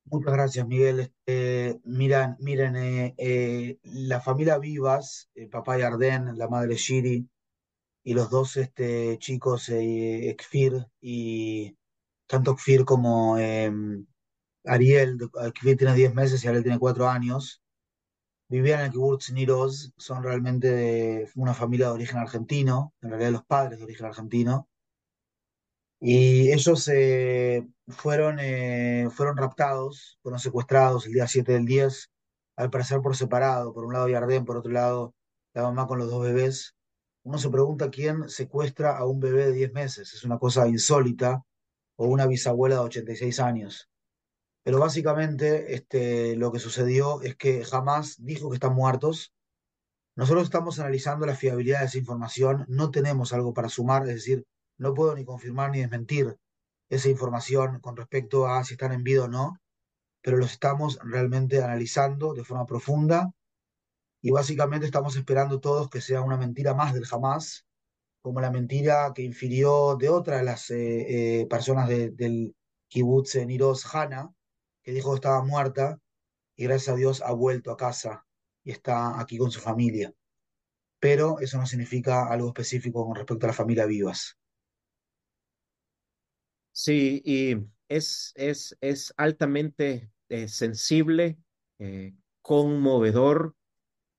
Muchas 0.06 0.34
gracias, 0.34 0.68
Miguel. 0.68 1.00
Este, 1.00 1.80
miren, 1.86 2.36
miren 2.40 2.76
eh, 2.76 3.16
eh, 3.18 3.80
la 3.84 4.22
familia 4.22 4.58
Vivas, 4.60 5.30
el 5.36 5.50
papá 5.50 5.78
Yarden, 5.78 6.38
la 6.38 6.48
madre 6.48 6.76
Shiri, 6.76 7.28
y 8.04 8.14
los 8.14 8.30
dos 8.30 8.58
este, 8.58 9.18
chicos, 9.20 9.70
eh, 9.70 10.30
Ekfir 10.32 10.88
y 11.02 11.78
tanto 12.28 12.52
Ekfir 12.54 12.86
como 12.86 13.38
em, 13.40 14.06
Ariel, 14.66 15.20
Ekfir 15.46 15.78
tiene 15.78 15.96
10 15.96 16.14
meses 16.16 16.44
y 16.44 16.48
Ariel 16.48 16.64
tiene 16.64 16.80
4 16.80 17.10
años, 17.10 17.62
vivían 18.50 18.82
en 18.82 18.86
el 18.88 18.92
kibbutz 18.92 19.32
Niroz, 19.32 19.94
son 19.98 20.24
realmente 20.24 21.30
una 21.36 21.54
familia 21.54 21.88
de 21.88 21.94
origen 21.94 22.20
argentino, 22.20 22.94
en 23.02 23.10
realidad 23.12 23.32
los 23.32 23.46
padres 23.46 23.80
de 23.80 23.86
origen 23.86 24.08
argentino, 24.08 24.70
y 26.06 26.52
ellos 26.52 26.90
eh, 26.90 27.66
fueron, 27.88 28.38
eh, 28.42 29.08
fueron 29.10 29.38
raptados, 29.38 30.20
fueron 30.22 30.38
secuestrados 30.38 31.06
el 31.06 31.14
día 31.14 31.28
7 31.28 31.54
del 31.54 31.66
10, 31.66 32.12
al 32.58 32.70
parecer 32.70 33.00
por 33.00 33.16
separado, 33.16 33.74
por 33.74 33.86
un 33.86 33.94
lado 33.94 34.10
Yardén, 34.10 34.44
por 34.44 34.58
otro 34.58 34.74
lado 34.74 35.16
la 35.54 35.64
mamá 35.64 35.88
con 35.88 36.00
los 36.00 36.10
dos 36.12 36.22
bebés. 36.22 36.76
Uno 37.24 37.38
se 37.38 37.50
pregunta 37.50 37.90
quién 37.90 38.28
secuestra 38.28 38.98
a 38.98 39.06
un 39.06 39.22
bebé 39.22 39.46
de 39.46 39.54
10 39.54 39.72
meses, 39.72 40.14
es 40.14 40.26
una 40.26 40.40
cosa 40.40 40.68
insólita, 40.68 41.42
o 41.96 42.08
una 42.08 42.28
bisabuela 42.28 42.76
de 42.76 42.82
86 42.82 43.40
años. 43.40 43.90
Pero 44.64 44.80
básicamente 44.80 45.74
este, 45.74 46.36
lo 46.36 46.52
que 46.52 46.60
sucedió 46.60 47.22
es 47.22 47.38
que 47.38 47.64
jamás 47.64 48.18
dijo 48.20 48.50
que 48.50 48.56
están 48.56 48.74
muertos. 48.76 49.32
Nosotros 50.18 50.44
estamos 50.44 50.80
analizando 50.80 51.26
la 51.26 51.36
fiabilidad 51.36 51.80
de 51.80 51.86
esa 51.86 51.98
información, 51.98 52.66
no 52.68 52.92
tenemos 52.92 53.32
algo 53.32 53.54
para 53.54 53.70
sumar, 53.70 54.02
es 54.04 54.16
decir, 54.16 54.46
no 54.78 54.94
puedo 54.94 55.16
ni 55.16 55.26
confirmar 55.26 55.72
ni 55.72 55.80
desmentir 55.80 56.38
esa 56.90 57.10
información 57.10 57.80
con 57.80 57.96
respecto 57.96 58.48
a 58.48 58.64
si 58.64 58.74
están 58.74 58.92
en 58.92 59.04
vida 59.04 59.26
o 59.26 59.28
no, 59.28 59.60
pero 60.22 60.38
los 60.38 60.52
estamos 60.52 61.00
realmente 61.04 61.62
analizando 61.62 62.34
de 62.34 62.44
forma 62.44 62.66
profunda 62.66 63.32
y 64.22 64.32
básicamente 64.32 64.86
estamos 64.86 65.16
esperando 65.18 65.60
todos 65.60 65.90
que 65.90 66.02
sea 66.02 66.22
una 66.22 66.38
mentira 66.38 66.74
más 66.74 66.94
del 66.94 67.06
jamás, 67.06 67.66
como 68.22 68.40
la 68.40 68.52
mentira 68.52 69.12
que 69.14 69.22
infirió 69.22 69.98
de 69.98 70.08
otra 70.10 70.38
de 70.38 70.44
las 70.44 70.72
eh, 70.72 71.42
eh, 71.42 71.48
personas 71.48 71.90
del 71.90 72.56
kibbutz 72.88 73.36
Niroz 73.36 73.94
Hana, 73.94 74.34
que 74.82 74.94
dijo 74.94 75.12
que 75.12 75.16
estaba 75.16 75.44
muerta 75.44 76.00
y 76.56 76.64
gracias 76.66 76.94
a 76.94 76.98
Dios 76.98 77.22
ha 77.22 77.34
vuelto 77.34 77.72
a 77.72 77.78
casa 77.78 78.26
y 78.64 78.72
está 78.72 79.20
aquí 79.20 79.38
con 79.38 79.52
su 79.52 79.60
familia. 79.60 80.14
Pero 81.00 81.40
eso 81.40 81.58
no 81.58 81.66
significa 81.66 82.28
algo 82.28 82.48
específico 82.48 83.06
con 83.06 83.16
respecto 83.16 83.46
a 83.46 83.50
la 83.50 83.54
familia 83.54 83.86
Vivas. 83.86 84.38
Sí, 86.74 87.22
y 87.24 87.56
es, 87.88 88.34
es, 88.36 88.76
es 88.82 89.14
altamente 89.18 90.12
eh, 90.30 90.48
sensible, 90.50 91.38
eh, 91.80 92.14
conmovedor 92.42 93.56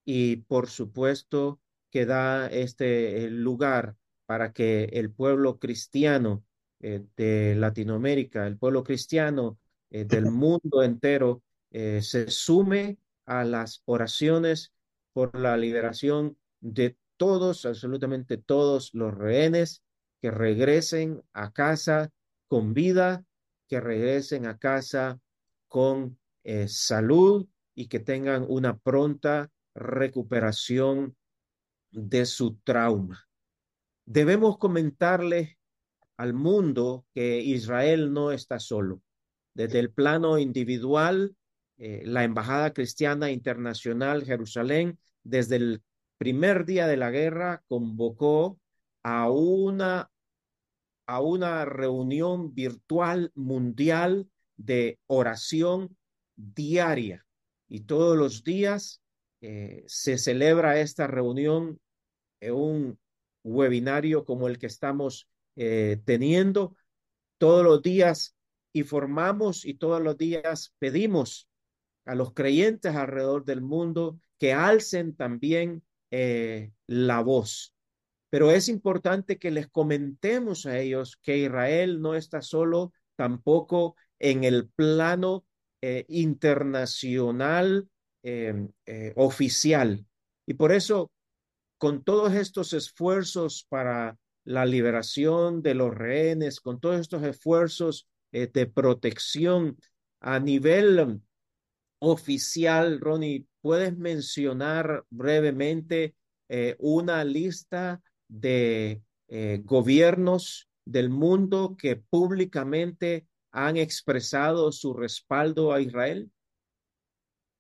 y 0.05 0.37
por 0.37 0.69
supuesto 0.69 1.61
que 1.91 2.07
da 2.07 2.47
este 2.49 3.29
lugar 3.31 3.97
para 4.27 4.53
que 4.53 4.85
el 4.85 5.13
pueblo 5.13 5.59
cristiano 5.59 6.45
eh, 6.81 7.05
de 7.17 7.55
Latinoamérica, 7.57 8.47
el 8.47 8.59
pueblo 8.59 8.85
cristiano 8.85 9.59
eh, 9.91 10.05
del 10.05 10.27
mundo 10.31 10.83
entero 10.83 11.43
eh, 11.71 12.03
se 12.03 12.31
sume 12.31 12.99
a 13.27 13.45
las 13.45 13.83
oraciones 13.87 14.73
por 15.13 15.39
la 15.39 15.57
liberación 15.57 16.37
de 16.61 16.97
todos, 17.17 17.67
absolutamente 17.67 18.37
todos 18.39 18.93
los 18.95 19.15
rehenes 19.15 19.83
que 20.21 20.31
regresen 20.31 21.23
a 21.33 21.53
casa 21.53 22.13
con 22.55 22.73
vida, 22.73 23.25
que 23.67 23.81
regresen 23.81 24.47
a 24.47 24.59
casa 24.59 25.19
con 25.67 26.17
eh, 26.45 26.69
salud 26.69 27.49
y 27.75 27.89
que 27.89 27.99
tengan 27.99 28.47
una 28.49 28.79
pronta 28.79 29.51
recuperación 29.75 31.17
de 31.91 32.27
su 32.27 32.59
trauma. 32.63 33.27
Debemos 34.07 34.57
comentarle 34.59 35.59
al 36.17 36.33
mundo 36.33 37.05
que 37.13 37.41
Israel 37.41 38.13
no 38.13 38.31
está 38.31 38.61
solo. 38.61 39.03
Desde 39.53 39.81
el 39.81 39.91
plano 39.91 40.39
individual, 40.39 41.35
eh, 41.77 42.05
la 42.05 42.23
Embajada 42.23 42.73
Cristiana 42.73 43.33
Internacional 43.33 44.25
Jerusalén, 44.25 45.01
desde 45.25 45.57
el 45.57 45.83
primer 46.19 46.67
día 46.67 46.87
de 46.87 46.99
la 46.99 47.11
guerra, 47.11 47.65
convocó 47.67 48.61
a 49.03 49.29
una, 49.29 50.09
a 51.07 51.21
una 51.21 51.65
reunión 51.65 52.55
virtual 52.55 53.31
mundial 53.35 54.29
de 54.57 54.99
oración 55.07 55.97
diaria. 56.37 57.27
Y 57.69 57.81
todos 57.81 58.17
los 58.17 58.45
días 58.45 59.03
eh, 59.41 59.85
se 59.87 60.19
celebra 60.19 60.81
esta 60.81 61.07
reunión 61.07 61.81
en 62.41 62.55
un 62.55 62.99
webinario 63.43 64.25
como 64.25 64.49
el 64.49 64.59
que 64.59 64.67
estamos 64.67 65.29
eh, 65.57 66.01
teniendo. 66.05 66.77
Todos 67.39 67.65
los 67.65 67.83
días 67.83 68.37
y 68.73 68.83
formamos 68.83 69.65
y 69.65 69.75
todos 69.75 70.01
los 70.01 70.17
días 70.17 70.75
pedimos 70.79 71.49
a 72.05 72.15
los 72.15 72.33
creyentes 72.33 72.95
alrededor 72.95 73.45
del 73.45 73.61
mundo 73.61 74.19
que 74.39 74.53
alcen 74.53 75.15
también 75.15 75.83
eh, 76.11 76.73
la 76.87 77.21
voz. 77.21 77.74
Pero 78.35 78.51
es 78.51 78.69
importante 78.69 79.39
que 79.39 79.53
les 79.53 79.69
comentemos 79.69 80.67
a 80.67 80.81
ellos 80.81 81.17
que 81.23 81.39
Israel 81.39 82.03
no 82.03 82.17
está 82.17 82.43
solo 82.43 82.93
tampoco 83.15 83.95
en 84.19 84.43
el 84.43 84.69
plano 84.71 85.47
eh, 85.81 86.05
internacional 86.09 87.89
em, 88.25 88.73
eh, 88.87 89.13
oficial. 89.15 90.05
Y 90.47 90.55
por 90.55 90.73
eso, 90.73 91.13
con 91.79 92.03
todos 92.03 92.35
estos 92.35 92.73
esfuerzos 92.73 93.67
para 93.69 94.19
la 94.43 94.67
liberación 94.67 95.63
de 95.63 95.75
los 95.75 95.95
rehenes, 95.95 96.59
con 96.59 96.81
todos 96.81 96.99
estos 96.99 97.23
esfuerzos 97.23 98.09
eh, 98.33 98.51
de 98.53 98.67
protección 98.67 99.79
a 100.19 100.41
nivel 100.41 101.23
oficial, 102.01 102.99
Ronnie, 102.99 103.47
¿puedes 103.61 103.97
mencionar 103.97 105.05
brevemente 105.09 106.17
una 106.79 107.23
lista 107.23 108.03
de 108.41 109.03
eh, 109.29 109.61
gobiernos 109.65 110.69
del 110.85 111.09
mundo 111.09 111.77
que 111.79 111.97
públicamente 111.97 113.27
han 113.51 113.77
expresado 113.77 114.73
su 114.73 114.93
respaldo 114.93 115.73
a 115.73 115.81
Israel? 115.81 116.31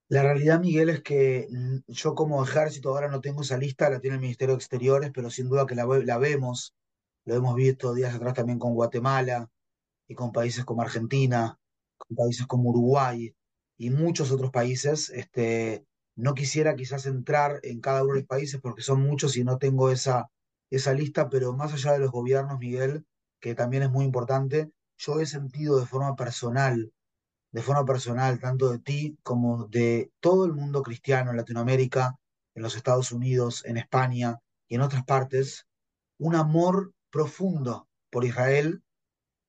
La 0.09 0.22
realidad, 0.22 0.61
Miguel, 0.61 0.91
es 0.91 1.03
que 1.03 1.49
yo 1.87 2.14
como 2.14 2.45
ejército 2.45 2.91
ahora 2.91 3.09
no 3.09 3.20
tengo 3.20 3.43
esa 3.43 3.57
lista, 3.57 3.89
la 3.89 4.01
tiene 4.01 4.16
el 4.16 4.22
Ministerio 4.22 4.55
de 4.55 4.59
Exteriores, 4.59 5.11
pero 5.14 5.31
sin 5.31 5.49
duda 5.49 5.66
que 5.66 5.75
la, 5.75 5.87
la 5.87 6.18
vemos, 6.18 6.75
lo 7.25 7.35
hemos 7.35 7.55
visto 7.55 7.95
días 7.95 8.14
atrás 8.14 8.35
también 8.35 8.59
con 8.59 8.75
Guatemala 8.75 9.49
y 10.07 10.14
con 10.14 10.33
países 10.33 10.64
como 10.64 10.83
Argentina, 10.83 11.59
con 11.97 12.16
países 12.16 12.47
como 12.47 12.70
Uruguay 12.70 13.35
y 13.79 13.91
muchos 13.91 14.31
otros 14.31 14.51
países. 14.51 15.09
Este, 15.11 15.87
no 16.16 16.35
quisiera 16.35 16.77
quizás 16.77 17.07
entrar 17.07 17.61
en 17.62 17.81
cada 17.81 18.03
uno 18.03 18.14
de 18.14 18.20
los 18.20 18.29
países 18.29 18.61
porque 18.61 18.83
son 18.83 19.01
muchos 19.01 19.37
y 19.37 19.45
no 19.45 19.59
tengo 19.59 19.91
esa, 19.91 20.31
esa 20.71 20.93
lista, 20.95 21.29
pero 21.29 21.53
más 21.53 21.73
allá 21.73 21.93
de 21.93 22.01
los 22.01 22.11
gobiernos, 22.11 22.59
Miguel, 22.59 23.07
que 23.41 23.55
también 23.55 23.83
es 23.85 23.91
muy 23.91 24.05
importante, 24.05 24.71
yo 24.97 25.21
he 25.21 25.27
sentido 25.27 25.79
de 25.79 25.87
forma 25.87 26.17
personal 26.17 26.93
de 27.55 27.62
forma 27.62 27.85
personal, 27.85 28.41
tanto 28.41 28.69
de 28.73 28.81
ti 28.81 29.17
como 29.23 29.69
de 29.69 30.11
todo 30.19 30.45
el 30.45 30.55
mundo 30.55 30.83
cristiano 30.83 31.31
en 31.31 31.37
Latinoamérica, 31.37 32.19
en 32.53 32.65
los 32.65 32.75
Estados 32.75 33.12
Unidos, 33.12 33.65
en 33.65 33.77
España 33.77 34.41
y 34.67 34.75
en 34.75 34.81
otras 34.81 35.05
partes, 35.05 35.65
un 36.19 36.35
amor 36.35 36.93
profundo 37.11 37.89
por 38.11 38.25
Israel, 38.25 38.83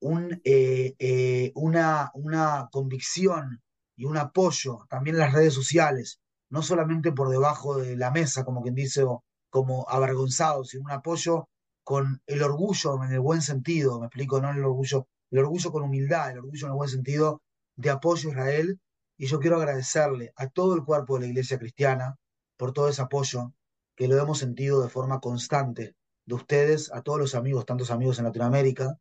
un, 0.00 0.40
eh, 0.44 0.94
eh, 1.00 1.50
una, 1.56 2.12
una 2.14 2.68
convicción 2.70 3.60
y 3.96 4.04
un 4.04 4.18
apoyo 4.18 4.86
también 4.88 5.16
en 5.16 5.22
las 5.22 5.32
redes 5.32 5.54
sociales, 5.54 6.20
no 6.48 6.62
solamente 6.62 7.10
por 7.10 7.28
debajo 7.28 7.76
de 7.76 7.96
la 7.96 8.12
mesa, 8.12 8.44
como 8.44 8.62
quien 8.62 8.76
dice, 8.76 9.02
o 9.02 9.24
como 9.56 9.88
avergonzado, 9.88 10.64
sino 10.64 10.84
un 10.84 10.90
apoyo 10.90 11.48
con 11.82 12.20
el 12.26 12.42
orgullo 12.42 13.02
en 13.02 13.10
el 13.10 13.20
buen 13.20 13.40
sentido, 13.40 13.98
me 13.98 14.08
explico, 14.08 14.38
no 14.38 14.50
el 14.50 14.62
orgullo, 14.62 15.08
el 15.30 15.38
orgullo 15.38 15.72
con 15.72 15.82
humildad, 15.82 16.32
el 16.32 16.40
orgullo 16.40 16.66
en 16.66 16.72
el 16.72 16.76
buen 16.76 16.90
sentido 16.90 17.40
de 17.74 17.88
apoyo 17.88 18.28
a 18.28 18.32
Israel 18.32 18.78
y 19.16 19.28
yo 19.28 19.40
quiero 19.40 19.56
agradecerle 19.56 20.34
a 20.36 20.48
todo 20.48 20.74
el 20.74 20.84
cuerpo 20.84 21.14
de 21.14 21.20
la 21.20 21.26
Iglesia 21.28 21.58
Cristiana 21.58 22.16
por 22.58 22.74
todo 22.74 22.90
ese 22.90 23.00
apoyo 23.00 23.54
que 23.96 24.08
lo 24.08 24.20
hemos 24.20 24.36
sentido 24.40 24.82
de 24.82 24.90
forma 24.90 25.20
constante 25.20 25.94
de 26.26 26.34
ustedes, 26.34 26.92
a 26.92 27.00
todos 27.00 27.18
los 27.18 27.34
amigos, 27.34 27.64
tantos 27.64 27.90
amigos 27.90 28.18
en 28.18 28.26
Latinoamérica, 28.26 28.98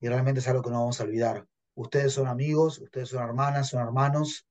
y 0.00 0.08
realmente 0.08 0.40
es 0.40 0.48
algo 0.48 0.62
que 0.62 0.70
no 0.70 0.78
vamos 0.78 0.98
a 0.98 1.04
olvidar. 1.04 1.46
Ustedes 1.74 2.14
son 2.14 2.26
amigos, 2.26 2.78
ustedes 2.78 3.10
son 3.10 3.22
hermanas, 3.22 3.68
son 3.68 3.82
hermanos, 3.82 4.46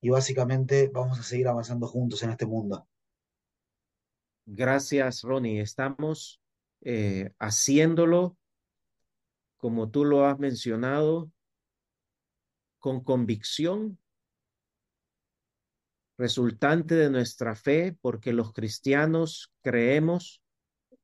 y 0.00 0.08
básicamente 0.08 0.90
vamos 0.90 1.18
a 1.18 1.22
seguir 1.22 1.48
avanzando 1.48 1.86
juntos 1.86 2.22
en 2.22 2.30
este 2.30 2.46
mundo. 2.46 2.86
Gracias, 4.52 5.22
Ronnie. 5.22 5.60
Estamos 5.60 6.40
eh, 6.80 7.32
haciéndolo, 7.38 8.36
como 9.58 9.90
tú 9.90 10.04
lo 10.04 10.26
has 10.26 10.40
mencionado, 10.40 11.30
con 12.80 13.04
convicción 13.04 13.96
resultante 16.18 16.96
de 16.96 17.10
nuestra 17.10 17.54
fe, 17.54 17.96
porque 18.00 18.32
los 18.32 18.52
cristianos 18.52 19.52
creemos 19.62 20.42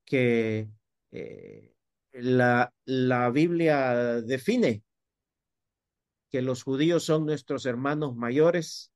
que 0.05 0.69
eh, 1.13 1.73
la, 2.11 2.75
la 2.85 3.31
Biblia 3.31 4.23
define 4.23 4.83
que 6.31 6.43
los 6.43 6.65
judíos 6.65 7.05
son 7.05 7.27
nuestros 7.27 7.65
hermanos 7.65 8.17
mayores, 8.17 8.91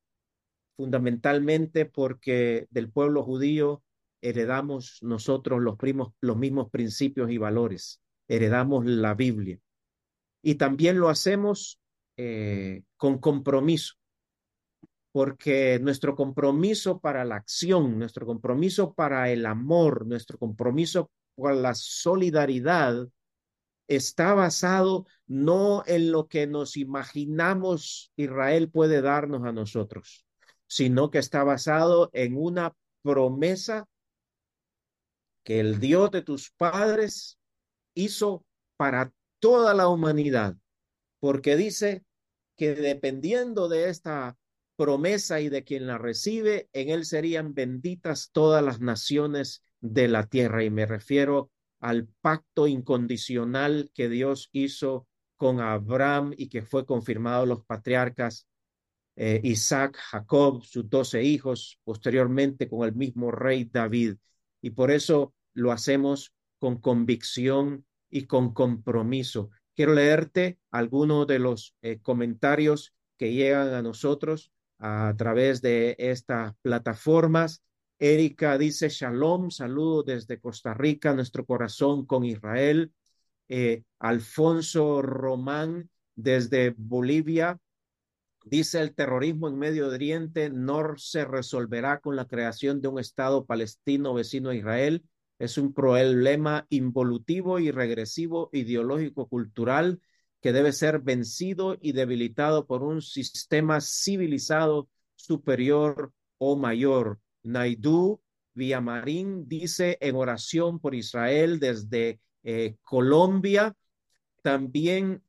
fundamentalmente 0.76 1.86
porque 1.86 2.66
del 2.70 2.90
pueblo 2.90 3.22
judío 3.22 3.84
heredamos 4.20 4.98
nosotros 5.02 5.60
los, 5.60 6.36
mismos 6.36 6.70
principios 6.70 7.30
y 7.30 7.38
valores, 7.38 8.00
heredamos 8.28 8.86
la 8.86 9.14
Biblia. 9.14 9.58
Y 10.42 10.54
también 10.56 10.98
lo 10.98 11.08
hacemos 11.08 11.80
eh, 12.16 12.82
con 12.96 13.18
compromiso, 13.18 13.94
porque 15.12 15.78
nuestro 15.80 16.14
compromiso 16.14 17.00
para 17.00 17.24
la 17.24 17.36
acción, 17.36 17.98
nuestro 17.98 18.26
compromiso 18.26 18.94
para 18.94 19.30
el 19.30 19.46
amor, 19.46 20.06
nuestro 20.06 20.38
compromiso 20.38 21.10
por 21.34 21.54
la 21.54 21.74
solidaridad 21.74 23.08
está 23.88 24.34
basado 24.34 25.06
no 25.26 25.82
en 25.86 26.12
lo 26.12 26.28
que 26.28 26.46
nos 26.46 26.76
imaginamos 26.76 28.12
Israel 28.16 28.70
puede 28.70 29.02
darnos 29.02 29.44
a 29.44 29.52
nosotros, 29.52 30.24
sino 30.68 31.10
que 31.10 31.18
está 31.18 31.42
basado 31.42 32.08
en 32.12 32.36
una 32.36 32.72
promesa 33.02 33.88
que 35.44 35.60
el 35.60 35.80
Dios 35.80 36.10
de 36.10 36.22
tus 36.22 36.50
padres 36.50 37.38
hizo 37.94 38.44
para 38.76 39.12
toda 39.38 39.74
la 39.74 39.88
humanidad, 39.88 40.56
porque 41.18 41.56
dice, 41.56 42.04
que 42.60 42.74
dependiendo 42.74 43.70
de 43.70 43.88
esta 43.88 44.36
promesa 44.76 45.40
y 45.40 45.48
de 45.48 45.64
quien 45.64 45.86
la 45.86 45.96
recibe, 45.96 46.68
en 46.74 46.90
él 46.90 47.06
serían 47.06 47.54
benditas 47.54 48.28
todas 48.32 48.62
las 48.62 48.80
naciones 48.80 49.62
de 49.80 50.08
la 50.08 50.26
tierra. 50.26 50.62
Y 50.62 50.68
me 50.68 50.84
refiero 50.84 51.50
al 51.80 52.06
pacto 52.20 52.66
incondicional 52.66 53.90
que 53.94 54.10
Dios 54.10 54.50
hizo 54.52 55.08
con 55.38 55.60
Abraham 55.60 56.34
y 56.36 56.50
que 56.50 56.60
fue 56.60 56.84
confirmado 56.84 57.46
los 57.46 57.64
patriarcas 57.64 58.46
eh, 59.16 59.40
Isaac, 59.42 59.96
Jacob, 59.96 60.62
sus 60.62 60.86
doce 60.90 61.22
hijos, 61.22 61.80
posteriormente 61.82 62.68
con 62.68 62.86
el 62.86 62.94
mismo 62.94 63.30
rey 63.30 63.64
David. 63.64 64.16
Y 64.60 64.70
por 64.70 64.90
eso 64.90 65.34
lo 65.54 65.72
hacemos 65.72 66.32
con 66.58 66.80
convicción 66.80 67.84
y 68.10 68.26
con 68.26 68.52
compromiso. 68.52 69.50
Quiero 69.74 69.94
leerte 69.94 70.58
algunos 70.70 71.26
de 71.26 71.38
los 71.38 71.74
eh, 71.82 72.00
comentarios 72.00 72.94
que 73.16 73.32
llegan 73.32 73.72
a 73.74 73.82
nosotros 73.82 74.52
a 74.78 75.14
través 75.16 75.62
de 75.62 75.96
estas 75.98 76.54
plataformas. 76.62 77.62
Erika 77.98 78.56
dice, 78.58 78.88
Shalom, 78.88 79.50
saludo 79.50 80.02
desde 80.02 80.40
Costa 80.40 80.74
Rica, 80.74 81.14
nuestro 81.14 81.44
corazón 81.44 82.06
con 82.06 82.24
Israel. 82.24 82.92
Eh, 83.48 83.82
Alfonso 83.98 85.02
Román 85.02 85.90
desde 86.14 86.74
Bolivia 86.76 87.58
dice, 88.44 88.80
el 88.80 88.94
terrorismo 88.94 89.48
en 89.48 89.58
Medio 89.58 89.88
Oriente 89.88 90.50
no 90.50 90.96
se 90.96 91.24
resolverá 91.24 92.00
con 92.00 92.16
la 92.16 92.26
creación 92.26 92.80
de 92.80 92.88
un 92.88 92.98
Estado 92.98 93.44
palestino 93.46 94.14
vecino 94.14 94.50
a 94.50 94.54
Israel 94.54 95.04
es 95.40 95.56
un 95.56 95.72
problema 95.72 96.66
involutivo 96.68 97.58
y 97.58 97.70
regresivo 97.70 98.50
ideológico 98.52 99.26
cultural 99.26 99.98
que 100.42 100.52
debe 100.52 100.70
ser 100.70 101.00
vencido 101.00 101.78
y 101.80 101.92
debilitado 101.92 102.66
por 102.66 102.82
un 102.82 103.00
sistema 103.00 103.80
civilizado 103.80 104.90
superior 105.16 106.12
o 106.36 106.56
mayor. 106.56 107.20
Naidu 107.42 108.20
Villamarín 108.52 109.48
dice 109.48 109.96
en 110.02 110.14
oración 110.14 110.78
por 110.78 110.94
Israel 110.94 111.58
desde 111.58 112.20
eh, 112.42 112.76
Colombia. 112.82 113.74
También 114.42 115.22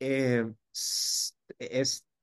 eh, 0.00 0.46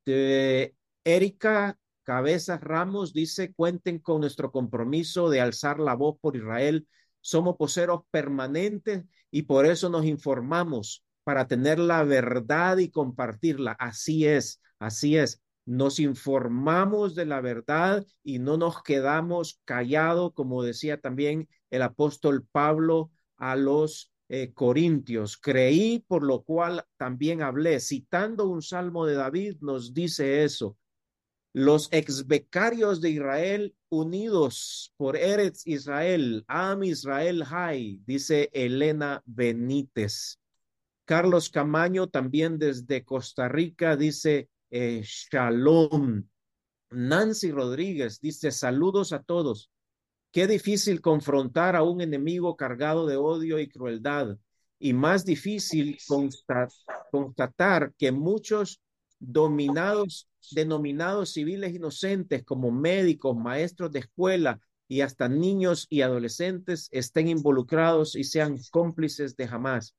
este, 0.05 0.75
Erika 1.03 1.77
Cabezas 2.03 2.61
Ramos 2.61 3.13
dice, 3.13 3.53
cuenten 3.53 3.99
con 3.99 4.21
nuestro 4.21 4.51
compromiso 4.51 5.29
de 5.29 5.41
alzar 5.41 5.79
la 5.79 5.95
voz 5.95 6.17
por 6.21 6.35
Israel. 6.35 6.87
Somos 7.21 7.55
poseros 7.57 8.01
permanentes 8.11 9.03
y 9.31 9.43
por 9.43 9.65
eso 9.65 9.89
nos 9.89 10.05
informamos 10.05 11.03
para 11.23 11.47
tener 11.47 11.79
la 11.79 12.03
verdad 12.03 12.77
y 12.77 12.91
compartirla. 12.91 13.71
Así 13.79 14.27
es, 14.27 14.61
así 14.77 15.17
es. 15.17 15.41
Nos 15.65 15.99
informamos 15.99 17.15
de 17.15 17.25
la 17.25 17.41
verdad 17.41 18.05
y 18.23 18.37
no 18.37 18.57
nos 18.57 18.83
quedamos 18.83 19.59
callados, 19.65 20.33
como 20.35 20.61
decía 20.61 21.01
también 21.01 21.49
el 21.71 21.81
apóstol 21.81 22.45
Pablo 22.51 23.09
a 23.37 23.55
los 23.55 24.11
eh, 24.29 24.53
Corintios. 24.53 25.37
Creí, 25.37 25.99
por 26.07 26.23
lo 26.23 26.43
cual 26.43 26.85
también 26.97 27.41
hablé. 27.41 27.79
Citando 27.79 28.47
un 28.47 28.61
salmo 28.61 29.05
de 29.05 29.15
David, 29.15 29.57
nos 29.61 29.93
dice 29.93 30.43
eso 30.43 30.77
los 31.55 31.87
ex 31.93 32.27
becarios 32.27 32.99
de 32.99 33.11
Israel 33.11 33.73
unidos 33.87 34.93
por 34.97 35.15
Eretz 35.15 35.65
Israel, 35.65 36.43
Am 36.49 36.83
Israel 36.83 37.45
High, 37.45 38.01
dice 38.05 38.49
Elena 38.51 39.23
Benítez. 39.25 40.41
Carlos 41.05 41.49
Camaño 41.49 42.07
también 42.09 42.59
desde 42.59 43.05
Costa 43.05 43.47
Rica 43.47 43.95
dice 43.95 44.49
eh, 44.69 45.01
Shalom. 45.05 46.27
Nancy 46.89 47.51
Rodríguez 47.51 48.19
dice 48.19 48.51
saludos 48.51 49.13
a 49.13 49.23
todos. 49.23 49.71
Qué 50.35 50.47
difícil 50.47 50.99
confrontar 50.99 51.77
a 51.77 51.83
un 51.83 52.01
enemigo 52.01 52.57
cargado 52.57 53.05
de 53.05 53.15
odio 53.15 53.57
y 53.57 53.69
crueldad 53.69 54.37
y 54.77 54.91
más 54.91 55.23
difícil 55.23 55.97
constatar 57.09 57.93
que 57.97 58.11
muchos 58.11 58.81
dominados 59.17 60.27
denominados 60.51 61.31
civiles 61.31 61.73
inocentes 61.73 62.43
como 62.43 62.69
médicos, 62.69 63.37
maestros 63.37 63.93
de 63.93 63.99
escuela 63.99 64.59
y 64.89 64.99
hasta 64.99 65.29
niños 65.29 65.87
y 65.89 66.01
adolescentes 66.01 66.89
estén 66.91 67.29
involucrados 67.29 68.17
y 68.17 68.25
sean 68.25 68.57
cómplices 68.71 69.37
de 69.37 69.47
jamás. 69.47 69.95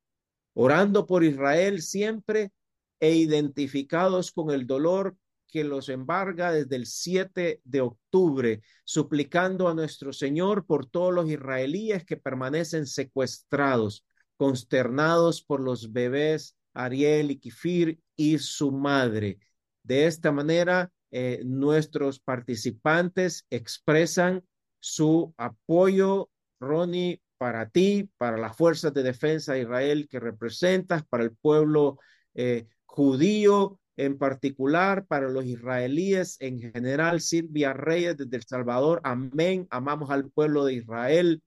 Orando 0.52 1.06
por 1.06 1.24
Israel 1.24 1.80
siempre 1.80 2.52
e 3.00 3.14
identificados 3.14 4.32
con 4.32 4.50
el 4.50 4.66
dolor 4.66 5.16
que 5.48 5.64
los 5.64 5.88
embarga 5.88 6.52
desde 6.52 6.76
el 6.76 6.86
7 6.86 7.60
de 7.64 7.80
octubre, 7.80 8.62
suplicando 8.84 9.68
a 9.68 9.74
nuestro 9.74 10.12
Señor 10.12 10.66
por 10.66 10.86
todos 10.86 11.14
los 11.14 11.28
israelíes 11.28 12.04
que 12.04 12.16
permanecen 12.16 12.86
secuestrados, 12.86 14.04
consternados 14.36 15.42
por 15.42 15.60
los 15.60 15.92
bebés 15.92 16.56
Ariel 16.74 17.30
y 17.30 17.38
Kifir 17.38 18.00
y 18.16 18.38
su 18.38 18.70
madre. 18.70 19.38
De 19.82 20.06
esta 20.06 20.32
manera, 20.32 20.92
eh, 21.10 21.42
nuestros 21.44 22.20
participantes 22.20 23.46
expresan 23.50 24.44
su 24.80 25.34
apoyo, 25.38 26.30
Ronnie, 26.60 27.22
para 27.38 27.68
ti, 27.68 28.10
para 28.16 28.36
las 28.36 28.56
fuerzas 28.56 28.92
de 28.94 29.02
defensa 29.02 29.54
de 29.54 29.62
Israel 29.62 30.08
que 30.08 30.20
representas, 30.20 31.04
para 31.06 31.24
el 31.24 31.36
pueblo 31.36 31.98
eh, 32.34 32.66
judío 32.84 33.80
en 33.96 34.18
particular, 34.18 35.06
para 35.06 35.28
los 35.28 35.44
israelíes 35.44 36.36
en 36.40 36.60
general. 36.60 37.20
Silvia 37.20 37.72
Reyes 37.72 38.16
desde 38.16 38.36
El 38.36 38.44
Salvador, 38.44 39.00
amén. 39.04 39.66
Amamos 39.70 40.10
al 40.10 40.30
pueblo 40.30 40.64
de 40.64 40.74
Israel. 40.74 41.42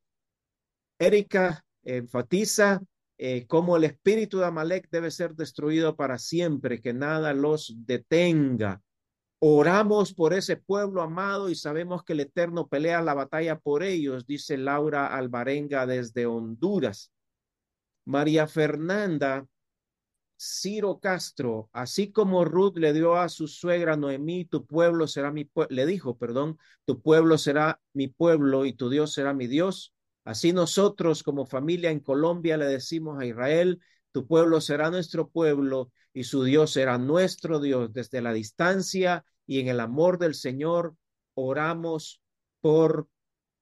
Erika 1.00 1.64
enfatiza 1.84 2.82
eh, 3.18 3.46
cómo 3.48 3.78
el 3.78 3.84
espíritu 3.84 4.40
de 4.40 4.46
Amalek 4.46 4.90
debe 4.90 5.12
ser 5.12 5.36
destruido 5.36 5.96
para 5.96 6.18
siempre, 6.18 6.82
que 6.82 6.94
nada 6.94 7.34
los 7.34 7.76
detenga. 7.86 8.82
Oramos 9.42 10.14
por 10.14 10.34
ese 10.34 10.58
pueblo 10.58 11.02
amado 11.02 11.50
y 11.50 11.56
sabemos 11.56 12.04
que 12.04 12.14
el 12.14 12.22
Eterno 12.22 12.68
pelea 12.68 13.02
la 13.02 13.14
batalla 13.14 13.58
por 13.58 13.84
ellos, 13.84 14.26
dice 14.26 14.58
Laura 14.58 15.08
Alvarenga 15.16 15.86
desde 15.86 16.26
Honduras. 16.26 17.12
María 18.06 18.48
Fernanda 18.48 19.46
Ciro 20.42 21.00
Castro, 21.02 21.70
así 21.74 22.14
como 22.14 22.46
Ruth 22.46 22.78
le 22.78 22.94
dio 22.94 23.18
a 23.18 23.28
su 23.28 23.50
suegra 23.50 23.98
Noemí, 23.98 24.46
tu 24.46 24.66
pueblo 24.66 25.06
será 25.06 25.32
mi 25.32 25.44
pueblo, 25.44 25.76
le 25.76 25.86
dijo, 25.86 26.18
perdón, 26.18 26.58
tu 26.86 27.02
pueblo 27.02 27.38
será 27.38 27.82
mi 27.92 28.08
pueblo 28.08 28.66
y 28.66 28.72
tu 28.72 28.90
Dios 28.90 29.12
será 29.12 29.34
mi 29.34 29.48
Dios. 29.48 29.94
Así 30.24 30.54
nosotros 30.54 31.24
como 31.24 31.46
familia 31.46 31.92
en 31.92 32.00
Colombia 32.00 32.56
le 32.56 32.68
decimos 32.68 33.20
a 33.20 33.26
Israel, 33.26 33.82
tu 34.14 34.28
pueblo 34.28 34.62
será 34.62 34.90
nuestro 34.90 35.28
pueblo 35.30 35.92
y 36.14 36.24
su 36.24 36.46
Dios 36.46 36.72
será 36.72 36.98
nuestro 36.98 37.60
Dios. 37.60 37.92
Desde 37.92 38.22
la 38.22 38.32
distancia 38.32 39.26
y 39.46 39.60
en 39.60 39.68
el 39.68 39.82
amor 39.82 40.20
del 40.20 40.36
Señor, 40.36 40.96
oramos 41.34 42.22
por 42.62 43.10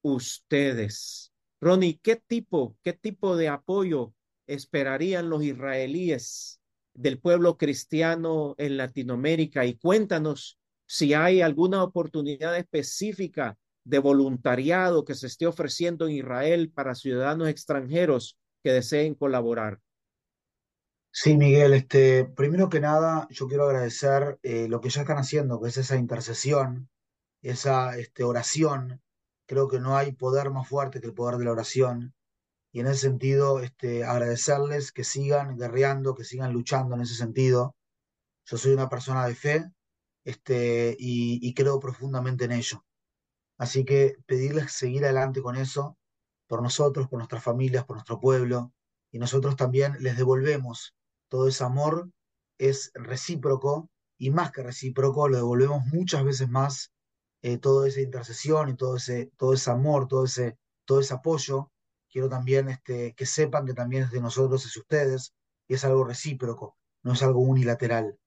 ustedes. 0.03 1.33
Ronnie, 1.59 1.99
¿qué 2.03 2.17
tipo, 2.17 2.77
qué 2.83 2.93
tipo 2.93 3.35
de 3.35 3.47
apoyo 3.47 4.13
esperarían 4.45 5.29
los 5.31 5.43
israelíes 5.43 6.61
del 6.97 7.19
pueblo 7.19 7.57
cristiano 7.57 8.55
en 8.57 8.75
Latinoamérica? 8.75 9.63
Y 9.65 9.77
cuéntanos 9.77 10.59
si 10.85 11.13
hay 11.13 11.41
alguna 11.41 11.83
oportunidad 11.83 12.57
específica 12.57 13.57
de 13.85 13.99
voluntariado 13.99 15.05
que 15.05 15.15
se 15.15 15.27
esté 15.27 15.47
ofreciendo 15.47 16.07
en 16.07 16.15
Israel 16.15 16.71
para 16.73 16.95
ciudadanos 16.95 17.47
extranjeros 17.47 18.37
que 18.61 18.73
deseen 18.73 19.15
colaborar. 19.15 19.79
Sí, 21.11 21.37
Miguel, 21.37 21.73
este, 21.73 22.25
primero 22.25 22.69
que 22.69 22.79
nada, 22.79 23.27
yo 23.31 23.47
quiero 23.47 23.65
agradecer 23.65 24.39
eh, 24.43 24.67
lo 24.67 24.81
que 24.81 24.89
ya 24.89 25.01
están 25.01 25.17
haciendo, 25.17 25.61
que 25.61 25.69
es 25.69 25.77
esa 25.77 25.95
intercesión, 25.95 26.89
esa 27.41 27.97
este, 27.97 28.23
oración. 28.23 29.01
Creo 29.45 29.67
que 29.67 29.79
no 29.79 29.95
hay 29.95 30.11
poder 30.11 30.51
más 30.51 30.67
fuerte 30.67 30.99
que 30.99 31.07
el 31.07 31.13
poder 31.13 31.37
de 31.37 31.45
la 31.45 31.53
oración. 31.53 32.13
Y 32.77 32.81
en 32.81 32.85
ese 32.85 33.07
sentido, 33.07 33.59
este, 33.59 34.03
agradecerles 34.03 34.91
que 34.91 35.03
sigan 35.03 35.57
guerreando, 35.57 36.13
que 36.13 36.23
sigan 36.23 36.53
luchando 36.53 36.93
en 36.93 37.01
ese 37.01 37.15
sentido. 37.15 37.75
Yo 38.45 38.57
soy 38.57 38.73
una 38.73 38.87
persona 38.87 39.25
de 39.25 39.33
fe 39.33 39.65
este, 40.23 40.95
y, 40.99 41.51
creo 41.55 41.79
profundamente 41.79 42.45
en 42.45 42.51
ello. 42.51 42.85
Así 43.57 43.83
que 43.83 44.17
pedirles 44.27 44.73
seguir 44.73 45.05
adelante 45.05 45.41
con 45.41 45.55
eso, 45.55 45.97
por 46.45 46.61
nosotros, 46.61 47.07
por 47.07 47.17
nuestras 47.17 47.43
familias, 47.43 47.83
por 47.83 47.95
nuestro 47.95 48.19
pueblo, 48.19 48.71
y 49.11 49.17
nosotros 49.17 49.55
también 49.55 49.97
les 49.99 50.15
devolvemos 50.15 50.93
todo 51.29 51.47
ese 51.47 51.63
amor 51.63 52.11
es 52.59 52.91
recíproco 52.93 53.89
y 54.19 54.29
más 54.29 54.51
que 54.51 54.61
recíproco, 54.61 55.27
lo 55.27 55.37
devolvemos 55.37 55.83
muchas 55.87 56.23
veces 56.23 56.47
más, 56.47 56.91
eh, 57.41 57.57
toda 57.57 57.87
esa 57.87 58.01
intercesión 58.01 58.69
y 58.69 58.75
todo 58.75 58.97
ese, 58.97 59.31
todo 59.35 59.55
ese 59.55 59.71
amor, 59.71 60.07
todo 60.07 60.25
ese, 60.25 60.59
todo 60.85 60.99
ese 60.99 61.15
apoyo. 61.15 61.71
Quiero 62.09 62.29
también 62.29 62.69
este, 62.69 63.13
que 63.13 63.25
sepan 63.25 63.65
que 63.65 63.73
también 63.73 64.03
es 64.03 64.11
de 64.11 64.21
nosotros, 64.21 64.65
es 64.65 64.73
de 64.73 64.79
ustedes, 64.79 65.33
y 65.67 65.75
es 65.75 65.85
algo 65.85 66.03
recíproco, 66.03 66.77
no 67.03 67.13
es 67.13 67.23
algo 67.23 67.41
unilateral. 67.41 68.17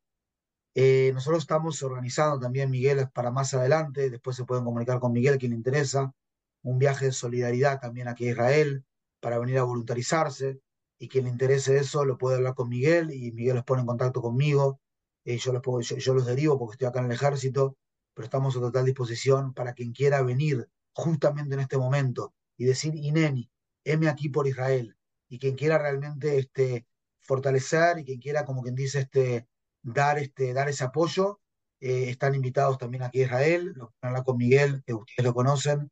Eh, 0.74 1.10
nosotros 1.14 1.42
estamos 1.42 1.82
organizando 1.82 2.38
también, 2.38 2.70
Miguel, 2.70 3.08
para 3.12 3.30
más 3.30 3.54
adelante, 3.54 4.10
después 4.10 4.36
se 4.36 4.44
pueden 4.44 4.64
comunicar 4.64 5.00
con 5.00 5.12
Miguel, 5.12 5.38
quien 5.38 5.50
le 5.50 5.56
interesa, 5.56 6.14
un 6.62 6.78
viaje 6.78 7.06
de 7.06 7.12
solidaridad 7.12 7.80
también 7.80 8.08
aquí 8.08 8.28
a 8.28 8.30
Israel, 8.32 8.84
para 9.20 9.38
venir 9.38 9.58
a 9.58 9.64
voluntarizarse 9.64 10.60
y 10.98 11.08
quien 11.08 11.24
le 11.24 11.30
interese 11.30 11.78
eso 11.78 12.04
lo 12.04 12.18
puede 12.18 12.36
hablar 12.36 12.54
con 12.54 12.68
Miguel 12.68 13.12
y 13.12 13.32
Miguel 13.32 13.56
los 13.56 13.64
pone 13.64 13.80
en 13.80 13.86
contacto 13.86 14.20
conmigo. 14.20 14.80
Eh, 15.24 15.38
yo, 15.38 15.52
los 15.52 15.62
puedo, 15.62 15.80
yo, 15.80 16.14
los 16.14 16.26
derivo 16.26 16.58
porque 16.58 16.74
estoy 16.74 16.88
acá 16.88 17.00
en 17.00 17.06
el 17.06 17.12
ejército, 17.12 17.76
pero 18.14 18.24
estamos 18.24 18.56
a 18.56 18.60
total 18.60 18.84
disposición 18.84 19.54
para 19.54 19.72
quien 19.72 19.92
quiera 19.92 20.22
venir 20.22 20.68
justamente 20.92 21.54
en 21.54 21.60
este 21.60 21.78
momento 21.78 22.34
y 22.56 22.64
decir, 22.64 22.94
Ineni, 22.94 23.50
heme 23.84 24.08
aquí 24.08 24.28
por 24.28 24.46
Israel. 24.46 24.96
Y 25.28 25.38
quien 25.38 25.56
quiera 25.56 25.78
realmente 25.78 26.38
este, 26.38 26.86
fortalecer 27.20 27.98
y 27.98 28.04
quien 28.04 28.20
quiera, 28.20 28.44
como 28.44 28.62
quien 28.62 28.74
dice, 28.74 29.00
este, 29.00 29.46
dar, 29.82 30.18
este, 30.18 30.52
dar 30.52 30.68
ese 30.68 30.84
apoyo, 30.84 31.40
eh, 31.80 32.10
están 32.10 32.34
invitados 32.34 32.78
también 32.78 33.02
aquí 33.02 33.20
a 33.20 33.24
Israel, 33.24 33.72
lo 33.76 33.94
hablar 34.00 34.24
con 34.24 34.36
Miguel, 34.36 34.82
que 34.84 34.94
ustedes 34.94 35.24
lo 35.24 35.32
conocen, 35.32 35.90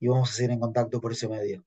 y 0.00 0.08
vamos 0.08 0.30
a 0.30 0.34
seguir 0.34 0.50
en 0.50 0.60
contacto 0.60 1.00
por 1.00 1.12
ese 1.12 1.28
medio. 1.28 1.64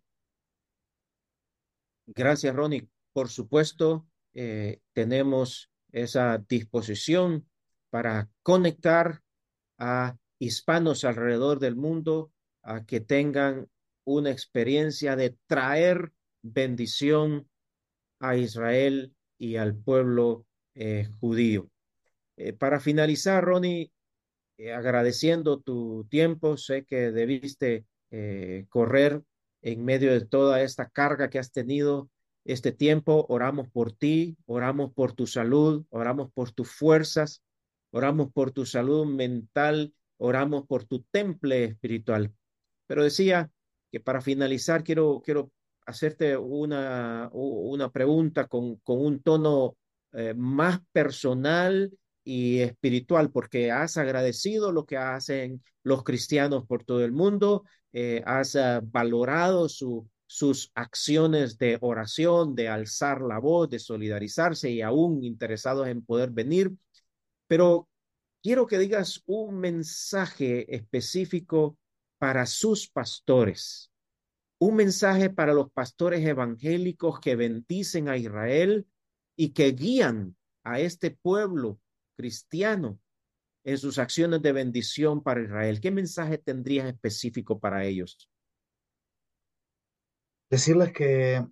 Gracias, 2.08 2.56
Ronnie. 2.56 2.88
Por 3.14 3.30
supuesto, 3.30 4.08
eh, 4.34 4.80
tenemos 4.94 5.72
esa 5.92 6.38
disposición 6.38 7.50
para 7.90 8.30
conectar 8.44 9.24
a 9.80 10.18
hispanos 10.40 11.04
alrededor 11.04 11.60
del 11.60 11.76
mundo 11.76 12.32
a 12.62 12.86
que 12.86 13.00
tengan 13.00 13.70
una 14.08 14.32
experiencia 14.32 15.16
de 15.16 15.36
traer 15.48 16.14
bendición 16.42 17.50
a 18.20 18.38
Israel 18.38 19.14
y 19.38 19.58
al 19.58 19.76
pueblo 19.76 20.46
eh, 20.76 21.10
judío. 21.20 21.70
Eh, 22.38 22.54
para 22.54 22.80
finalizar, 22.80 23.44
Ronnie, 23.44 23.92
agradeciendo 24.74 25.60
tu 25.60 26.08
tiempo, 26.10 26.58
sé 26.58 26.86
que 26.86 27.12
debiste 27.12 27.86
correr 28.70 29.22
en 29.62 29.84
medio 29.84 30.14
de 30.14 30.26
toda 30.26 30.62
esta 30.62 30.90
carga 30.90 31.30
que 31.30 31.40
has 31.40 31.52
tenido 31.52 32.10
este 32.46 32.72
tiempo. 32.72 33.26
Oramos 33.30 33.70
por 33.70 33.92
ti, 33.92 34.38
oramos 34.46 34.94
por 34.94 35.14
tu 35.14 35.28
salud, 35.28 35.86
oramos 35.90 36.32
por 36.32 36.52
tus 36.52 36.72
fuerzas, 36.72 37.44
oramos 37.92 38.32
por 38.32 38.52
tu 38.52 38.66
salud 38.66 39.06
mental, 39.06 39.94
oramos 40.18 40.66
por 40.66 40.86
tu 40.86 41.04
temple 41.12 41.66
espiritual. 41.66 42.34
Pero 42.88 43.04
decía 43.04 43.52
que 43.92 44.00
para 44.00 44.22
finalizar 44.22 44.84
quiero, 44.84 45.22
quiero 45.24 45.52
hacerte 45.86 46.38
una, 46.38 47.30
una 47.34 47.90
pregunta 47.90 48.48
con, 48.48 48.78
con 48.78 49.00
un 49.06 49.22
tono 49.22 49.78
eh, 50.14 50.34
más 50.36 50.80
personal 50.92 51.92
y 52.24 52.60
espiritual, 52.60 53.32
porque 53.32 53.72
has 53.72 53.98
agradecido 53.98 54.72
lo 54.72 54.86
que 54.86 54.98
hacen 54.98 55.64
los 55.84 56.04
cristianos 56.04 56.66
por 56.66 56.84
todo 56.84 57.04
el 57.06 57.14
mundo 57.14 57.64
eh, 57.94 58.22
has 58.26 58.56
uh, 58.56 58.82
valorado 58.84 59.68
su, 59.70 60.08
sus 60.26 60.72
acciones 60.76 61.58
de 61.58 61.78
oración, 61.82 62.54
de 62.54 62.68
alzar 62.68 63.22
la 63.22 63.40
voz, 63.40 63.70
de 63.70 63.80
solidarizarse 63.80 64.70
y 64.70 64.82
aún 64.82 65.24
interesados 65.24 65.88
en 65.88 66.04
poder 66.06 66.30
venir. 66.30 66.72
Pero 67.48 67.90
quiero 68.44 68.68
que 68.68 68.78
digas 68.78 69.24
un 69.26 69.60
mensaje 69.60 70.76
específico 70.76 71.78
para 72.18 72.46
sus 72.46 72.90
pastores, 72.90 73.92
un 74.60 74.76
mensaje 74.76 75.30
para 75.30 75.54
los 75.54 75.72
pastores 75.72 76.26
evangélicos 76.26 77.20
que 77.20 77.36
bendicen 77.36 78.10
a 78.10 78.18
Israel 78.18 78.88
y 79.36 79.54
que 79.54 79.72
guían 79.72 80.36
a 80.64 80.80
este 80.80 81.12
pueblo 81.12 81.80
cristiano 82.16 83.00
en 83.64 83.78
sus 83.78 84.00
acciones 84.00 84.42
de 84.42 84.52
bendición 84.52 85.22
para 85.22 85.44
Israel? 85.44 85.80
¿Qué 85.80 85.92
mensaje 85.92 86.38
tendrías 86.38 86.88
específico 86.88 87.60
para 87.60 87.86
ellos? 87.86 88.30
Decirles 90.50 90.94
que 90.94 91.46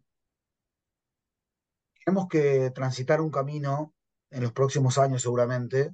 tenemos 2.06 2.28
que 2.30 2.72
transitar 2.72 3.20
un 3.20 3.32
camino 3.32 3.94
en 4.32 4.44
los 4.44 4.54
próximos 4.54 4.98
años 4.98 5.22
seguramente, 5.22 5.94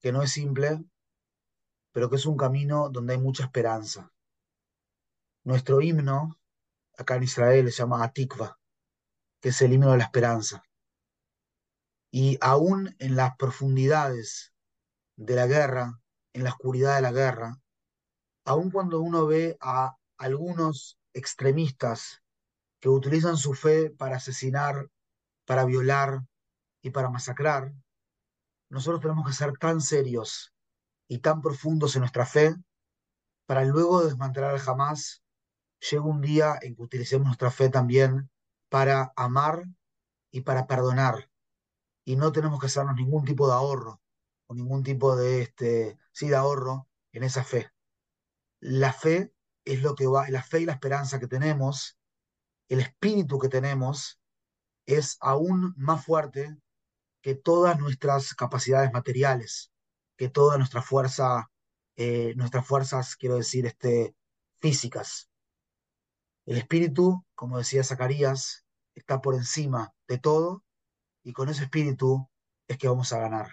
que 0.00 0.12
no 0.12 0.22
es 0.22 0.30
simple, 0.30 0.84
pero 1.94 2.10
que 2.10 2.16
es 2.16 2.26
un 2.26 2.36
camino 2.36 2.88
donde 2.90 3.12
hay 3.12 3.20
mucha 3.20 3.44
esperanza. 3.44 4.12
Nuestro 5.44 5.80
himno 5.80 6.36
acá 6.98 7.14
en 7.14 7.22
Israel 7.22 7.70
se 7.70 7.78
llama 7.78 8.02
Atikva, 8.02 8.58
que 9.40 9.50
es 9.50 9.62
el 9.62 9.72
himno 9.72 9.92
de 9.92 9.98
la 9.98 10.04
esperanza. 10.04 10.64
Y 12.10 12.36
aún 12.40 12.96
en 12.98 13.14
las 13.14 13.36
profundidades 13.36 14.52
de 15.14 15.36
la 15.36 15.46
guerra, 15.46 16.00
en 16.32 16.42
la 16.42 16.50
oscuridad 16.50 16.96
de 16.96 17.02
la 17.02 17.12
guerra, 17.12 17.60
aún 18.44 18.72
cuando 18.72 19.00
uno 19.00 19.26
ve 19.26 19.56
a 19.60 19.96
algunos 20.18 20.98
extremistas 21.12 22.24
que 22.80 22.88
utilizan 22.88 23.36
su 23.36 23.54
fe 23.54 23.90
para 23.90 24.16
asesinar, 24.16 24.90
para 25.44 25.64
violar 25.64 26.24
y 26.82 26.90
para 26.90 27.08
masacrar, 27.08 27.72
nosotros 28.68 29.00
tenemos 29.00 29.28
que 29.28 29.32
ser 29.32 29.56
tan 29.58 29.80
serios 29.80 30.53
y 31.08 31.18
tan 31.18 31.42
profundos 31.42 31.94
en 31.96 32.00
nuestra 32.00 32.26
fe 32.26 32.54
para 33.46 33.64
luego 33.64 34.00
de 34.00 34.06
desmantelar 34.06 34.58
jamás, 34.58 35.22
llegue 35.80 36.00
un 36.00 36.20
día 36.20 36.58
en 36.62 36.74
que 36.74 36.82
utilicemos 36.82 37.26
nuestra 37.26 37.50
fe 37.50 37.68
también 37.68 38.30
para 38.68 39.12
amar 39.16 39.64
y 40.30 40.40
para 40.40 40.66
perdonar. 40.66 41.30
Y 42.04 42.16
no 42.16 42.32
tenemos 42.32 42.60
que 42.60 42.66
hacernos 42.66 42.96
ningún 42.96 43.24
tipo 43.24 43.46
de 43.46 43.54
ahorro 43.54 44.00
o 44.46 44.54
ningún 44.54 44.82
tipo 44.82 45.16
de, 45.16 45.42
este, 45.42 45.98
sí, 46.12 46.28
de 46.28 46.36
ahorro 46.36 46.88
en 47.12 47.22
esa 47.22 47.44
fe. 47.44 47.70
La 48.60 48.92
fe 48.92 49.32
es 49.64 49.82
lo 49.82 49.94
que 49.94 50.06
va, 50.06 50.28
la 50.30 50.42
fe 50.42 50.60
y 50.60 50.64
la 50.66 50.72
esperanza 50.72 51.18
que 51.18 51.26
tenemos, 51.26 51.98
el 52.68 52.80
espíritu 52.80 53.38
que 53.38 53.48
tenemos, 53.48 54.20
es 54.86 55.16
aún 55.20 55.74
más 55.76 56.04
fuerte 56.04 56.56
que 57.22 57.34
todas 57.34 57.78
nuestras 57.78 58.34
capacidades 58.34 58.92
materiales, 58.92 59.72
que 60.16 60.28
toda 60.28 60.58
nuestra 60.58 60.82
fuerza, 60.82 61.50
eh, 61.96 62.34
nuestras 62.36 62.66
fuerzas, 62.66 63.16
quiero 63.16 63.36
decir, 63.36 63.66
este, 63.66 64.14
físicas. 64.60 65.30
El 66.46 66.58
espíritu, 66.58 67.24
como 67.34 67.58
decía 67.58 67.84
Zacarías, 67.84 68.64
está 68.94 69.20
por 69.20 69.34
encima 69.34 69.92
de 70.08 70.18
todo 70.18 70.64
y 71.22 71.32
con 71.32 71.48
ese 71.48 71.64
espíritu 71.64 72.28
es 72.68 72.78
que 72.78 72.88
vamos 72.88 73.12
a 73.12 73.20
ganar. 73.20 73.48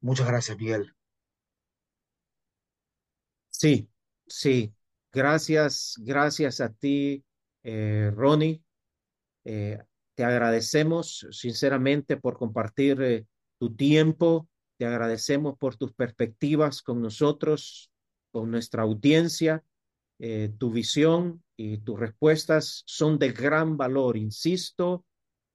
Muchas 0.00 0.26
gracias, 0.26 0.56
Miguel. 0.58 0.94
Sí, 3.50 3.88
sí. 4.26 4.74
Gracias, 5.12 5.94
gracias 6.00 6.60
a 6.60 6.70
ti, 6.70 7.24
eh, 7.62 8.10
Ronnie. 8.14 8.62
Eh, 9.44 9.78
te 10.14 10.24
agradecemos 10.24 11.26
sinceramente 11.30 12.16
por 12.16 12.36
compartir 12.36 13.26
tu 13.58 13.74
tiempo, 13.74 14.48
te 14.76 14.86
agradecemos 14.86 15.56
por 15.56 15.76
tus 15.76 15.92
perspectivas 15.92 16.82
con 16.82 17.00
nosotros, 17.00 17.90
con 18.32 18.50
nuestra 18.50 18.82
audiencia. 18.82 19.64
Eh, 20.18 20.52
tu 20.58 20.70
visión 20.70 21.42
y 21.56 21.78
tus 21.78 21.98
respuestas 21.98 22.82
son 22.86 23.18
de 23.18 23.32
gran 23.32 23.76
valor. 23.76 24.16
Insisto, 24.16 25.04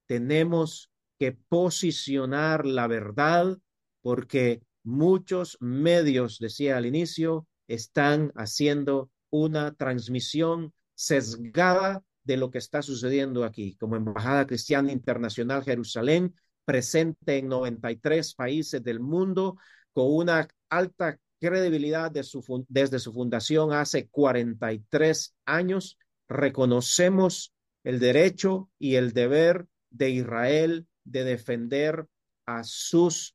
tenemos 0.06 0.90
que 1.18 1.32
posicionar 1.32 2.64
la 2.66 2.86
verdad 2.86 3.58
porque 4.02 4.62
muchos 4.82 5.58
medios, 5.60 6.38
decía 6.38 6.76
al 6.76 6.86
inicio, 6.86 7.46
están 7.68 8.32
haciendo 8.34 9.10
una 9.30 9.74
transmisión 9.74 10.72
sesgada 10.94 12.02
de 12.24 12.36
lo 12.36 12.50
que 12.50 12.58
está 12.58 12.82
sucediendo 12.82 13.44
aquí, 13.44 13.76
como 13.76 13.96
Embajada 13.96 14.46
Cristiana 14.46 14.92
Internacional 14.92 15.62
Jerusalén, 15.62 16.34
presente 16.64 17.38
en 17.38 17.48
93 17.48 18.34
países 18.34 18.82
del 18.82 19.00
mundo, 19.00 19.56
con 19.92 20.12
una 20.14 20.48
alta 20.68 21.18
credibilidad 21.40 22.10
de 22.10 22.22
su, 22.22 22.64
desde 22.68 22.98
su 22.98 23.12
fundación 23.12 23.72
hace 23.72 24.08
43 24.08 25.34
años. 25.46 25.98
Reconocemos 26.28 27.52
el 27.82 27.98
derecho 27.98 28.70
y 28.78 28.96
el 28.96 29.12
deber 29.12 29.66
de 29.90 30.10
Israel 30.10 30.86
de 31.04 31.24
defender 31.24 32.06
a 32.46 32.62
sus 32.64 33.34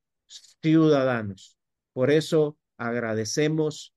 ciudadanos. 0.61 1.57
Por 1.93 2.11
eso 2.11 2.57
agradecemos 2.77 3.93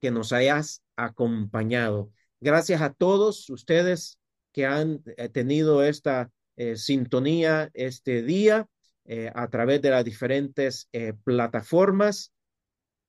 que 0.00 0.10
nos 0.10 0.32
hayas 0.32 0.82
acompañado. 0.96 2.10
Gracias 2.40 2.80
a 2.80 2.92
todos 2.92 3.50
ustedes 3.50 4.18
que 4.52 4.66
han 4.66 5.02
eh, 5.16 5.28
tenido 5.28 5.82
esta 5.82 6.30
eh, 6.58 6.76
sintonía 6.76 7.70
este 7.72 8.22
día 8.22 8.68
eh, 9.06 9.32
a 9.34 9.48
través 9.48 9.80
de 9.80 9.90
las 9.90 10.04
diferentes 10.04 10.90
plataformas. 11.24 12.34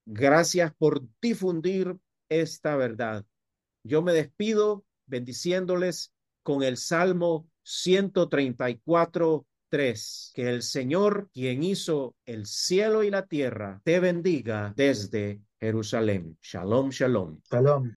Gracias 0.05 0.73
por 0.77 1.01
difundir 1.21 1.97
esta 2.29 2.77
verdad. 2.77 3.25
Yo 3.83 4.01
me 4.01 4.13
despido 4.13 4.85
bendiciéndoles 5.07 6.13
con 6.43 6.63
el 6.63 6.77
Salmo 6.77 7.49
134, 7.63 9.45
3. 9.69 10.31
Que 10.33 10.49
el 10.49 10.63
Señor, 10.63 11.29
quien 11.33 11.63
hizo 11.63 12.15
el 12.25 12.45
cielo 12.45 13.03
y 13.03 13.09
la 13.09 13.25
tierra, 13.27 13.81
te 13.83 13.99
bendiga 13.99 14.73
desde 14.75 15.41
Jerusalén. 15.59 16.37
Shalom, 16.41 16.89
shalom. 16.89 17.39
Shalom. 17.49 17.87